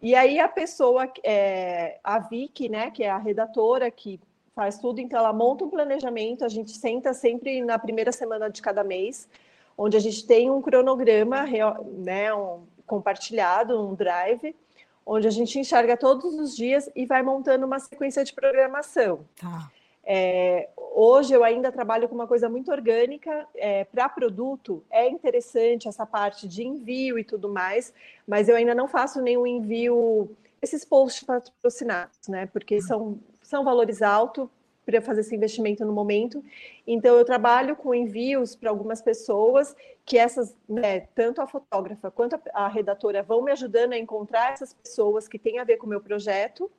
e 0.00 0.14
aí 0.14 0.38
a 0.38 0.48
pessoa, 0.48 1.10
é, 1.24 1.98
a 2.04 2.18
Vicky, 2.18 2.68
né, 2.68 2.90
que 2.90 3.02
é 3.02 3.10
a 3.10 3.18
redatora 3.18 3.90
que 3.90 4.20
faz 4.54 4.78
tudo, 4.78 5.00
então 5.00 5.18
ela 5.18 5.32
monta 5.32 5.64
um 5.64 5.70
planejamento, 5.70 6.44
a 6.44 6.48
gente 6.48 6.72
senta 6.72 7.12
sempre 7.12 7.60
na 7.62 7.78
primeira 7.78 8.12
semana 8.12 8.48
de 8.48 8.60
cada 8.60 8.82
mês, 8.82 9.28
onde 9.76 9.96
a 9.96 10.00
gente 10.00 10.26
tem 10.26 10.50
um 10.50 10.60
cronograma, 10.60 11.44
né, 11.98 12.34
um, 12.34 12.64
compartilhado, 12.86 13.80
um 13.80 13.94
drive, 13.94 14.54
onde 15.06 15.26
a 15.26 15.30
gente 15.30 15.58
enxerga 15.58 15.96
todos 15.96 16.34
os 16.34 16.56
dias 16.56 16.90
e 16.94 17.06
vai 17.06 17.22
montando 17.22 17.64
uma 17.66 17.78
sequência 17.78 18.24
de 18.24 18.32
programação. 18.32 19.24
Tá. 19.40 19.70
É, 20.10 20.70
hoje 20.76 21.34
eu 21.34 21.44
ainda 21.44 21.70
trabalho 21.70 22.08
com 22.08 22.14
uma 22.14 22.26
coisa 22.26 22.48
muito 22.48 22.70
orgânica 22.72 23.46
é, 23.54 23.84
para 23.84 24.08
produto. 24.08 24.82
É 24.88 25.06
interessante 25.06 25.86
essa 25.86 26.06
parte 26.06 26.48
de 26.48 26.66
envio 26.66 27.18
e 27.18 27.24
tudo 27.24 27.46
mais, 27.50 27.92
mas 28.26 28.48
eu 28.48 28.56
ainda 28.56 28.74
não 28.74 28.88
faço 28.88 29.20
nenhum 29.20 29.46
envio, 29.46 30.34
esses 30.62 30.82
posts 30.82 31.24
patrocinados, 31.24 32.26
né? 32.26 32.46
Porque 32.46 32.76
uhum. 32.76 32.80
são, 32.80 33.18
são 33.42 33.62
valores 33.62 34.00
altos 34.00 34.48
para 34.86 35.02
fazer 35.02 35.20
esse 35.20 35.36
investimento 35.36 35.84
no 35.84 35.92
momento. 35.92 36.42
Então 36.86 37.14
eu 37.14 37.24
trabalho 37.26 37.76
com 37.76 37.94
envios 37.94 38.56
para 38.56 38.70
algumas 38.70 39.02
pessoas 39.02 39.76
que 40.06 40.16
essas, 40.16 40.56
né, 40.66 41.00
tanto 41.14 41.42
a 41.42 41.46
fotógrafa 41.46 42.10
quanto 42.10 42.34
a, 42.36 42.40
a 42.64 42.68
redatora 42.68 43.22
vão 43.22 43.42
me 43.42 43.52
ajudando 43.52 43.92
a 43.92 43.98
encontrar 43.98 44.54
essas 44.54 44.72
pessoas 44.72 45.28
que 45.28 45.38
têm 45.38 45.58
a 45.58 45.64
ver 45.64 45.76
com 45.76 45.84
o 45.84 45.90
meu 45.90 46.00
projeto 46.00 46.70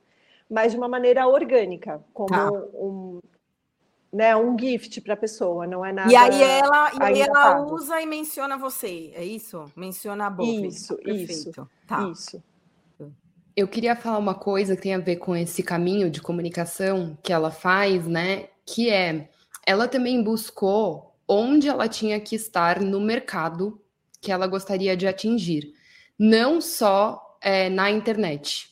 mas 0.50 0.72
de 0.72 0.78
uma 0.78 0.88
maneira 0.88 1.28
orgânica, 1.28 2.02
como 2.12 2.28
tá. 2.28 2.50
um, 2.74 3.20
né, 4.12 4.34
um 4.36 4.58
gift 4.58 5.00
para 5.00 5.14
a 5.14 5.16
pessoa, 5.16 5.66
não 5.66 5.84
é 5.84 5.92
nada. 5.92 6.12
E 6.12 6.16
aí 6.16 6.42
ela, 6.42 6.92
e 6.92 7.02
aí 7.02 7.20
ela 7.20 7.62
usa 7.62 8.00
e 8.00 8.06
menciona 8.06 8.58
você, 8.58 9.12
é 9.14 9.24
isso? 9.24 9.70
Menciona 9.76 10.26
a 10.26 10.30
Bob. 10.30 10.66
Isso, 10.66 10.96
Perfeito. 10.96 11.30
isso. 11.30 11.68
Tá. 11.86 12.08
Isso. 12.08 12.42
Eu 13.56 13.68
queria 13.68 13.94
falar 13.94 14.18
uma 14.18 14.34
coisa 14.34 14.74
que 14.74 14.82
tem 14.82 14.94
a 14.94 14.98
ver 14.98 15.16
com 15.16 15.36
esse 15.36 15.62
caminho 15.62 16.10
de 16.10 16.20
comunicação 16.20 17.16
que 17.22 17.32
ela 17.32 17.50
faz, 17.50 18.06
né? 18.06 18.48
Que 18.64 18.90
é 18.90 19.28
ela 19.66 19.86
também 19.86 20.22
buscou 20.22 21.14
onde 21.28 21.68
ela 21.68 21.88
tinha 21.88 22.18
que 22.18 22.34
estar 22.34 22.80
no 22.80 23.00
mercado 23.00 23.80
que 24.20 24.32
ela 24.32 24.46
gostaria 24.46 24.96
de 24.96 25.06
atingir, 25.06 25.72
não 26.18 26.60
só 26.60 27.38
é, 27.40 27.68
na 27.68 27.90
internet 27.90 28.70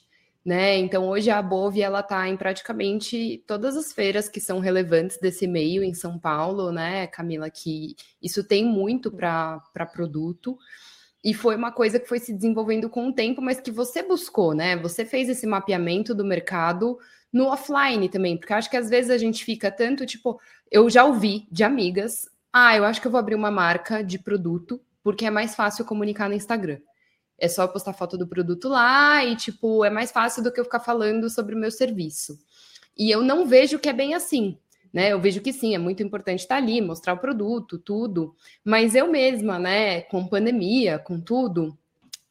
né? 0.49 0.79
Então 0.79 1.07
hoje 1.07 1.29
a 1.29 1.43
Bove 1.43 1.83
ela 1.83 2.01
está 2.01 2.27
em 2.27 2.35
praticamente 2.35 3.45
todas 3.47 3.77
as 3.77 3.93
feiras 3.93 4.31
que 4.31 4.41
são 4.41 4.61
relevantes 4.61 5.19
desse 5.19 5.47
meio 5.47 5.85
em 5.85 5.93
São 5.93 6.19
Paulo, 6.19 6.73
né, 6.73 7.07
Camila? 7.07 7.51
Que 7.51 7.95
isso 8.23 8.43
tem 8.43 8.65
muito 8.65 9.11
para 9.11 9.61
produto. 9.93 10.57
E 11.23 11.35
foi 11.35 11.55
uma 11.55 11.71
coisa 11.71 12.01
que 12.01 12.09
foi 12.09 12.19
se 12.19 12.33
desenvolvendo 12.33 12.89
com 12.89 13.09
o 13.09 13.13
tempo, 13.13 13.43
mas 13.43 13.61
que 13.61 13.71
você 13.71 14.03
buscou, 14.03 14.55
né? 14.55 14.75
Você 14.79 15.05
fez 15.05 15.29
esse 15.29 15.47
mapeamento 15.47 16.15
do 16.15 16.25
mercado 16.25 16.99
no 17.31 17.49
offline 17.49 18.09
também, 18.09 18.39
porque 18.39 18.55
acho 18.55 18.71
que 18.71 18.77
às 18.79 18.89
vezes 18.89 19.11
a 19.11 19.19
gente 19.19 19.45
fica 19.45 19.71
tanto 19.71 20.07
tipo, 20.07 20.41
eu 20.71 20.89
já 20.89 21.05
ouvi 21.05 21.47
de 21.53 21.63
amigas, 21.63 22.27
ah, 22.51 22.75
eu 22.75 22.87
acho 22.87 23.03
que 23.03 23.07
eu 23.07 23.11
vou 23.11 23.21
abrir 23.21 23.35
uma 23.35 23.51
marca 23.51 24.03
de 24.03 24.19
produto 24.19 24.81
porque 25.03 25.27
é 25.27 25.31
mais 25.31 25.55
fácil 25.55 25.85
comunicar 25.85 26.27
no 26.31 26.35
Instagram. 26.35 26.79
É 27.39 27.49
só 27.49 27.69
postar 27.69 27.93
foto 27.93 28.19
do 28.19 28.27
produto 28.27 28.69
lá 28.69 29.25
e, 29.25 29.37
tipo, 29.37 29.85
é 29.85 29.91
mais 29.91 30.11
fácil 30.11 30.43
do 30.43 30.53
que 30.53 30.59
eu 30.59 30.65
ficar 30.65 30.81
falando 30.81 31.31
sobre 31.31 31.55
o 31.55 31.59
meu 31.59 31.71
serviço. 31.71 32.39
E 32.97 33.11
eu 33.11 33.23
não 33.23 33.47
vejo 33.47 33.79
que 33.79 33.89
é 33.89 33.93
bem 33.93 34.15
assim, 34.15 34.59
né? 34.93 35.13
Eu 35.13 35.21
vejo 35.21 35.41
que 35.41 35.53
sim, 35.53 35.75
é 35.75 35.79
muito 35.79 36.03
importante 36.03 36.41
estar 36.41 36.57
ali, 36.57 36.81
mostrar 36.81 37.15
o 37.15 37.19
produto, 37.19 37.79
tudo. 37.79 38.35
Mas 38.65 38.95
eu 38.95 39.09
mesma, 39.09 39.59
né, 39.59 40.03
com 40.03 40.27
pandemia, 40.27 40.99
com 40.99 41.21
tudo, 41.21 41.79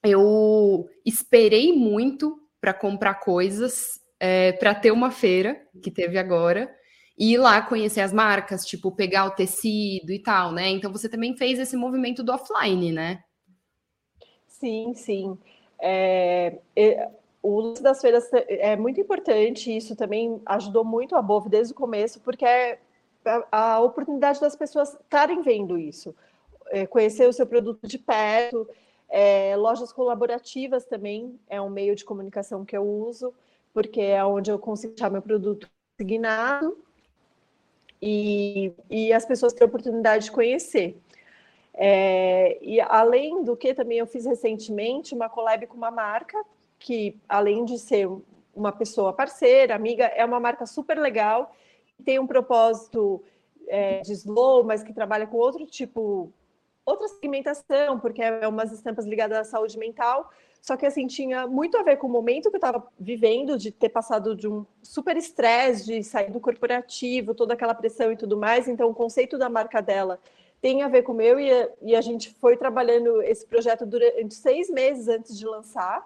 eu 0.04 0.90
esperei 1.06 1.72
muito 1.74 2.38
para 2.60 2.74
comprar 2.74 3.16
coisas, 3.16 4.00
é, 4.20 4.52
para 4.54 4.76
ter 4.76 4.92
uma 4.92 5.12
feira 5.12 5.62
que 5.82 5.92
teve 5.92 6.18
agora 6.18 6.70
e 7.18 7.34
ir 7.34 7.38
lá 7.38 7.62
conhecer 7.62 8.02
as 8.02 8.14
marcas, 8.14 8.66
tipo, 8.66 8.92
pegar 8.92 9.26
o 9.26 9.32
tecido 9.32 10.12
e 10.12 10.20
tal, 10.20 10.52
né? 10.52 10.70
Então 10.70 10.92
você 10.92 11.10
também 11.10 11.36
fez 11.36 11.60
esse 11.60 11.76
movimento 11.76 12.24
do 12.24 12.32
offline, 12.32 12.92
né? 12.92 13.20
Sim, 14.60 14.94
sim. 14.96 15.38
É, 15.80 16.58
é, 16.76 17.10
o 17.44 17.60
lance 17.60 17.82
das 17.84 18.02
feiras 18.02 18.28
é 18.34 18.76
muito 18.76 19.00
importante, 19.00 19.76
isso 19.76 19.96
também 19.96 20.42
ajudou 20.46 20.84
muito 20.84 21.16
a 21.16 21.22
Bove 21.22 21.48
desde 21.50 21.74
o 21.74 21.76
começo, 21.76 22.20
porque 22.22 22.44
é 22.44 22.80
a, 23.24 23.74
a 23.76 23.80
oportunidade 23.82 24.42
das 24.42 24.56
pessoas 24.56 24.94
estarem 24.96 25.42
vendo 25.44 25.78
isso, 25.78 26.16
é, 26.68 26.88
conhecer 26.88 27.28
o 27.30 27.34
seu 27.34 27.46
produto 27.46 27.88
de 27.88 28.00
perto, 28.00 28.68
é, 29.08 29.56
lojas 29.56 29.94
colaborativas 29.94 30.86
também 30.86 31.40
é 31.48 31.62
um 31.62 31.70
meio 31.70 31.96
de 31.96 32.04
comunicação 32.04 32.66
que 32.66 32.76
eu 32.76 32.84
uso, 32.84 33.34
porque 33.74 34.02
é 34.02 34.24
onde 34.26 34.50
eu 34.52 34.58
consigo 34.58 34.94
deixar 34.94 35.12
meu 35.12 35.22
produto 35.22 35.70
signado 35.98 36.78
e, 38.02 38.74
e 38.90 39.14
as 39.14 39.26
pessoas 39.26 39.54
têm 39.54 39.66
a 39.66 39.68
oportunidade 39.68 40.26
de 40.26 40.32
conhecer. 40.32 41.00
É, 41.80 42.58
e 42.60 42.82
além 42.82 43.44
do 43.44 43.56
que 43.56 43.72
também 43.72 44.00
eu 44.00 44.08
fiz 44.08 44.26
recentemente 44.26 45.14
uma 45.14 45.30
collab 45.30 45.68
com 45.68 45.78
uma 45.78 45.92
marca 45.92 46.44
que, 46.80 47.16
além 47.30 47.64
de 47.66 47.78
ser 47.78 48.10
uma 48.56 48.72
pessoa 48.72 49.14
parceira, 49.14 49.76
amiga, 49.76 50.06
é 50.06 50.26
uma 50.26 50.40
marca 50.40 50.66
super 50.66 50.98
legal, 50.98 51.56
tem 52.04 52.18
um 52.18 52.26
propósito 52.26 53.24
é, 53.68 54.02
de 54.02 54.12
slow, 54.14 54.64
mas 54.64 54.82
que 54.82 54.92
trabalha 54.92 55.28
com 55.28 55.38
outro 55.38 55.68
tipo, 55.68 56.34
outra 56.84 57.08
segmentação, 57.08 58.00
porque 58.00 58.24
é 58.24 58.48
umas 58.48 58.72
estampas 58.72 59.06
ligadas 59.06 59.38
à 59.38 59.44
saúde 59.44 59.78
mental. 59.78 60.32
Só 60.60 60.76
que 60.76 60.86
assim 60.86 61.06
tinha 61.06 61.46
muito 61.46 61.78
a 61.78 61.84
ver 61.84 61.98
com 61.98 62.08
o 62.08 62.10
momento 62.10 62.50
que 62.50 62.56
eu 62.56 62.58
estava 62.58 62.86
vivendo, 63.00 63.56
de 63.56 63.72
ter 63.72 63.90
passado 63.90 64.36
de 64.36 64.48
um 64.48 64.66
super 64.82 65.16
estresse, 65.16 65.86
de 65.86 66.04
sair 66.04 66.32
do 66.32 66.40
corporativo, 66.40 67.36
toda 67.36 67.54
aquela 67.54 67.76
pressão 67.76 68.12
e 68.12 68.18
tudo 68.18 68.36
mais. 68.36 68.68
Então, 68.68 68.90
o 68.90 68.96
conceito 68.96 69.38
da 69.38 69.48
marca 69.48 69.80
dela 69.80 70.20
tem 70.68 70.84
a 70.84 70.90
ver 70.90 71.04
com 71.04 71.14
o 71.14 71.16
meu 71.16 71.40
e 71.40 71.50
a, 71.50 71.70
e 71.82 71.96
a 71.96 72.02
gente 72.02 72.34
foi 72.42 72.58
trabalhando 72.58 73.22
esse 73.22 73.46
projeto 73.46 73.86
durante 73.86 74.34
seis 74.34 74.70
meses 74.70 75.08
antes 75.08 75.40
de 75.40 75.46
lançar, 75.46 76.06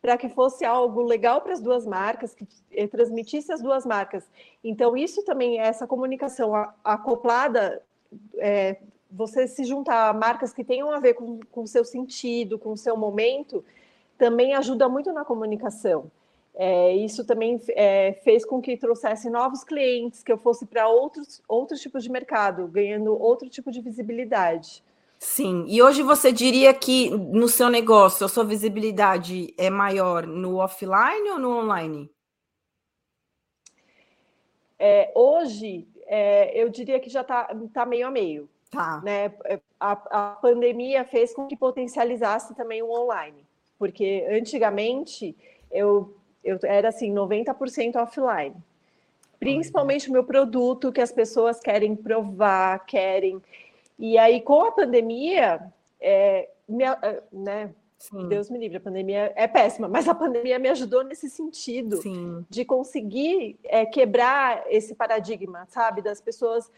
para 0.00 0.16
que 0.16 0.28
fosse 0.28 0.64
algo 0.64 1.02
legal 1.02 1.40
para 1.40 1.52
as 1.52 1.60
duas 1.60 1.84
marcas, 1.84 2.32
que 2.32 2.46
eh, 2.70 2.86
transmitisse 2.86 3.50
as 3.50 3.60
duas 3.60 3.84
marcas. 3.84 4.30
Então, 4.62 4.96
isso 4.96 5.24
também, 5.24 5.58
essa 5.58 5.84
comunicação 5.84 6.54
acoplada, 6.84 7.82
é, 8.36 8.76
você 9.10 9.48
se 9.48 9.64
juntar 9.64 10.10
a 10.10 10.12
marcas 10.12 10.52
que 10.52 10.62
tenham 10.62 10.92
a 10.92 11.00
ver 11.00 11.14
com 11.14 11.40
o 11.56 11.66
seu 11.66 11.84
sentido, 11.84 12.56
com 12.56 12.70
o 12.70 12.76
seu 12.76 12.96
momento, 12.96 13.64
também 14.16 14.54
ajuda 14.54 14.88
muito 14.88 15.12
na 15.12 15.24
comunicação. 15.24 16.08
É, 16.60 16.92
isso 16.92 17.24
também 17.24 17.60
é, 17.68 18.14
fez 18.24 18.44
com 18.44 18.60
que 18.60 18.76
trouxesse 18.76 19.30
novos 19.30 19.62
clientes, 19.62 20.24
que 20.24 20.32
eu 20.32 20.36
fosse 20.36 20.66
para 20.66 20.88
outros, 20.88 21.40
outros 21.48 21.80
tipos 21.80 22.02
de 22.02 22.10
mercado, 22.10 22.66
ganhando 22.66 23.16
outro 23.16 23.48
tipo 23.48 23.70
de 23.70 23.80
visibilidade. 23.80 24.82
Sim, 25.20 25.64
e 25.68 25.80
hoje 25.80 26.02
você 26.02 26.32
diria 26.32 26.74
que 26.74 27.10
no 27.10 27.46
seu 27.46 27.68
negócio 27.68 28.26
a 28.26 28.28
sua 28.28 28.44
visibilidade 28.44 29.54
é 29.56 29.70
maior 29.70 30.26
no 30.26 30.56
offline 30.56 31.30
ou 31.30 31.38
no 31.38 31.58
online? 31.60 32.10
É, 34.76 35.12
hoje, 35.14 35.86
é, 36.06 36.60
eu 36.60 36.68
diria 36.68 36.98
que 36.98 37.08
já 37.08 37.20
está 37.20 37.54
tá 37.72 37.86
meio 37.86 38.08
a 38.08 38.10
meio. 38.10 38.48
Tá. 38.68 39.00
Né? 39.04 39.32
A, 39.78 39.92
a 39.92 40.30
pandemia 40.42 41.04
fez 41.04 41.32
com 41.32 41.46
que 41.46 41.56
potencializasse 41.56 42.52
também 42.56 42.82
o 42.82 42.90
online, 42.90 43.46
porque 43.78 44.26
antigamente 44.28 45.36
eu 45.70 46.17
eu 46.48 46.58
era 46.62 46.88
assim, 46.88 47.12
90% 47.12 47.96
offline. 47.96 48.54
Principalmente 49.38 50.08
o 50.08 50.12
meu 50.12 50.24
produto 50.24 50.90
que 50.90 51.00
as 51.00 51.12
pessoas 51.12 51.60
querem 51.60 51.94
provar, 51.94 52.84
querem. 52.86 53.40
E 53.98 54.18
aí, 54.18 54.40
com 54.40 54.64
a 54.64 54.72
pandemia, 54.72 55.60
é, 56.00 56.48
me, 56.68 56.84
é, 56.84 57.22
né? 57.32 57.70
Sim. 57.98 58.28
Deus 58.28 58.48
me 58.48 58.58
livre, 58.58 58.76
a 58.76 58.80
pandemia 58.80 59.32
é 59.34 59.48
péssima, 59.48 59.88
mas 59.88 60.08
a 60.08 60.14
pandemia 60.14 60.56
me 60.58 60.68
ajudou 60.68 61.02
nesse 61.02 61.28
sentido 61.28 61.96
Sim. 61.96 62.46
de 62.48 62.64
conseguir 62.64 63.58
é, 63.64 63.84
quebrar 63.84 64.64
esse 64.68 64.94
paradigma, 64.94 65.66
sabe? 65.68 66.00
Das 66.00 66.20
pessoas 66.20 66.70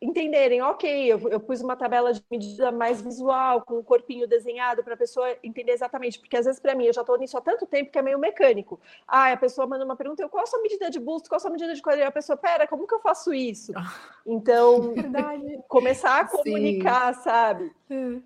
entenderem, 0.00 0.62
ok, 0.62 1.12
eu, 1.12 1.28
eu, 1.28 1.38
pus 1.38 1.60
uma 1.60 1.76
tabela 1.76 2.12
de 2.12 2.22
medida 2.30 2.72
mais 2.72 3.02
visual, 3.02 3.62
com 3.62 3.74
o 3.74 3.78
um 3.80 3.82
corpinho 3.82 4.26
desenhado, 4.26 4.82
para 4.82 4.94
a 4.94 4.96
pessoa 4.96 5.36
entender 5.42 5.72
exatamente, 5.72 6.18
porque 6.18 6.36
às 6.36 6.46
vezes 6.46 6.60
para 6.60 6.74
mim, 6.74 6.86
eu 6.86 6.92
já 6.92 7.02
estou 7.02 7.18
nisso 7.18 7.36
há 7.36 7.40
tanto 7.40 7.66
tempo 7.66 7.90
que 7.90 7.98
é 7.98 8.02
meio 8.02 8.18
mecânico. 8.18 8.80
Ah, 9.06 9.30
a 9.32 9.36
pessoa 9.36 9.66
manda 9.66 9.84
uma 9.84 9.96
pergunta, 9.96 10.22
eu, 10.22 10.28
qual 10.28 10.42
a 10.42 10.46
sua 10.46 10.62
medida 10.62 10.88
de 10.88 10.98
busto, 10.98 11.28
qual 11.28 11.36
a 11.36 11.40
sua 11.40 11.50
medida 11.50 11.74
de 11.74 11.82
quadril? 11.82 12.06
A 12.06 12.10
pessoa, 12.10 12.36
pera, 12.36 12.66
como 12.66 12.86
que 12.86 12.94
eu 12.94 13.00
faço 13.00 13.34
isso? 13.34 13.72
Então, 14.24 14.94
começar 15.68 16.20
a 16.20 16.24
comunicar, 16.26 17.14
Sim. 17.14 17.22
sabe? 17.22 17.72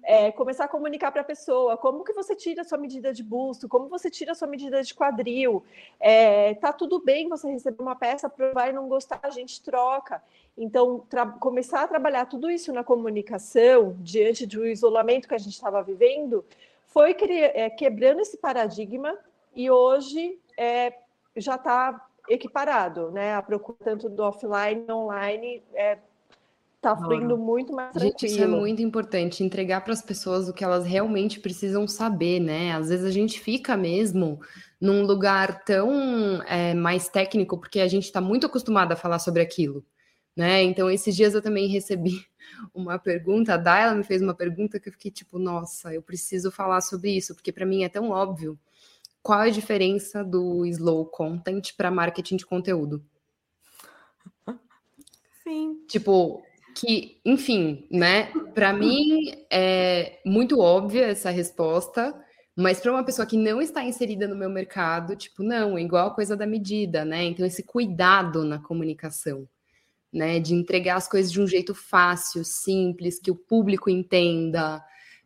É. 0.02 0.26
é, 0.26 0.32
começar 0.32 0.66
a 0.66 0.68
comunicar 0.68 1.10
para 1.10 1.22
a 1.22 1.24
pessoa, 1.24 1.78
como 1.78 2.04
que 2.04 2.12
você 2.12 2.36
tira 2.36 2.60
a 2.60 2.64
sua 2.64 2.76
medida 2.76 3.14
de 3.14 3.22
busto, 3.22 3.66
como 3.66 3.88
você 3.88 4.10
tira 4.10 4.32
a 4.32 4.34
sua 4.34 4.46
medida 4.46 4.82
de 4.82 4.94
quadril, 4.94 5.64
é, 5.98 6.52
tá 6.54 6.70
tudo 6.70 7.02
bem 7.02 7.30
você 7.30 7.50
receber 7.50 7.82
uma 7.82 7.96
peça, 7.96 8.28
provar 8.28 8.68
e 8.68 8.72
não 8.72 8.86
gostar, 8.88 9.20
a 9.22 9.30
gente 9.30 9.62
troca. 9.62 10.22
Então, 10.56 11.04
começar 11.40 11.82
a 11.82 11.88
trabalhar 11.88 12.26
tudo 12.26 12.48
isso 12.48 12.72
na 12.72 12.84
comunicação, 12.84 13.96
diante 14.00 14.46
do 14.46 14.64
isolamento 14.66 15.26
que 15.26 15.34
a 15.34 15.38
gente 15.38 15.54
estava 15.54 15.82
vivendo, 15.82 16.44
foi 16.86 17.16
é, 17.28 17.68
quebrando 17.70 18.20
esse 18.20 18.36
paradigma 18.36 19.18
e 19.54 19.68
hoje 19.68 20.38
é, 20.56 20.92
já 21.36 21.56
está 21.56 22.06
equiparado, 22.28 23.10
né? 23.10 23.34
A 23.34 23.42
procura 23.42 23.78
tanto 23.82 24.08
do 24.08 24.22
offline 24.22 24.84
e 24.88 24.92
online 24.92 25.62
é, 25.74 25.98
tá 26.80 26.96
fluindo 26.96 27.36
muito 27.36 27.72
mais 27.72 27.90
tranquilo. 27.90 28.12
Gente, 28.12 28.26
isso 28.26 28.42
é 28.42 28.46
muito 28.46 28.80
importante, 28.80 29.42
entregar 29.42 29.80
para 29.80 29.92
as 29.92 30.02
pessoas 30.02 30.48
o 30.48 30.54
que 30.54 30.62
elas 30.62 30.86
realmente 30.86 31.40
precisam 31.40 31.88
saber, 31.88 32.38
né? 32.38 32.72
Às 32.72 32.90
vezes 32.90 33.04
a 33.04 33.10
gente 33.10 33.40
fica 33.40 33.76
mesmo 33.76 34.38
num 34.80 35.02
lugar 35.02 35.64
tão 35.64 36.40
é, 36.44 36.74
mais 36.74 37.08
técnico, 37.08 37.58
porque 37.58 37.80
a 37.80 37.88
gente 37.88 38.04
está 38.04 38.20
muito 38.20 38.46
acostumado 38.46 38.92
a 38.92 38.96
falar 38.96 39.18
sobre 39.18 39.42
aquilo 39.42 39.84
né? 40.36 40.62
Então, 40.62 40.90
esses 40.90 41.14
dias 41.14 41.34
eu 41.34 41.42
também 41.42 41.68
recebi 41.68 42.26
uma 42.74 42.98
pergunta, 42.98 43.54
a 43.54 43.56
Dayla 43.56 43.94
me 43.94 44.04
fez 44.04 44.20
uma 44.20 44.34
pergunta 44.34 44.80
que 44.80 44.88
eu 44.88 44.92
fiquei 44.92 45.10
tipo, 45.10 45.38
nossa, 45.38 45.94
eu 45.94 46.02
preciso 46.02 46.50
falar 46.50 46.80
sobre 46.80 47.10
isso, 47.16 47.34
porque 47.34 47.52
para 47.52 47.66
mim 47.66 47.84
é 47.84 47.88
tão 47.88 48.10
óbvio. 48.10 48.58
Qual 49.22 49.40
a 49.40 49.48
diferença 49.48 50.22
do 50.22 50.66
slow 50.66 51.06
content 51.06 51.74
para 51.76 51.90
marketing 51.90 52.36
de 52.36 52.44
conteúdo? 52.44 53.02
Sim. 55.42 55.82
Tipo, 55.88 56.42
que, 56.74 57.20
enfim, 57.24 57.86
né? 57.90 58.30
Para 58.54 58.72
mim 58.72 59.32
é 59.50 60.20
muito 60.26 60.60
óbvia 60.60 61.06
essa 61.06 61.30
resposta, 61.30 62.14
mas 62.54 62.80
para 62.80 62.92
uma 62.92 63.04
pessoa 63.04 63.26
que 63.26 63.38
não 63.38 63.62
está 63.62 63.82
inserida 63.82 64.28
no 64.28 64.36
meu 64.36 64.50
mercado, 64.50 65.16
tipo, 65.16 65.42
não, 65.42 65.78
é 65.78 65.82
igual 65.82 66.08
a 66.08 66.14
coisa 66.14 66.36
da 66.36 66.46
medida, 66.46 67.02
né? 67.04 67.24
Então, 67.24 67.46
esse 67.46 67.62
cuidado 67.62 68.44
na 68.44 68.58
comunicação 68.58 69.48
né? 70.14 70.38
De 70.38 70.54
entregar 70.54 70.96
as 70.96 71.08
coisas 71.08 71.32
de 71.32 71.40
um 71.40 71.46
jeito 71.46 71.74
fácil, 71.74 72.44
simples, 72.44 73.18
que 73.18 73.32
o 73.32 73.34
público 73.34 73.90
entenda, 73.90 74.80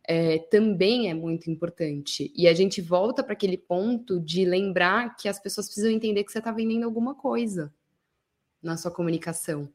é, 0.08 0.38
também 0.38 1.10
é 1.10 1.14
muito 1.14 1.50
importante. 1.50 2.32
E 2.34 2.48
a 2.48 2.54
gente 2.54 2.80
volta 2.80 3.22
para 3.22 3.34
aquele 3.34 3.58
ponto 3.58 4.18
de 4.18 4.46
lembrar 4.46 5.14
que 5.16 5.28
as 5.28 5.38
pessoas 5.38 5.66
precisam 5.66 5.90
entender 5.90 6.24
que 6.24 6.32
você 6.32 6.38
está 6.38 6.50
vendendo 6.50 6.84
alguma 6.84 7.14
coisa 7.14 7.70
na 8.62 8.78
sua 8.78 8.90
comunicação. 8.90 9.68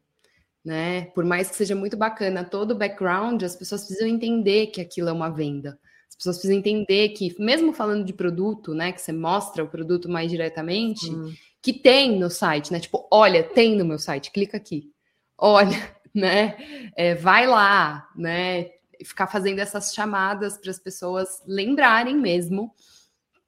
Né? 0.65 1.05
Por 1.13 1.23
mais 1.23 1.49
que 1.49 1.57
seja 1.57 1.75
muito 1.75 1.95
bacana 1.95 2.43
todo 2.43 2.71
o 2.71 2.75
background, 2.75 3.43
as 3.43 3.55
pessoas 3.55 3.85
precisam 3.85 4.07
entender 4.07 4.67
que 4.67 4.81
aquilo 4.81 5.09
é 5.09 5.11
uma 5.11 5.29
venda. 5.29 5.77
As 6.09 6.15
pessoas 6.15 6.37
precisam 6.37 6.57
entender 6.57 7.09
que, 7.09 7.35
mesmo 7.39 7.73
falando 7.73 8.03
de 8.03 8.13
produto, 8.13 8.73
né, 8.73 8.91
que 8.91 9.01
você 9.01 9.11
mostra 9.11 9.63
o 9.63 9.67
produto 9.67 10.09
mais 10.09 10.31
diretamente, 10.31 11.09
hum. 11.11 11.33
que 11.61 11.73
tem 11.73 12.17
no 12.17 12.29
site, 12.29 12.71
né? 12.71 12.79
Tipo, 12.79 13.07
olha, 13.11 13.43
tem 13.43 13.75
no 13.75 13.83
meu 13.83 13.99
site, 13.99 14.31
clica 14.31 14.57
aqui 14.57 14.92
olha, 15.37 15.95
né? 16.13 16.57
É, 16.95 17.15
vai 17.15 17.47
lá, 17.47 18.09
né? 18.15 18.71
ficar 19.03 19.27
fazendo 19.27 19.59
essas 19.59 19.93
chamadas 19.93 20.57
para 20.57 20.71
as 20.71 20.79
pessoas 20.79 21.41
lembrarem 21.45 22.17
mesmo 22.17 22.73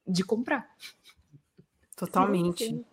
de 0.06 0.22
comprar. 0.22 0.68
Totalmente. 1.96 2.84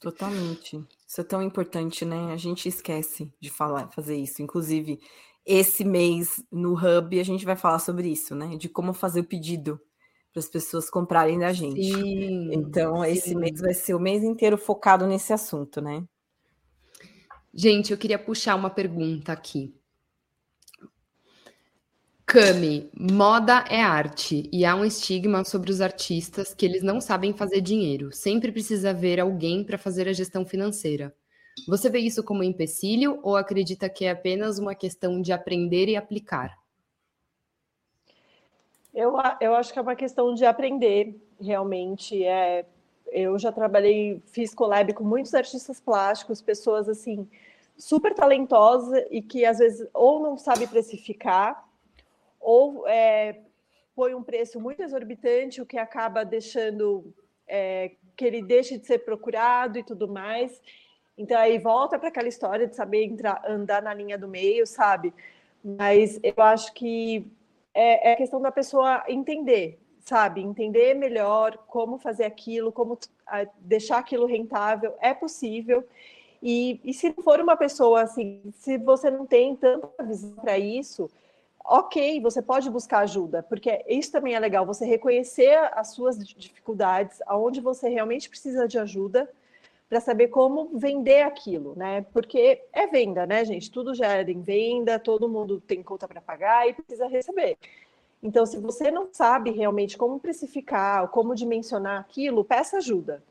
Totalmente. 0.00 0.84
Isso 1.06 1.20
é 1.20 1.24
tão 1.24 1.42
importante, 1.42 2.04
né? 2.04 2.32
A 2.32 2.36
gente 2.36 2.68
esquece 2.68 3.32
de 3.38 3.50
falar, 3.50 3.88
fazer 3.90 4.16
isso. 4.16 4.42
Inclusive, 4.42 4.98
esse 5.44 5.84
mês 5.84 6.42
no 6.50 6.74
Hub 6.74 7.20
a 7.20 7.24
gente 7.24 7.44
vai 7.44 7.54
falar 7.54 7.78
sobre 7.78 8.08
isso, 8.08 8.34
né? 8.34 8.56
De 8.56 8.68
como 8.68 8.92
fazer 8.92 9.20
o 9.20 9.24
pedido 9.24 9.80
para 10.32 10.40
as 10.40 10.48
pessoas 10.48 10.88
comprarem 10.88 11.38
da 11.38 11.52
gente. 11.52 11.84
Sim, 11.84 12.52
então, 12.52 13.02
sim. 13.02 13.10
esse 13.10 13.34
mês 13.34 13.60
vai 13.60 13.74
ser 13.74 13.94
o 13.94 14.00
mês 14.00 14.24
inteiro 14.24 14.56
focado 14.56 15.06
nesse 15.06 15.32
assunto, 15.32 15.80
né? 15.80 16.02
Gente, 17.54 17.92
eu 17.92 17.98
queria 17.98 18.18
puxar 18.18 18.54
uma 18.54 18.70
pergunta 18.70 19.32
aqui. 19.32 19.74
Cami, 22.24 22.90
moda 22.98 23.62
é 23.68 23.82
arte 23.82 24.48
e 24.50 24.64
há 24.64 24.74
um 24.74 24.86
estigma 24.86 25.44
sobre 25.44 25.70
os 25.70 25.82
artistas 25.82 26.54
que 26.54 26.64
eles 26.64 26.82
não 26.82 26.98
sabem 26.98 27.34
fazer 27.34 27.60
dinheiro. 27.60 28.10
Sempre 28.10 28.50
precisa 28.50 28.90
haver 28.90 29.20
alguém 29.20 29.62
para 29.62 29.76
fazer 29.76 30.08
a 30.08 30.14
gestão 30.14 30.46
financeira. 30.46 31.14
Você 31.68 31.90
vê 31.90 31.98
isso 31.98 32.24
como 32.24 32.40
um 32.40 32.44
empecilho 32.44 33.20
ou 33.22 33.36
acredita 33.36 33.88
que 33.90 34.06
é 34.06 34.10
apenas 34.10 34.58
uma 34.58 34.74
questão 34.74 35.20
de 35.20 35.30
aprender 35.30 35.88
e 35.88 35.96
aplicar? 35.96 36.56
Eu, 38.94 39.14
eu 39.40 39.54
acho 39.54 39.72
que 39.72 39.78
é 39.78 39.82
uma 39.82 39.96
questão 39.96 40.32
de 40.34 40.46
aprender, 40.46 41.20
realmente. 41.40 42.24
É, 42.24 42.64
eu 43.12 43.38
já 43.38 43.52
trabalhei, 43.52 44.22
fiz 44.26 44.54
collab 44.54 44.92
com 44.94 45.04
muitos 45.04 45.34
artistas 45.34 45.78
plásticos, 45.78 46.40
pessoas 46.40 46.88
assim, 46.88 47.28
super 47.76 48.14
talentosas 48.14 49.04
e 49.10 49.20
que 49.20 49.44
às 49.44 49.58
vezes 49.58 49.86
ou 49.92 50.20
não 50.20 50.36
sabe 50.36 50.66
precificar 50.66 51.64
ou 52.40 52.86
é, 52.88 53.40
põe 53.94 54.14
um 54.14 54.22
preço 54.22 54.60
muito 54.60 54.82
exorbitante, 54.82 55.60
o 55.60 55.66
que 55.66 55.78
acaba 55.78 56.24
deixando 56.24 57.14
é, 57.46 57.92
que 58.16 58.24
ele 58.24 58.42
deixe 58.42 58.78
de 58.78 58.86
ser 58.86 58.98
procurado 59.00 59.78
e 59.78 59.84
tudo 59.84 60.08
mais. 60.08 60.60
Então 61.16 61.38
aí 61.38 61.58
volta 61.58 61.98
para 61.98 62.08
aquela 62.08 62.28
história 62.28 62.66
de 62.66 62.74
saber 62.74 63.04
entrar, 63.04 63.42
andar 63.46 63.82
na 63.82 63.92
linha 63.92 64.16
do 64.16 64.26
meio, 64.26 64.66
sabe? 64.66 65.12
Mas 65.62 66.18
eu 66.22 66.34
acho 66.42 66.72
que 66.72 67.30
é, 67.74 68.12
é 68.12 68.16
questão 68.16 68.40
da 68.40 68.50
pessoa 68.50 69.04
entender, 69.08 69.78
sabe? 70.02 70.40
Entender 70.42 70.94
melhor 70.94 71.56
como 71.66 71.98
fazer 71.98 72.24
aquilo, 72.24 72.70
como 72.70 72.98
deixar 73.60 73.98
aquilo 73.98 74.26
rentável. 74.26 74.94
É 75.00 75.14
possível. 75.14 75.84
E, 76.42 76.80
e 76.84 76.92
se 76.92 77.12
for 77.12 77.40
uma 77.40 77.56
pessoa 77.56 78.02
assim, 78.02 78.42
se 78.58 78.76
você 78.76 79.10
não 79.10 79.24
tem 79.24 79.54
tanta 79.54 79.88
visão 80.02 80.34
para 80.34 80.58
isso, 80.58 81.08
ok, 81.64 82.20
você 82.20 82.42
pode 82.42 82.68
buscar 82.68 83.00
ajuda, 83.00 83.42
porque 83.44 83.84
isso 83.88 84.10
também 84.10 84.34
é 84.34 84.40
legal, 84.40 84.66
você 84.66 84.84
reconhecer 84.84 85.56
as 85.72 85.92
suas 85.92 86.18
dificuldades, 86.18 87.22
aonde 87.26 87.60
você 87.60 87.88
realmente 87.88 88.28
precisa 88.28 88.66
de 88.66 88.78
ajuda, 88.78 89.30
para 89.88 90.00
saber 90.00 90.28
como 90.28 90.70
vender 90.78 91.20
aquilo, 91.20 91.74
né? 91.76 92.06
Porque 92.14 92.62
é 92.72 92.86
venda, 92.86 93.26
né, 93.26 93.44
gente? 93.44 93.70
Tudo 93.70 93.94
gera 93.94 94.28
em 94.30 94.40
venda, 94.40 94.98
todo 94.98 95.28
mundo 95.28 95.60
tem 95.60 95.82
conta 95.82 96.08
para 96.08 96.18
pagar 96.18 96.66
e 96.66 96.72
precisa 96.72 97.06
receber. 97.06 97.58
Então, 98.22 98.46
se 98.46 98.58
você 98.58 98.90
não 98.90 99.08
sabe 99.12 99.50
realmente 99.50 99.98
como 99.98 100.20
precificar, 100.20 101.08
como 101.08 101.34
dimensionar 101.34 102.00
aquilo, 102.00 102.44
peça 102.44 102.78
ajuda. 102.78 103.22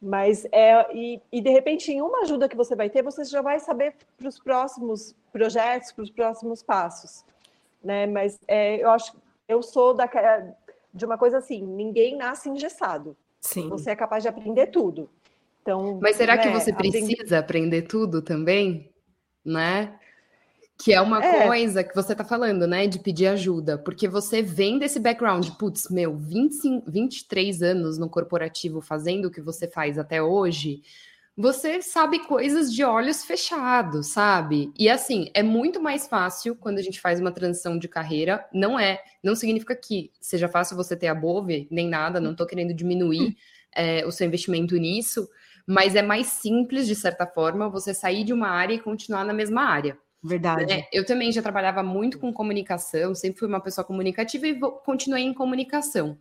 Mas 0.00 0.46
é 0.52 0.96
e, 0.96 1.20
e 1.30 1.40
de 1.42 1.50
repente 1.50 1.92
em 1.92 2.00
uma 2.00 2.20
ajuda 2.20 2.48
que 2.48 2.56
você 2.56 2.74
vai 2.74 2.88
ter, 2.88 3.02
você 3.02 3.24
já 3.24 3.42
vai 3.42 3.60
saber 3.60 3.94
para 4.16 4.28
os 4.28 4.38
próximos 4.38 5.14
projetos, 5.32 5.92
para 5.92 6.04
os 6.04 6.10
próximos 6.10 6.62
passos 6.62 7.24
né? 7.82 8.06
Mas 8.06 8.38
é, 8.46 8.82
eu 8.82 8.90
acho 8.90 9.12
eu 9.48 9.62
sou 9.62 9.94
da, 9.94 10.08
de 10.92 11.04
uma 11.04 11.18
coisa 11.18 11.38
assim: 11.38 11.62
ninguém 11.62 12.16
nasce 12.16 12.48
engessado. 12.48 13.16
Sim. 13.40 13.68
Você 13.68 13.90
é 13.90 13.96
capaz 13.96 14.22
de 14.22 14.28
aprender 14.28 14.66
tudo. 14.68 15.08
Então, 15.62 15.98
Mas 16.00 16.16
será 16.16 16.36
né, 16.36 16.42
que 16.42 16.48
você 16.50 16.72
precisa 16.72 17.38
aprender 17.38 17.82
tudo 17.82 18.22
também? 18.22 18.90
Né? 19.44 19.98
Que 20.82 20.94
é 20.94 21.00
uma 21.00 21.22
é. 21.22 21.46
coisa 21.46 21.84
que 21.84 21.94
você 21.94 22.12
está 22.12 22.24
falando, 22.24 22.66
né? 22.66 22.86
De 22.86 22.98
pedir 22.98 23.26
ajuda. 23.26 23.76
Porque 23.76 24.08
você 24.08 24.40
vem 24.40 24.78
desse 24.78 24.98
background, 24.98 25.48
putz, 25.58 25.90
meu, 25.90 26.16
25, 26.16 26.90
23 26.90 27.62
anos 27.62 27.98
no 27.98 28.08
corporativo 28.08 28.80
fazendo 28.80 29.26
o 29.26 29.30
que 29.30 29.40
você 29.40 29.68
faz 29.68 29.98
até 29.98 30.22
hoje 30.22 30.82
você 31.40 31.80
sabe 31.80 32.18
coisas 32.18 32.70
de 32.70 32.84
olhos 32.84 33.24
fechados, 33.24 34.08
sabe? 34.08 34.70
E 34.78 34.90
assim, 34.90 35.30
é 35.32 35.42
muito 35.42 35.80
mais 35.80 36.06
fácil 36.06 36.54
quando 36.54 36.78
a 36.78 36.82
gente 36.82 37.00
faz 37.00 37.18
uma 37.18 37.32
transição 37.32 37.78
de 37.78 37.88
carreira. 37.88 38.46
Não 38.52 38.78
é, 38.78 39.02
não 39.22 39.34
significa 39.34 39.74
que 39.74 40.10
seja 40.20 40.48
fácil 40.48 40.76
você 40.76 40.94
ter 40.94 41.06
a 41.06 41.14
Bove, 41.14 41.66
nem 41.70 41.88
nada, 41.88 42.20
não 42.20 42.34
tô 42.34 42.44
querendo 42.44 42.74
diminuir 42.74 43.38
é, 43.74 44.04
o 44.04 44.12
seu 44.12 44.26
investimento 44.26 44.76
nisso, 44.76 45.28
mas 45.66 45.94
é 45.94 46.02
mais 46.02 46.26
simples, 46.26 46.86
de 46.86 46.94
certa 46.94 47.26
forma, 47.26 47.70
você 47.70 47.94
sair 47.94 48.22
de 48.22 48.34
uma 48.34 48.48
área 48.48 48.74
e 48.74 48.80
continuar 48.80 49.24
na 49.24 49.32
mesma 49.32 49.62
área. 49.62 49.96
Verdade. 50.22 50.72
É, 50.72 50.88
eu 50.92 51.04
também 51.04 51.32
já 51.32 51.40
trabalhava 51.40 51.82
muito 51.82 52.18
com 52.18 52.32
comunicação, 52.32 53.14
sempre 53.14 53.38
fui 53.38 53.48
uma 53.48 53.60
pessoa 53.60 53.84
comunicativa 53.84 54.46
e 54.46 54.58
continuei 54.84 55.22
em 55.22 55.32
comunicação. 55.32 56.18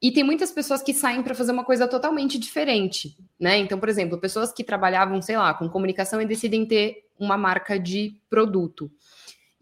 E 0.00 0.12
tem 0.12 0.22
muitas 0.22 0.50
pessoas 0.50 0.82
que 0.82 0.92
saem 0.92 1.22
para 1.22 1.34
fazer 1.34 1.52
uma 1.52 1.64
coisa 1.64 1.88
totalmente 1.88 2.38
diferente, 2.38 3.16
né? 3.40 3.56
Então, 3.58 3.78
por 3.78 3.88
exemplo, 3.88 4.18
pessoas 4.18 4.52
que 4.52 4.62
trabalhavam, 4.62 5.20
sei 5.22 5.36
lá, 5.36 5.54
com 5.54 5.68
comunicação 5.68 6.20
e 6.20 6.26
decidem 6.26 6.66
ter 6.66 7.04
uma 7.18 7.36
marca 7.36 7.78
de 7.78 8.20
produto. 8.28 8.90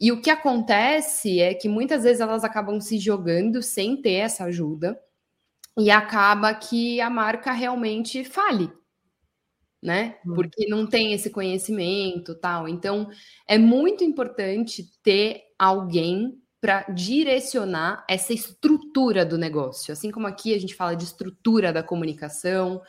E 0.00 0.10
o 0.10 0.20
que 0.20 0.30
acontece 0.30 1.40
é 1.40 1.54
que 1.54 1.68
muitas 1.68 2.02
vezes 2.02 2.20
elas 2.20 2.42
acabam 2.42 2.80
se 2.80 2.98
jogando 2.98 3.62
sem 3.62 3.96
ter 3.96 4.14
essa 4.14 4.44
ajuda 4.44 4.98
e 5.78 5.90
acaba 5.90 6.52
que 6.52 7.00
a 7.00 7.08
marca 7.08 7.52
realmente 7.52 8.24
fale, 8.24 8.70
né? 9.84 10.16
Hum. 10.26 10.32
Porque 10.32 10.66
não 10.66 10.86
tem 10.86 11.12
esse 11.12 11.28
conhecimento, 11.28 12.34
tal. 12.34 12.66
Então, 12.66 13.10
é 13.46 13.58
muito 13.58 14.02
importante 14.02 14.90
ter 15.02 15.42
alguém 15.58 16.40
para 16.58 16.86
direcionar 16.88 18.02
essa 18.08 18.32
estrutura 18.32 19.26
do 19.26 19.36
negócio. 19.36 19.92
Assim 19.92 20.10
como 20.10 20.26
aqui 20.26 20.54
a 20.54 20.58
gente 20.58 20.74
fala 20.74 20.96
de 20.96 21.04
estrutura 21.04 21.70
da 21.70 21.82
comunicação, 21.82 22.80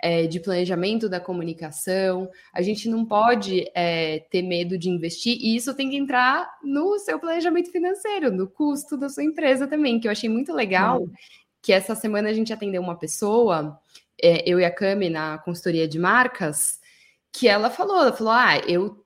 é, 0.00 0.28
de 0.28 0.38
planejamento 0.38 1.08
da 1.08 1.18
comunicação, 1.18 2.30
a 2.52 2.62
gente 2.62 2.88
não 2.88 3.04
pode 3.04 3.68
é, 3.74 4.20
ter 4.30 4.42
medo 4.42 4.78
de 4.78 4.88
investir, 4.88 5.36
e 5.40 5.56
isso 5.56 5.74
tem 5.74 5.90
que 5.90 5.96
entrar 5.96 6.48
no 6.62 6.96
seu 7.00 7.18
planejamento 7.18 7.72
financeiro, 7.72 8.30
no 8.30 8.46
custo 8.46 8.96
da 8.96 9.08
sua 9.08 9.24
empresa 9.24 9.66
também, 9.66 9.98
que 9.98 10.06
eu 10.06 10.12
achei 10.12 10.28
muito 10.28 10.52
legal. 10.52 11.00
Uhum. 11.00 11.10
Que 11.60 11.72
essa 11.72 11.96
semana 11.96 12.28
a 12.28 12.32
gente 12.32 12.52
atendeu 12.52 12.82
uma 12.82 12.96
pessoa, 12.96 13.80
é, 14.22 14.48
eu 14.48 14.60
e 14.60 14.64
a 14.64 14.70
Cami, 14.70 15.10
na 15.10 15.38
consultoria 15.38 15.88
de 15.88 15.98
marcas, 15.98 16.78
que 17.32 17.48
ela 17.48 17.70
falou, 17.70 17.98
ela 18.00 18.12
falou: 18.12 18.32
Ah, 18.32 18.58
eu 18.66 19.04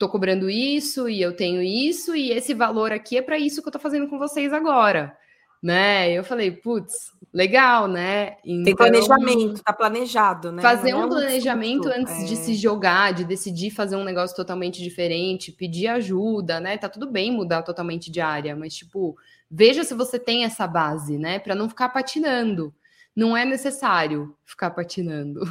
tô 0.00 0.08
cobrando 0.08 0.48
isso 0.48 1.10
e 1.10 1.20
eu 1.20 1.36
tenho 1.36 1.60
isso 1.60 2.16
e 2.16 2.32
esse 2.32 2.54
valor 2.54 2.90
aqui 2.90 3.18
é 3.18 3.22
para 3.22 3.38
isso 3.38 3.60
que 3.60 3.68
eu 3.68 3.72
tô 3.72 3.78
fazendo 3.78 4.08
com 4.08 4.18
vocês 4.18 4.50
agora, 4.50 5.14
né? 5.62 6.10
Eu 6.10 6.24
falei, 6.24 6.50
putz, 6.50 6.94
legal, 7.30 7.86
né? 7.86 8.36
Então, 8.42 8.64
Tem 8.64 8.74
planejamento, 8.74 9.62
tá 9.62 9.74
planejado, 9.74 10.52
né? 10.52 10.62
Fazer 10.62 10.94
um, 10.94 11.02
é 11.02 11.04
um 11.04 11.08
planejamento 11.10 11.86
antes 11.88 12.14
é... 12.14 12.24
de 12.24 12.34
se 12.36 12.54
jogar, 12.54 13.12
de 13.12 13.24
decidir 13.24 13.70
fazer 13.70 13.94
um 13.94 14.04
negócio 14.04 14.34
totalmente 14.34 14.82
diferente, 14.82 15.52
pedir 15.52 15.88
ajuda, 15.88 16.58
né? 16.60 16.78
Tá 16.78 16.88
tudo 16.88 17.06
bem 17.06 17.30
mudar 17.30 17.62
totalmente 17.62 18.10
de 18.10 18.22
área, 18.22 18.56
mas 18.56 18.74
tipo, 18.74 19.18
veja 19.50 19.84
se 19.84 19.92
você 19.92 20.18
tem 20.18 20.44
essa 20.44 20.66
base, 20.66 21.18
né? 21.18 21.38
Para 21.38 21.54
não 21.54 21.68
ficar 21.68 21.90
patinando. 21.90 22.74
Não 23.20 23.36
é 23.36 23.44
necessário 23.44 24.34
ficar 24.46 24.70
patinando. 24.70 25.42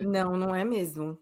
Não, 0.00 0.36
não 0.36 0.54
é 0.54 0.64
mesmo. 0.64 1.18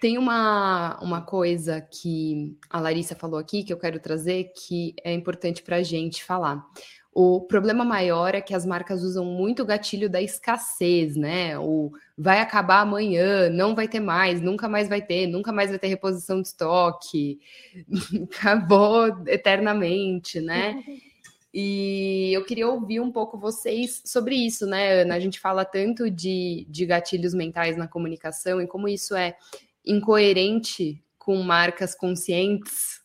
Tem 0.00 0.16
uma, 0.16 0.96
uma 1.02 1.22
coisa 1.22 1.80
que 1.80 2.56
a 2.70 2.78
Larissa 2.78 3.16
falou 3.16 3.40
aqui 3.40 3.64
que 3.64 3.72
eu 3.72 3.78
quero 3.78 3.98
trazer 3.98 4.52
que 4.56 4.94
é 5.02 5.12
importante 5.12 5.60
para 5.60 5.78
a 5.78 5.82
gente 5.82 6.22
falar. 6.22 6.64
O 7.12 7.40
problema 7.40 7.84
maior 7.84 8.32
é 8.36 8.40
que 8.40 8.54
as 8.54 8.64
marcas 8.64 9.02
usam 9.02 9.24
muito 9.24 9.64
o 9.64 9.66
gatilho 9.66 10.08
da 10.08 10.22
escassez, 10.22 11.16
né? 11.16 11.58
O 11.58 11.90
vai 12.16 12.38
acabar 12.38 12.82
amanhã, 12.82 13.50
não 13.50 13.74
vai 13.74 13.88
ter 13.88 13.98
mais, 13.98 14.40
nunca 14.40 14.68
mais 14.68 14.88
vai 14.88 15.02
ter, 15.02 15.26
nunca 15.26 15.50
mais 15.52 15.70
vai 15.70 15.80
ter 15.80 15.88
reposição 15.88 16.40
de 16.40 16.46
estoque, 16.46 17.40
acabou 18.38 19.08
eternamente, 19.26 20.40
né? 20.40 20.80
E 21.52 22.30
eu 22.32 22.44
queria 22.44 22.68
ouvir 22.68 23.00
um 23.00 23.10
pouco 23.10 23.36
vocês 23.36 24.02
sobre 24.04 24.36
isso, 24.36 24.66
né, 24.66 25.02
Ana? 25.02 25.16
A 25.16 25.20
gente 25.20 25.40
fala 25.40 25.64
tanto 25.64 26.08
de, 26.08 26.64
de 26.68 26.86
gatilhos 26.86 27.34
mentais 27.34 27.76
na 27.76 27.88
comunicação 27.88 28.60
e 28.60 28.68
como 28.68 28.88
isso 28.88 29.16
é 29.16 29.36
incoerente 29.84 31.02
com 31.18 31.36
marcas 31.42 31.94
conscientes? 31.94 33.00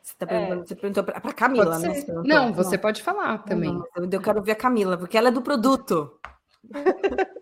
Você, 0.00 0.14
tá 0.18 0.26
perguntando, 0.26 0.62
é. 0.62 0.66
você 0.66 0.74
perguntou 0.76 1.04
para 1.04 1.18
a 1.18 1.32
Camila, 1.32 1.78
né? 1.78 1.94
Você 1.94 2.12
não, 2.12 2.52
você 2.52 2.78
pode 2.78 3.02
falar 3.02 3.38
também. 3.38 3.72
Não, 3.72 3.84
eu 4.10 4.20
quero 4.20 4.42
ver 4.42 4.52
a 4.52 4.56
Camila, 4.56 4.96
porque 4.96 5.18
ela 5.18 5.28
é 5.28 5.32
do 5.32 5.42
produto. 5.42 6.18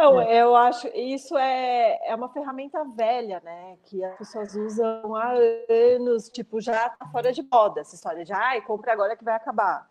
Não, 0.00 0.18
é. 0.18 0.40
eu 0.40 0.56
acho 0.56 0.88
isso 0.88 1.36
é, 1.36 1.98
é 2.06 2.14
uma 2.14 2.30
ferramenta 2.30 2.82
velha, 2.84 3.40
né? 3.44 3.76
Que 3.84 4.02
as 4.02 4.16
pessoas 4.16 4.54
usam 4.54 5.14
há 5.14 5.34
anos, 5.68 6.30
tipo, 6.30 6.58
já 6.58 6.88
tá 6.88 7.06
fora 7.08 7.30
de 7.32 7.42
moda 7.42 7.82
essa 7.82 7.94
história 7.94 8.24
de 8.24 8.32
ai, 8.32 8.62
compre 8.62 8.90
agora 8.90 9.14
que 9.14 9.22
vai 9.22 9.34
acabar. 9.34 9.90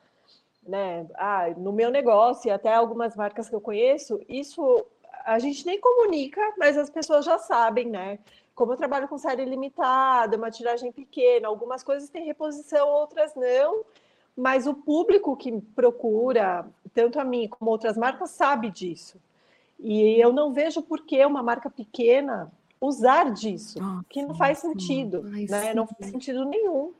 Né? 0.67 1.07
Ah, 1.15 1.49
no 1.55 1.71
meu 1.71 1.91
negócio 1.91 2.47
e 2.47 2.51
até 2.51 2.73
algumas 2.73 3.15
marcas 3.15 3.47
que 3.47 3.55
eu 3.55 3.61
conheço, 3.61 4.19
isso 4.27 4.85
a 5.25 5.37
gente 5.37 5.65
nem 5.65 5.79
comunica, 5.79 6.41
mas 6.57 6.75
as 6.77 6.89
pessoas 6.89 7.23
já 7.23 7.37
sabem, 7.37 7.87
né? 7.87 8.17
Como 8.55 8.73
eu 8.73 8.77
trabalho 8.77 9.07
com 9.07 9.17
série 9.17 9.45
limitada, 9.45 10.37
uma 10.37 10.51
tiragem 10.51 10.91
pequena, 10.91 11.47
algumas 11.47 11.83
coisas 11.83 12.09
têm 12.09 12.25
reposição, 12.25 12.87
outras 12.87 13.35
não, 13.35 13.85
mas 14.35 14.65
o 14.65 14.73
público 14.73 15.37
que 15.37 15.61
procura, 15.75 16.65
tanto 16.93 17.19
a 17.19 17.23
mim 17.23 17.47
como 17.47 17.69
outras 17.69 17.95
marcas, 17.95 18.31
sabe 18.31 18.71
disso. 18.71 19.19
E 19.79 20.19
eu 20.19 20.33
não 20.33 20.51
vejo 20.51 20.81
por 20.81 21.01
que 21.05 21.25
uma 21.25 21.41
marca 21.41 21.69
pequena 21.69 22.51
usar 22.81 23.31
disso, 23.33 23.79
ah, 23.81 24.01
que 24.09 24.21
não 24.21 24.35
faz 24.35 24.59
sentido, 24.59 25.21
né? 25.23 25.73
Não 25.73 25.87
faz 25.87 26.11
sentido 26.11 26.45
nenhum. 26.45 26.93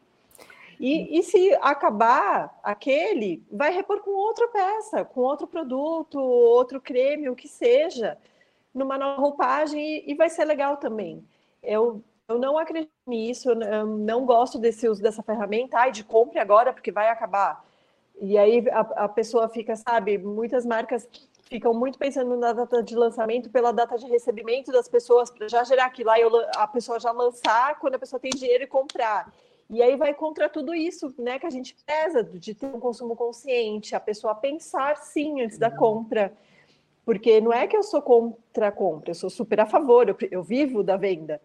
E, 0.80 1.20
e, 1.20 1.24
se 1.24 1.54
acabar 1.56 2.58
aquele, 2.64 3.44
vai 3.52 3.72
repor 3.74 4.00
com 4.00 4.12
outra 4.12 4.48
peça, 4.48 5.04
com 5.04 5.20
outro 5.20 5.46
produto, 5.46 6.18
outro 6.18 6.80
creme, 6.80 7.30
o 7.30 7.36
que 7.36 7.50
seja, 7.50 8.18
numa 8.74 8.98
nova 8.98 9.20
roupagem 9.20 9.82
e, 9.82 10.12
e 10.12 10.16
vai 10.16 10.30
ser 10.30 10.46
legal 10.46 10.78
também. 10.78 11.22
Eu, 11.62 12.02
eu 12.30 12.40
não 12.40 12.58
acredito 12.58 12.92
nisso, 13.06 13.50
eu 13.52 13.86
não 13.86 14.26
gosto 14.26 14.58
desse 14.58 14.88
uso 14.88 15.02
dessa 15.02 15.22
ferramenta, 15.22 15.78
ai, 15.78 15.92
de 15.92 16.04
compre 16.04 16.40
agora 16.40 16.72
porque 16.72 16.94
vai 16.94 17.10
acabar. 17.10 17.62
E 18.22 18.38
aí 18.38 18.66
a, 18.70 18.80
a 19.04 19.10
pessoa 19.10 19.50
fica, 19.50 19.76
sabe, 19.76 20.18
muitas 20.18 20.66
marcas 20.66 21.06
ficam 21.50 21.74
muito 21.74 21.97
pensando 21.97 22.38
na 22.38 22.54
data 22.54 22.84
de 22.84 22.95
lançamento 22.95 23.50
pela 23.50 23.72
data 23.72 23.97
de 23.97 24.06
recebimento 24.06 24.72
das 24.72 24.88
pessoas, 24.88 25.32
para 25.32 25.47
já 25.47 25.64
gerar 25.64 25.86
aquilo 25.86 26.10
lá 26.10 26.20
e 26.20 26.24
a 26.56 26.68
pessoa 26.68 27.00
já 27.00 27.12
lançar 27.12 27.80
quando 27.80 27.95
a 27.95 28.00
pessoa 28.00 28.20
tem 28.20 28.30
dinheiro 28.30 28.64
e 28.64 28.68
comprar. 28.68 29.34
E 29.70 29.82
aí 29.82 29.95
vai 29.95 30.14
contra 30.14 30.47
tudo 30.47 30.74
isso, 30.74 31.14
né, 31.18 31.39
que 31.39 31.45
a 31.45 31.50
gente 31.50 31.76
pesa 31.86 32.24
de 32.24 32.54
ter 32.54 32.68
um 32.68 32.80
consumo 32.80 33.16
consciente, 33.16 33.95
a 33.95 34.00
pessoa 34.00 34.36
pensar 34.36 34.97
sim 34.97 35.41
antes 35.41 35.58
da 35.58 35.70
compra. 35.70 36.34
Porque 37.04 37.41
não 37.41 37.52
é 37.52 37.66
que 37.66 37.76
eu 37.76 37.82
sou 37.82 38.02
contra 38.02 38.68
a 38.68 38.72
compra, 38.72 39.12
eu 39.12 39.16
sou 39.16 39.30
super 39.30 39.60
a 39.60 39.66
favor, 39.66 40.08
eu, 40.08 40.16
eu 40.30 40.43
vivo 40.43 40.84
da 40.84 40.97
venda. 40.97 41.41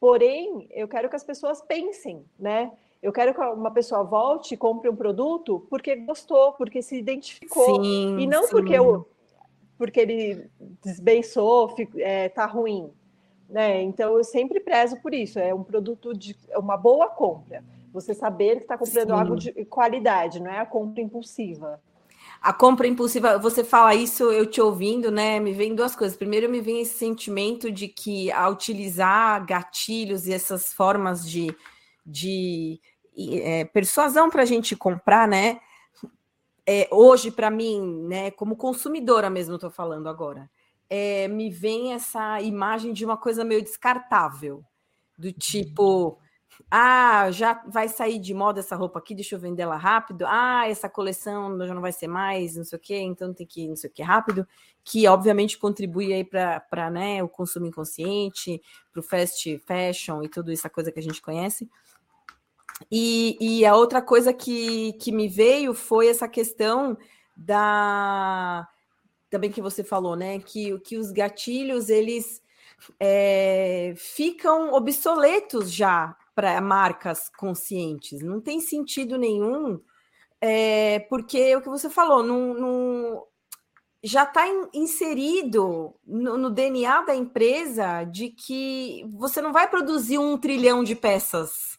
Porém, 0.00 0.68
eu 0.72 0.88
quero 0.88 1.08
que 1.08 1.16
as 1.16 1.24
pessoas 1.24 1.60
pensem, 1.60 2.24
né? 2.38 2.72
Eu 3.02 3.12
quero 3.12 3.32
que 3.32 3.40
uma 3.40 3.70
pessoa 3.70 4.02
volte 4.02 4.54
e 4.54 4.56
compre 4.56 4.88
um 4.88 4.96
produto 4.96 5.64
porque 5.70 5.94
gostou, 5.94 6.52
porque 6.52 6.82
se 6.82 6.96
identificou. 6.96 7.82
Sim, 7.82 8.18
e 8.18 8.26
não 8.26 8.44
sim. 8.44 8.50
porque 8.50 8.72
eu, 8.72 9.06
porque 9.78 10.00
ele 10.00 10.50
desbeiçou, 10.82 11.74
é, 11.96 12.28
tá 12.28 12.46
ruim. 12.46 12.90
Né? 13.48 13.82
Então 13.82 14.16
eu 14.16 14.24
sempre 14.24 14.60
prezo 14.60 14.96
por 15.00 15.14
isso. 15.14 15.38
É 15.38 15.54
um 15.54 15.62
produto 15.62 16.12
de 16.12 16.36
é 16.50 16.58
uma 16.58 16.76
boa 16.76 17.08
compra. 17.08 17.64
Você 17.92 18.14
saber 18.14 18.56
que 18.56 18.62
está 18.62 18.76
comprando 18.76 19.08
Sim. 19.08 19.14
algo 19.14 19.36
de 19.36 19.52
qualidade, 19.64 20.40
não 20.40 20.50
é 20.50 20.58
a 20.58 20.66
compra 20.66 21.00
impulsiva. 21.00 21.80
A 22.42 22.52
compra 22.52 22.86
impulsiva, 22.86 23.38
você 23.38 23.64
fala 23.64 23.94
isso, 23.94 24.30
eu 24.30 24.44
te 24.46 24.60
ouvindo, 24.60 25.10
né? 25.10 25.40
Me 25.40 25.52
vem 25.52 25.74
duas 25.74 25.96
coisas. 25.96 26.16
Primeiro, 26.16 26.50
me 26.50 26.60
vem 26.60 26.80
esse 26.80 26.98
sentimento 26.98 27.72
de 27.72 27.88
que 27.88 28.30
a 28.32 28.48
utilizar 28.48 29.44
gatilhos 29.46 30.26
e 30.26 30.32
essas 30.32 30.72
formas 30.72 31.28
de, 31.28 31.54
de 32.04 32.78
é, 33.16 33.64
persuasão 33.64 34.28
para 34.28 34.42
a 34.42 34.46
gente 34.46 34.76
comprar, 34.76 35.26
né? 35.26 35.60
É, 36.66 36.88
hoje, 36.90 37.30
para 37.30 37.50
mim, 37.50 38.04
né, 38.08 38.30
como 38.32 38.56
consumidora 38.56 39.30
mesmo, 39.30 39.54
estou 39.54 39.70
falando 39.70 40.08
agora, 40.08 40.50
é, 40.90 41.28
me 41.28 41.48
vem 41.48 41.92
essa 41.92 42.40
imagem 42.40 42.92
de 42.92 43.04
uma 43.04 43.16
coisa 43.16 43.44
meio 43.44 43.62
descartável, 43.62 44.64
do 45.16 45.32
tipo, 45.32 46.18
ah, 46.70 47.30
já 47.30 47.62
vai 47.66 47.88
sair 47.88 48.18
de 48.18 48.34
moda 48.34 48.60
essa 48.60 48.76
roupa 48.76 48.98
aqui, 48.98 49.14
deixa 49.14 49.34
eu 49.34 49.38
vender 49.38 49.62
ela 49.62 49.76
rápido. 49.76 50.24
Ah, 50.26 50.68
essa 50.68 50.88
coleção 50.88 51.58
já 51.66 51.74
não 51.74 51.80
vai 51.80 51.92
ser 51.92 52.08
mais, 52.08 52.56
não 52.56 52.64
sei 52.64 52.76
o 52.76 52.80
quê, 52.80 52.98
então 52.98 53.32
tem 53.32 53.46
que 53.46 53.68
não 53.68 53.76
sei 53.76 53.90
o 53.90 53.92
que 53.92 54.02
rápido, 54.02 54.46
que 54.84 55.06
obviamente 55.06 55.58
contribui 55.58 56.12
aí 56.12 56.24
para 56.24 56.90
né, 56.90 57.22
o 57.22 57.28
consumo 57.28 57.66
inconsciente, 57.66 58.60
para 58.92 59.00
o 59.00 59.02
fast 59.02 59.58
fashion 59.58 60.22
e 60.22 60.28
tudo 60.28 60.52
essa 60.52 60.68
coisa 60.68 60.92
que 60.92 60.98
a 60.98 61.02
gente 61.02 61.22
conhece. 61.22 61.68
E, 62.90 63.36
e 63.40 63.66
a 63.66 63.74
outra 63.74 64.02
coisa 64.02 64.32
que, 64.32 64.92
que 64.94 65.10
me 65.10 65.28
veio 65.28 65.74
foi 65.74 66.08
essa 66.08 66.28
questão 66.28 66.96
da 67.36 68.68
também 69.30 69.50
que 69.50 69.60
você 69.60 69.82
falou, 69.82 70.16
né? 70.16 70.38
Que, 70.38 70.78
que 70.80 70.96
os 70.96 71.10
gatilhos 71.10 71.88
eles 71.88 72.40
é, 73.00 73.94
ficam 73.96 74.72
obsoletos 74.72 75.72
já 75.72 76.16
para 76.34 76.60
marcas 76.60 77.28
conscientes. 77.36 78.22
Não 78.22 78.40
tem 78.40 78.60
sentido 78.60 79.18
nenhum, 79.18 79.80
é, 80.40 81.00
porque 81.08 81.56
o 81.56 81.62
que 81.62 81.68
você 81.68 81.88
falou, 81.88 82.22
já 84.02 84.22
está 84.22 84.46
in, 84.46 84.68
inserido 84.74 85.94
no, 86.06 86.36
no, 86.36 86.50
DNA 86.50 87.02
da 87.02 87.14
empresa 87.16 88.04
de 88.04 88.28
que 88.28 89.04
você 89.14 89.40
não 89.40 89.52
vai 89.52 89.68
produzir 89.68 90.18
um 90.18 90.38
trilhão 90.38 90.84
de 90.84 90.94
peças 90.94 91.75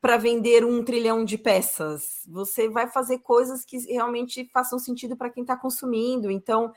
para 0.00 0.16
vender 0.16 0.64
um 0.64 0.82
trilhão 0.84 1.24
de 1.24 1.38
peças. 1.38 2.22
Você 2.28 2.68
vai 2.68 2.88
fazer 2.88 3.18
coisas 3.18 3.64
que 3.64 3.78
realmente 3.92 4.48
façam 4.52 4.78
sentido 4.78 5.16
para 5.16 5.30
quem 5.30 5.42
está 5.42 5.56
consumindo. 5.56 6.30
Então, 6.30 6.72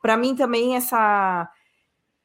para 0.00 0.16
mim 0.16 0.34
também 0.34 0.76
essa 0.76 1.48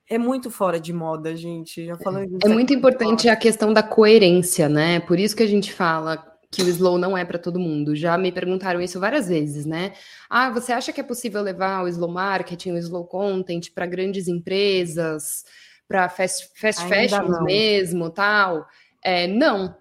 é 0.09 0.17
muito 0.17 0.49
fora 0.49 0.79
de 0.79 0.93
moda, 0.93 1.35
gente. 1.35 1.85
Já 1.85 1.97
falando 1.97 2.37
é 2.43 2.47
muito 2.47 2.73
importante 2.73 3.27
a 3.27 3.35
questão 3.35 3.73
da 3.73 3.83
coerência, 3.83 4.69
né? 4.69 4.99
Por 5.01 5.19
isso 5.19 5.35
que 5.35 5.43
a 5.43 5.47
gente 5.47 5.73
fala 5.73 6.25
que 6.49 6.61
o 6.61 6.69
slow 6.69 6.97
não 6.97 7.17
é 7.17 7.25
para 7.25 7.37
todo 7.37 7.59
mundo. 7.59 7.95
Já 7.95 8.17
me 8.17 8.31
perguntaram 8.31 8.81
isso 8.81 8.99
várias 8.99 9.27
vezes, 9.27 9.65
né? 9.65 9.93
Ah, 10.29 10.49
você 10.49 10.71
acha 10.71 10.93
que 10.93 11.01
é 11.01 11.03
possível 11.03 11.41
levar 11.41 11.83
o 11.83 11.87
slow 11.87 12.09
marketing, 12.09 12.71
o 12.71 12.77
slow 12.77 13.05
content 13.05 13.71
para 13.73 13.85
grandes 13.85 14.27
empresas, 14.27 15.43
para 15.87 16.07
fast, 16.07 16.49
fast 16.55 16.85
fashion 16.87 17.43
mesmo, 17.43 18.09
tal? 18.09 18.65
É, 19.03 19.27
não, 19.27 19.75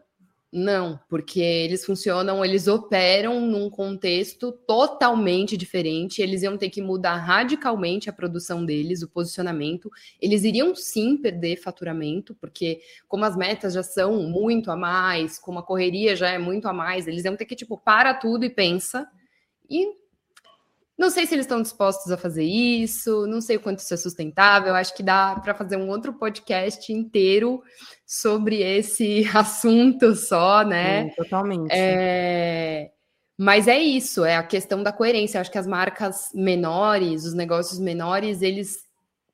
não, 0.53 0.99
porque 1.09 1.41
eles 1.41 1.85
funcionam, 1.85 2.45
eles 2.45 2.69
operam 2.69 3.41
num 3.41 3.69
contexto 3.69 4.53
totalmente 4.53 5.57
diferente, 5.57 6.23
eles 6.23 6.43
iam 6.43 6.57
ter 6.57 6.71
que 6.71 6.81
mudar 6.81 7.17
radicalmente 7.17 8.09
a 8.09 8.13
produção 8.13 8.65
deles, 8.65 9.03
o 9.03 9.09
posicionamento. 9.09 9.91
Eles 10.21 10.45
iriam 10.45 10.75
sim 10.75 11.17
perder 11.17 11.57
faturamento, 11.57 12.35
porque 12.37 12.81
como 13.09 13.25
as 13.25 13.37
metas 13.37 13.75
já 13.75 13.83
são 13.83 14.23
muito 14.23 14.71
a 14.71 14.77
mais, 14.77 15.39
como 15.39 15.59
a 15.59 15.63
correria 15.63 16.15
já 16.15 16.31
é 16.31 16.39
muito 16.39 16.69
a 16.69 16.73
mais, 16.73 17.07
eles 17.07 17.25
iam 17.25 17.37
ter 17.37 17.45
que 17.45 17.57
tipo 17.57 17.77
para 17.77 18.15
tudo 18.15 18.45
e 18.45 18.51
pensa. 18.51 19.07
E 19.69 19.85
não 20.97 21.11
sei 21.11 21.27
se 21.27 21.35
eles 21.35 21.45
estão 21.45 21.61
dispostos 21.61 22.11
a 22.11 22.17
fazer 22.17 22.45
isso, 22.45 23.27
não 23.27 23.43
sei 23.43 23.57
o 23.57 23.61
quanto 23.61 23.81
isso 23.81 23.93
é 23.93 23.97
sustentável. 23.99 24.75
Acho 24.75 24.95
que 24.97 25.03
dá 25.03 25.37
para 25.37 25.55
fazer 25.55 25.77
um 25.77 25.91
outro 25.91 26.15
podcast 26.15 26.91
inteiro 26.91 27.63
sobre 28.07 28.63
esse 28.63 29.29
assunto 29.35 30.15
só, 30.15 30.63
né? 30.63 31.09
Sim, 31.09 31.15
totalmente. 31.17 31.71
É... 31.71 32.91
Mas 33.37 33.69
é 33.69 33.79
isso, 33.79 34.25
é 34.25 34.37
a 34.37 34.43
questão 34.43 34.83
da 34.83 34.93
coerência. 34.93 35.41
Acho 35.41 35.51
que 35.51 35.59
as 35.59 35.67
marcas 35.67 36.31
menores, 36.33 37.25
os 37.25 37.35
negócios 37.35 37.79
menores, 37.79 38.41
eles 38.41 38.87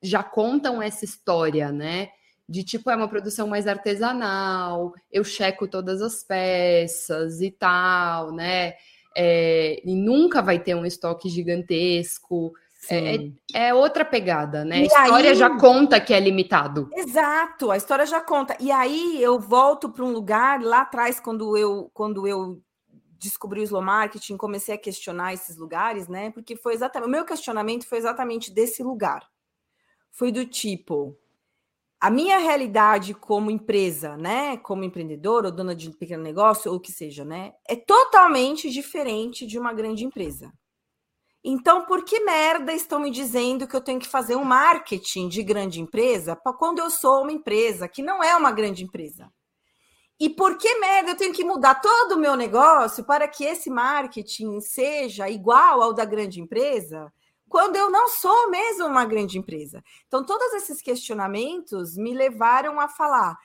já 0.02 0.24
contam 0.24 0.82
essa 0.82 1.04
história, 1.04 1.70
né? 1.70 2.08
De 2.48 2.64
tipo, 2.64 2.90
é 2.90 2.96
uma 2.96 3.06
produção 3.06 3.46
mais 3.46 3.68
artesanal, 3.68 4.92
eu 5.12 5.22
checo 5.22 5.68
todas 5.68 6.02
as 6.02 6.24
peças 6.24 7.40
e 7.40 7.52
tal, 7.52 8.32
né? 8.32 8.74
é, 9.14 9.80
e 9.84 9.94
nunca 9.94 10.40
vai 10.42 10.58
ter 10.58 10.74
um 10.74 10.86
estoque 10.86 11.28
gigantesco. 11.28 12.52
É, 12.90 13.14
é, 13.14 13.68
é, 13.68 13.74
outra 13.74 14.04
pegada, 14.04 14.64
né? 14.64 14.78
E 14.78 14.82
a 14.82 15.04
história 15.04 15.30
aí... 15.30 15.36
já 15.36 15.56
conta 15.56 16.00
que 16.00 16.12
é 16.12 16.18
limitado. 16.18 16.90
Exato, 16.94 17.70
a 17.70 17.76
história 17.76 18.04
já 18.04 18.20
conta. 18.20 18.56
E 18.58 18.70
aí 18.70 19.22
eu 19.22 19.38
volto 19.38 19.88
para 19.88 20.04
um 20.04 20.12
lugar 20.12 20.60
lá 20.60 20.80
atrás, 20.82 21.20
quando 21.20 21.56
eu, 21.56 21.90
quando 21.94 22.26
eu 22.26 22.60
descobri 23.20 23.60
o 23.60 23.62
slow 23.62 23.82
marketing, 23.82 24.36
comecei 24.36 24.74
a 24.74 24.78
questionar 24.78 25.32
esses 25.32 25.56
lugares, 25.56 26.08
né? 26.08 26.30
Porque 26.30 26.56
foi 26.56 26.74
exatamente 26.74 27.08
o 27.08 27.10
meu 27.10 27.24
questionamento 27.24 27.86
foi 27.86 27.98
exatamente 27.98 28.50
desse 28.50 28.82
lugar. 28.82 29.28
Foi 30.10 30.32
do 30.32 30.44
tipo, 30.44 31.16
a 32.00 32.10
minha 32.10 32.38
realidade 32.38 33.14
como 33.14 33.48
empresa, 33.48 34.16
né, 34.16 34.56
como 34.56 34.82
empreendedor 34.82 35.44
ou 35.44 35.52
dona 35.52 35.72
de 35.72 35.88
um 35.88 35.92
pequeno 35.92 36.22
negócio 36.22 36.70
ou 36.70 36.78
o 36.78 36.80
que 36.80 36.90
seja, 36.90 37.24
né, 37.24 37.52
é 37.66 37.76
totalmente 37.76 38.68
diferente 38.68 39.46
de 39.46 39.56
uma 39.56 39.72
grande 39.72 40.04
empresa. 40.04 40.52
Então, 41.44 41.84
por 41.86 42.04
que 42.04 42.20
merda 42.20 42.72
estão 42.72 43.00
me 43.00 43.10
dizendo 43.10 43.66
que 43.66 43.74
eu 43.74 43.80
tenho 43.80 43.98
que 43.98 44.08
fazer 44.08 44.36
um 44.36 44.44
marketing 44.44 45.28
de 45.28 45.42
grande 45.42 45.80
empresa 45.80 46.36
quando 46.58 46.78
eu 46.78 46.88
sou 46.88 47.22
uma 47.22 47.32
empresa 47.32 47.88
que 47.88 48.02
não 48.02 48.22
é 48.22 48.36
uma 48.36 48.52
grande 48.52 48.84
empresa? 48.84 49.32
E 50.20 50.30
por 50.30 50.56
que 50.56 50.78
merda 50.78 51.10
eu 51.10 51.16
tenho 51.16 51.34
que 51.34 51.44
mudar 51.44 51.76
todo 51.76 52.12
o 52.12 52.18
meu 52.18 52.36
negócio 52.36 53.04
para 53.04 53.26
que 53.26 53.44
esse 53.44 53.68
marketing 53.68 54.60
seja 54.60 55.28
igual 55.28 55.82
ao 55.82 55.92
da 55.92 56.04
grande 56.04 56.40
empresa? 56.40 57.12
quando 57.52 57.76
eu 57.76 57.90
não 57.90 58.08
sou 58.08 58.48
mesmo 58.48 58.86
uma 58.86 59.04
grande 59.04 59.38
empresa. 59.38 59.84
Então, 60.06 60.24
todos 60.24 60.54
esses 60.54 60.80
questionamentos 60.80 61.98
me 61.98 62.14
levaram 62.14 62.80
a 62.80 62.88
falar: 62.88 63.36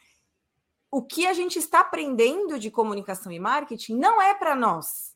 o 0.89 1.03
que 1.03 1.27
a 1.27 1.33
gente 1.33 1.59
está 1.59 1.81
aprendendo 1.81 2.57
de 2.57 2.71
comunicação 2.71 3.33
e 3.33 3.37
marketing 3.37 3.97
não 3.97 4.21
é 4.21 4.33
para 4.33 4.55
nós. 4.55 5.13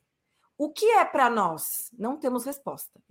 O 0.62 0.70
que 0.70 0.86
é 0.86 1.03
para 1.03 1.28
nós? 1.28 1.89
Não 1.97 2.18
temos 2.18 2.45
resposta. 2.45 3.01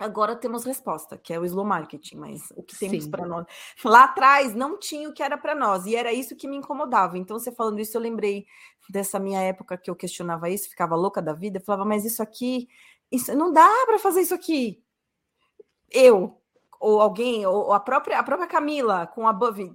Agora 0.00 0.34
temos 0.34 0.64
resposta, 0.64 1.16
que 1.16 1.32
é 1.32 1.38
o 1.38 1.44
slow 1.44 1.64
marketing, 1.64 2.16
mas 2.16 2.52
o 2.56 2.62
que 2.64 2.76
temos 2.76 3.06
para 3.06 3.24
nós? 3.24 3.46
Lá 3.84 4.02
atrás 4.02 4.52
não 4.52 4.76
tinha 4.76 5.08
o 5.08 5.12
que 5.12 5.22
era 5.22 5.38
para 5.38 5.54
nós, 5.54 5.86
e 5.86 5.94
era 5.94 6.12
isso 6.12 6.34
que 6.34 6.48
me 6.48 6.56
incomodava. 6.56 7.16
Então, 7.16 7.38
você 7.38 7.52
falando 7.52 7.78
isso, 7.78 7.96
eu 7.96 8.00
lembrei 8.00 8.46
dessa 8.90 9.20
minha 9.20 9.40
época 9.40 9.78
que 9.78 9.88
eu 9.88 9.94
questionava 9.94 10.50
isso, 10.50 10.68
ficava 10.68 10.96
louca 10.96 11.22
da 11.22 11.32
vida, 11.32 11.60
falava, 11.60 11.84
mas 11.84 12.04
isso 12.04 12.20
aqui, 12.20 12.68
isso 13.12 13.32
não 13.36 13.52
dá 13.52 13.70
para 13.86 14.00
fazer 14.00 14.22
isso 14.22 14.34
aqui. 14.34 14.82
Eu, 15.88 16.36
ou 16.80 17.00
alguém, 17.00 17.46
ou 17.46 17.72
a 17.72 17.78
própria, 17.78 18.18
a 18.18 18.24
própria 18.24 18.48
Camila, 18.48 19.06
com 19.06 19.28
a 19.28 19.32
Bove, 19.32 19.72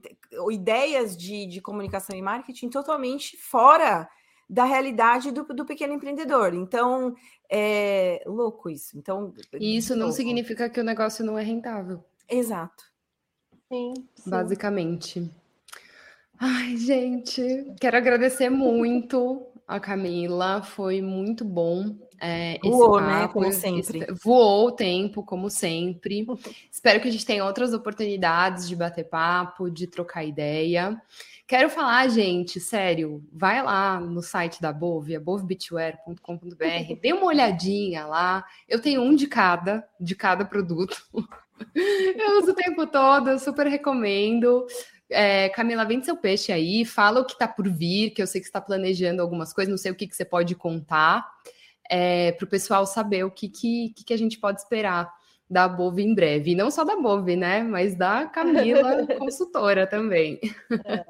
ideias 0.51 1.15
de, 1.15 1.45
de 1.45 1.61
comunicação 1.61 2.13
e 2.13 2.21
marketing 2.21 2.67
totalmente 2.67 3.37
fora 3.37 4.09
da 4.49 4.63
realidade 4.63 5.31
do, 5.31 5.43
do 5.43 5.65
pequeno 5.65 5.93
empreendedor. 5.93 6.53
Então, 6.53 7.15
é 7.49 8.23
louco 8.25 8.69
isso. 8.69 8.97
Então, 8.97 9.33
e 9.59 9.77
isso 9.77 9.95
não 9.95 10.07
louco. 10.07 10.15
significa 10.15 10.69
que 10.69 10.79
o 10.79 10.83
negócio 10.83 11.25
não 11.25 11.37
é 11.37 11.43
rentável. 11.43 12.03
Exato. 12.29 12.83
Sim, 13.67 13.93
sim. 14.15 14.29
Basicamente. 14.29 15.31
Ai, 16.39 16.77
gente, 16.77 17.41
quero 17.79 17.97
agradecer 17.97 18.49
muito 18.49 19.45
a 19.67 19.79
Camila, 19.79 20.61
foi 20.63 21.01
muito 21.01 21.43
bom. 21.43 21.93
É, 22.19 22.57
voou, 22.63 22.93
papo, 22.93 23.05
né? 23.05 23.27
Como 23.27 23.51
sempre. 23.51 24.07
Voou 24.23 24.67
o 24.69 24.71
tempo, 24.71 25.21
como 25.23 25.49
sempre. 25.49 26.25
Espero 26.71 27.01
que 27.01 27.09
a 27.09 27.11
gente 27.11 27.25
tenha 27.25 27.43
outras 27.43 27.73
oportunidades 27.73 28.67
de 28.67 28.75
bater 28.75 29.03
papo, 29.03 29.69
de 29.69 29.85
trocar 29.85 30.23
ideia. 30.23 30.99
Quero 31.45 31.69
falar, 31.69 32.07
gente, 32.09 32.59
sério, 32.59 33.23
vai 33.31 33.61
lá 33.61 33.99
no 33.99 34.21
site 34.21 34.61
da 34.61 34.73
Bove, 34.73 35.15
abovebitware.com.br, 35.15 36.99
dê 37.01 37.13
uma 37.13 37.25
olhadinha 37.25 38.05
lá. 38.05 38.45
Eu 38.67 38.81
tenho 38.81 39.01
um 39.01 39.15
de 39.15 39.27
cada, 39.27 39.87
de 39.99 40.15
cada 40.15 40.43
produto. 40.43 40.97
Eu 41.73 42.39
uso 42.39 42.51
o 42.51 42.55
tempo 42.55 42.85
todo, 42.85 43.39
super 43.39 43.65
recomendo. 43.65 44.65
É, 45.09 45.49
Camila, 45.49 45.85
vende 45.85 46.05
seu 46.05 46.17
peixe 46.17 46.51
aí, 46.51 46.83
fala 46.83 47.21
o 47.21 47.25
que 47.25 47.33
está 47.33 47.47
por 47.47 47.69
vir, 47.69 48.11
que 48.11 48.21
eu 48.21 48.27
sei 48.27 48.41
que 48.41 48.47
está 48.47 48.59
planejando 48.59 49.21
algumas 49.21 49.53
coisas, 49.53 49.71
não 49.71 49.77
sei 49.77 49.91
o 49.91 49.95
que, 49.95 50.07
que 50.07 50.15
você 50.15 50.25
pode 50.25 50.53
contar, 50.55 51.25
é, 51.89 52.33
para 52.33 52.45
o 52.45 52.49
pessoal 52.49 52.85
saber 52.85 53.23
o 53.23 53.31
que, 53.31 53.47
que, 53.47 53.93
que 54.05 54.13
a 54.13 54.17
gente 54.17 54.37
pode 54.37 54.59
esperar 54.59 55.13
da 55.49 55.67
Bove 55.67 56.03
em 56.03 56.13
breve. 56.13 56.51
E 56.51 56.55
não 56.55 56.69
só 56.69 56.83
da 56.83 56.95
Bove, 56.97 57.35
né? 57.37 57.63
Mas 57.63 57.95
da 57.95 58.25
Camila, 58.25 59.07
consultora 59.17 59.87
também. 59.87 60.39
É. 60.85 61.05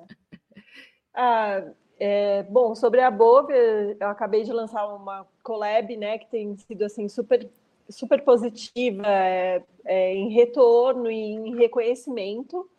Ah, 1.13 1.63
é, 1.99 2.43
bom, 2.43 2.75
sobre 2.75 3.01
a 3.01 3.09
Bove, 3.09 3.53
eu 3.99 4.07
acabei 4.07 4.43
de 4.43 4.53
lançar 4.53 4.85
uma 4.85 5.25
collab, 5.41 5.97
né, 5.97 6.19
que 6.19 6.27
tem 6.27 6.55
sido 6.57 6.83
assim 6.83 7.09
super 7.09 7.49
super 7.89 8.21
positiva 8.21 9.03
é, 9.07 9.63
é, 9.85 10.13
em 10.13 10.29
retorno 10.29 11.09
e 11.09 11.15
em 11.15 11.55
reconhecimento. 11.55 12.69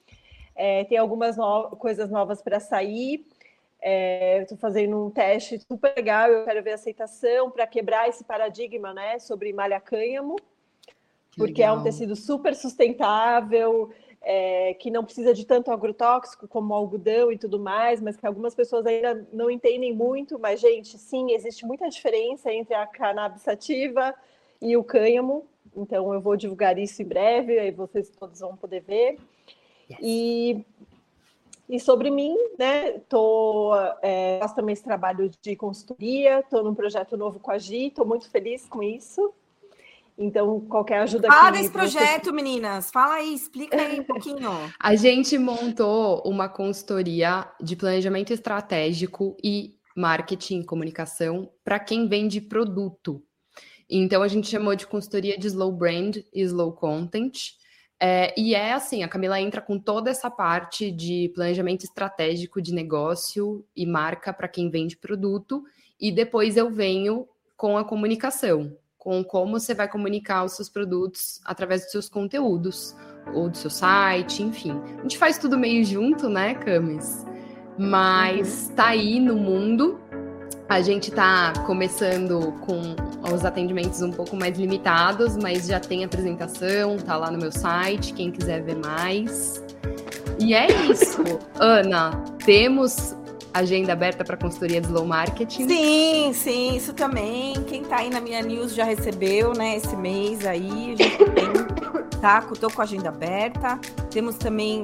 É, 0.58 0.82
tem 0.84 0.98
algumas 0.98 1.36
no 1.36 1.70
coisas 1.76 2.10
novas 2.10 2.42
para 2.42 2.58
sair. 2.58 3.24
Estou 3.80 4.56
é, 4.56 4.60
fazendo 4.60 5.06
um 5.06 5.08
teste 5.08 5.60
super 5.60 5.94
legal. 5.96 6.28
Eu 6.28 6.44
quero 6.44 6.62
ver 6.64 6.72
aceitação 6.72 7.48
para 7.48 7.64
quebrar 7.64 8.08
esse 8.08 8.24
paradigma, 8.24 8.92
né, 8.92 9.20
sobre 9.20 9.52
malha 9.52 9.80
cânhamo, 9.80 10.34
porque 11.36 11.62
legal. 11.62 11.76
é 11.76 11.78
um 11.78 11.84
tecido 11.84 12.16
super 12.16 12.56
sustentável 12.56 13.88
é, 14.20 14.74
que 14.74 14.90
não 14.90 15.04
precisa 15.04 15.32
de 15.32 15.46
tanto 15.46 15.70
agrotóxico 15.70 16.48
como 16.48 16.74
algodão 16.74 17.30
e 17.30 17.38
tudo 17.38 17.60
mais, 17.60 18.00
mas 18.00 18.16
que 18.16 18.26
algumas 18.26 18.52
pessoas 18.52 18.84
ainda 18.84 19.26
não 19.32 19.48
entendem 19.48 19.94
muito. 19.94 20.40
Mas, 20.40 20.60
gente, 20.60 20.98
sim, 20.98 21.30
existe 21.30 21.64
muita 21.64 21.88
diferença 21.88 22.52
entre 22.52 22.74
a 22.74 22.84
cannabis 22.84 23.42
sativa 23.42 24.12
e 24.60 24.76
o 24.76 24.82
cânhamo. 24.82 25.46
Então, 25.76 26.12
eu 26.12 26.20
vou 26.20 26.36
divulgar 26.36 26.76
isso 26.80 27.00
em 27.00 27.04
breve, 27.04 27.60
aí 27.60 27.70
vocês 27.70 28.10
todos 28.10 28.40
vão 28.40 28.56
poder 28.56 28.80
ver. 28.80 29.18
Yes. 29.90 29.98
E, 30.02 30.64
e 31.68 31.80
sobre 31.80 32.10
mim, 32.10 32.36
né? 32.58 32.98
Tô, 33.08 33.72
é, 34.02 34.38
faço 34.40 34.54
também 34.54 34.72
esse 34.72 34.84
trabalho 34.84 35.30
de 35.42 35.56
consultoria, 35.56 36.40
estou 36.40 36.62
num 36.62 36.74
projeto 36.74 37.16
novo 37.16 37.38
com 37.38 37.50
a 37.50 37.58
Gi, 37.58 37.88
estou 37.88 38.06
muito 38.06 38.30
feliz 38.30 38.66
com 38.66 38.82
isso. 38.82 39.32
Então, 40.18 40.60
qualquer 40.62 40.98
ajuda 40.98 41.28
Fala 41.28 41.52
desse 41.52 41.70
projeto, 41.70 42.24
você... 42.24 42.32
meninas. 42.32 42.90
Fala 42.90 43.14
aí, 43.14 43.32
explica 43.32 43.80
aí 43.80 44.00
um 44.00 44.02
pouquinho. 44.04 44.50
A 44.80 44.96
gente 44.96 45.38
montou 45.38 46.20
uma 46.26 46.48
consultoria 46.48 47.48
de 47.60 47.76
planejamento 47.76 48.32
estratégico 48.32 49.36
e 49.42 49.78
marketing 49.96 50.60
e 50.60 50.64
comunicação 50.64 51.48
para 51.64 51.78
quem 51.78 52.08
vende 52.08 52.40
produto. 52.40 53.22
Então, 53.88 54.20
a 54.20 54.28
gente 54.28 54.48
chamou 54.48 54.74
de 54.74 54.88
consultoria 54.88 55.38
de 55.38 55.46
slow 55.46 55.70
brand 55.70 56.16
e 56.34 56.42
slow 56.42 56.72
content. 56.72 57.56
É, 58.00 58.32
e 58.38 58.54
é 58.54 58.72
assim, 58.72 59.02
a 59.02 59.08
Camila 59.08 59.40
entra 59.40 59.60
com 59.60 59.78
toda 59.78 60.10
essa 60.10 60.30
parte 60.30 60.90
de 60.90 61.32
planejamento 61.34 61.84
estratégico 61.84 62.62
de 62.62 62.72
negócio 62.72 63.64
e 63.74 63.84
marca 63.84 64.32
para 64.32 64.46
quem 64.46 64.70
vende 64.70 64.96
produto, 64.96 65.64
e 66.00 66.12
depois 66.12 66.56
eu 66.56 66.70
venho 66.70 67.26
com 67.56 67.76
a 67.76 67.84
comunicação 67.84 68.76
com 68.98 69.24
como 69.24 69.58
você 69.58 69.74
vai 69.74 69.88
comunicar 69.88 70.44
os 70.44 70.52
seus 70.52 70.68
produtos 70.68 71.40
através 71.44 71.82
dos 71.82 71.92
seus 71.92 72.08
conteúdos, 72.10 72.94
ou 73.32 73.48
do 73.48 73.56
seu 73.56 73.70
site, 73.70 74.42
enfim. 74.42 74.72
A 74.98 75.02
gente 75.02 75.16
faz 75.16 75.38
tudo 75.38 75.56
meio 75.56 75.84
junto, 75.84 76.28
né, 76.28 76.54
Camis? 76.54 77.24
Mas 77.78 78.70
tá 78.74 78.88
aí 78.88 79.20
no 79.20 79.36
mundo. 79.36 79.97
A 80.68 80.82
gente 80.82 81.10
tá 81.10 81.54
começando 81.64 82.52
com 82.60 82.94
os 83.34 83.42
atendimentos 83.42 84.02
um 84.02 84.10
pouco 84.10 84.36
mais 84.36 84.58
limitados, 84.58 85.34
mas 85.34 85.66
já 85.66 85.80
tem 85.80 86.04
apresentação, 86.04 86.98
tá 86.98 87.16
lá 87.16 87.30
no 87.30 87.38
meu 87.38 87.50
site, 87.50 88.12
quem 88.12 88.30
quiser 88.30 88.62
ver 88.62 88.76
mais. 88.76 89.64
E 90.38 90.52
é 90.52 90.66
isso. 90.90 91.22
Ana, 91.58 92.22
temos 92.44 93.16
agenda 93.54 93.94
aberta 93.94 94.22
para 94.22 94.36
consultoria 94.36 94.78
de 94.78 94.88
slow 94.88 95.06
marketing. 95.06 95.66
Sim, 95.66 96.32
sim, 96.34 96.76
isso 96.76 96.92
também. 96.92 97.54
Quem 97.66 97.80
está 97.80 97.96
aí 97.96 98.10
na 98.10 98.20
minha 98.20 98.42
news 98.42 98.74
já 98.74 98.84
recebeu, 98.84 99.54
né? 99.54 99.76
Esse 99.78 99.96
mês 99.96 100.44
aí, 100.44 100.92
a 100.92 101.02
gente 101.02 101.16
tem, 101.16 102.20
tá? 102.20 102.42
Tô 102.42 102.70
com 102.70 102.82
a 102.82 102.84
agenda 102.84 103.08
aberta. 103.08 103.80
Temos 104.10 104.36
também 104.36 104.82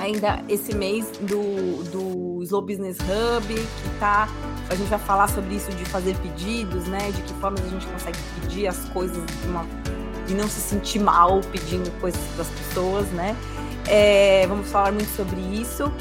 ainda 0.00 0.42
esse 0.48 0.74
mês 0.74 1.06
do, 1.20 1.84
do 1.90 2.42
Slow 2.42 2.62
Business 2.62 2.96
Hub, 3.00 3.46
que 3.54 3.98
tá. 3.98 4.28
A 4.68 4.74
gente 4.74 4.88
vai 4.88 4.98
falar 4.98 5.28
sobre 5.28 5.54
isso 5.54 5.70
de 5.72 5.84
fazer 5.84 6.16
pedidos, 6.18 6.86
né? 6.86 7.10
De 7.10 7.22
que 7.22 7.34
formas 7.34 7.60
a 7.64 7.68
gente 7.68 7.86
consegue 7.86 8.18
pedir 8.40 8.66
as 8.66 8.78
coisas 8.90 9.16
de 9.16 9.48
uma. 9.48 9.66
de 10.26 10.34
não 10.34 10.48
se 10.48 10.60
sentir 10.60 11.00
mal 11.00 11.40
pedindo 11.52 11.90
coisas 12.00 12.20
das 12.36 12.48
pessoas, 12.48 13.06
né? 13.08 13.36
É, 13.88 14.46
vamos 14.46 14.68
falar 14.68 14.92
muito 14.92 15.10
sobre 15.14 15.40
isso. 15.40 15.92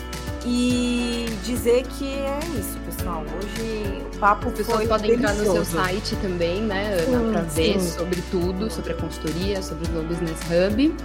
E 0.45 1.25
dizer 1.43 1.83
que 1.83 2.07
é 2.13 2.39
isso, 2.57 2.77
pessoal. 2.85 3.25
Hoje 3.37 4.01
o 4.15 4.17
papo 4.19 4.47
As 4.47 4.53
pessoas 4.53 4.87
podem 4.87 5.17
delicioso. 5.17 5.41
entrar 5.41 5.59
no 5.59 5.65
seu 5.65 5.65
site 5.65 6.15
também, 6.17 6.61
né, 6.61 7.05
Ana, 7.07 7.31
para 7.31 7.41
ver 7.41 7.79
sobre 7.81 8.21
tudo, 8.31 8.71
sobre 8.71 8.93
a 8.93 8.95
consultoria, 8.95 9.61
sobre 9.61 9.85
o 9.97 10.03
Business 10.03 10.39
Hub. 10.43 10.95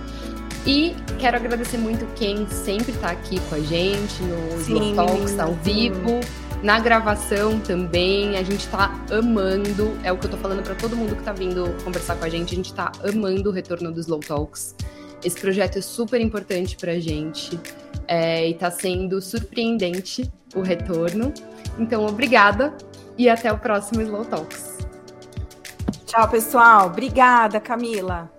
E 0.66 0.96
quero 1.18 1.36
agradecer 1.36 1.76
muito 1.76 2.06
quem 2.14 2.48
sempre 2.48 2.92
está 2.92 3.10
aqui 3.10 3.38
com 3.48 3.54
a 3.54 3.60
gente 3.60 4.22
no 4.22 4.58
Sim, 4.62 4.94
Talks 4.94 5.38
ao 5.38 5.52
vivo, 5.52 6.20
na 6.62 6.80
gravação 6.80 7.60
também. 7.60 8.38
A 8.38 8.42
gente 8.42 8.60
está 8.60 8.98
amando, 9.10 9.94
é 10.02 10.10
o 10.10 10.16
que 10.16 10.24
eu 10.24 10.28
estou 10.28 10.40
falando 10.40 10.62
para 10.62 10.74
todo 10.74 10.96
mundo 10.96 11.14
que 11.14 11.20
está 11.20 11.34
vindo 11.34 11.66
conversar 11.84 12.16
com 12.16 12.24
a 12.24 12.28
gente. 12.30 12.54
A 12.54 12.56
gente 12.56 12.70
está 12.70 12.90
amando 13.06 13.50
o 13.50 13.52
retorno 13.52 13.92
dos 13.92 14.06
Slow 14.06 14.20
Talks. 14.20 14.74
Esse 15.22 15.38
projeto 15.38 15.78
é 15.78 15.82
super 15.82 16.20
importante 16.20 16.76
para 16.76 16.92
a 16.92 16.98
gente 16.98 17.60
é, 18.08 18.48
e 18.48 18.52
está 18.52 18.70
sendo 18.70 19.20
surpreendente 19.20 20.32
o 20.54 20.62
retorno. 20.62 21.32
Então, 21.78 22.06
obrigada 22.06 22.74
e 23.18 23.28
até 23.28 23.52
o 23.52 23.58
próximo 23.58 24.00
Slow 24.00 24.24
Talks. 24.24 24.78
Tchau, 26.06 26.28
pessoal. 26.28 26.86
Obrigada, 26.86 27.60
Camila. 27.60 28.33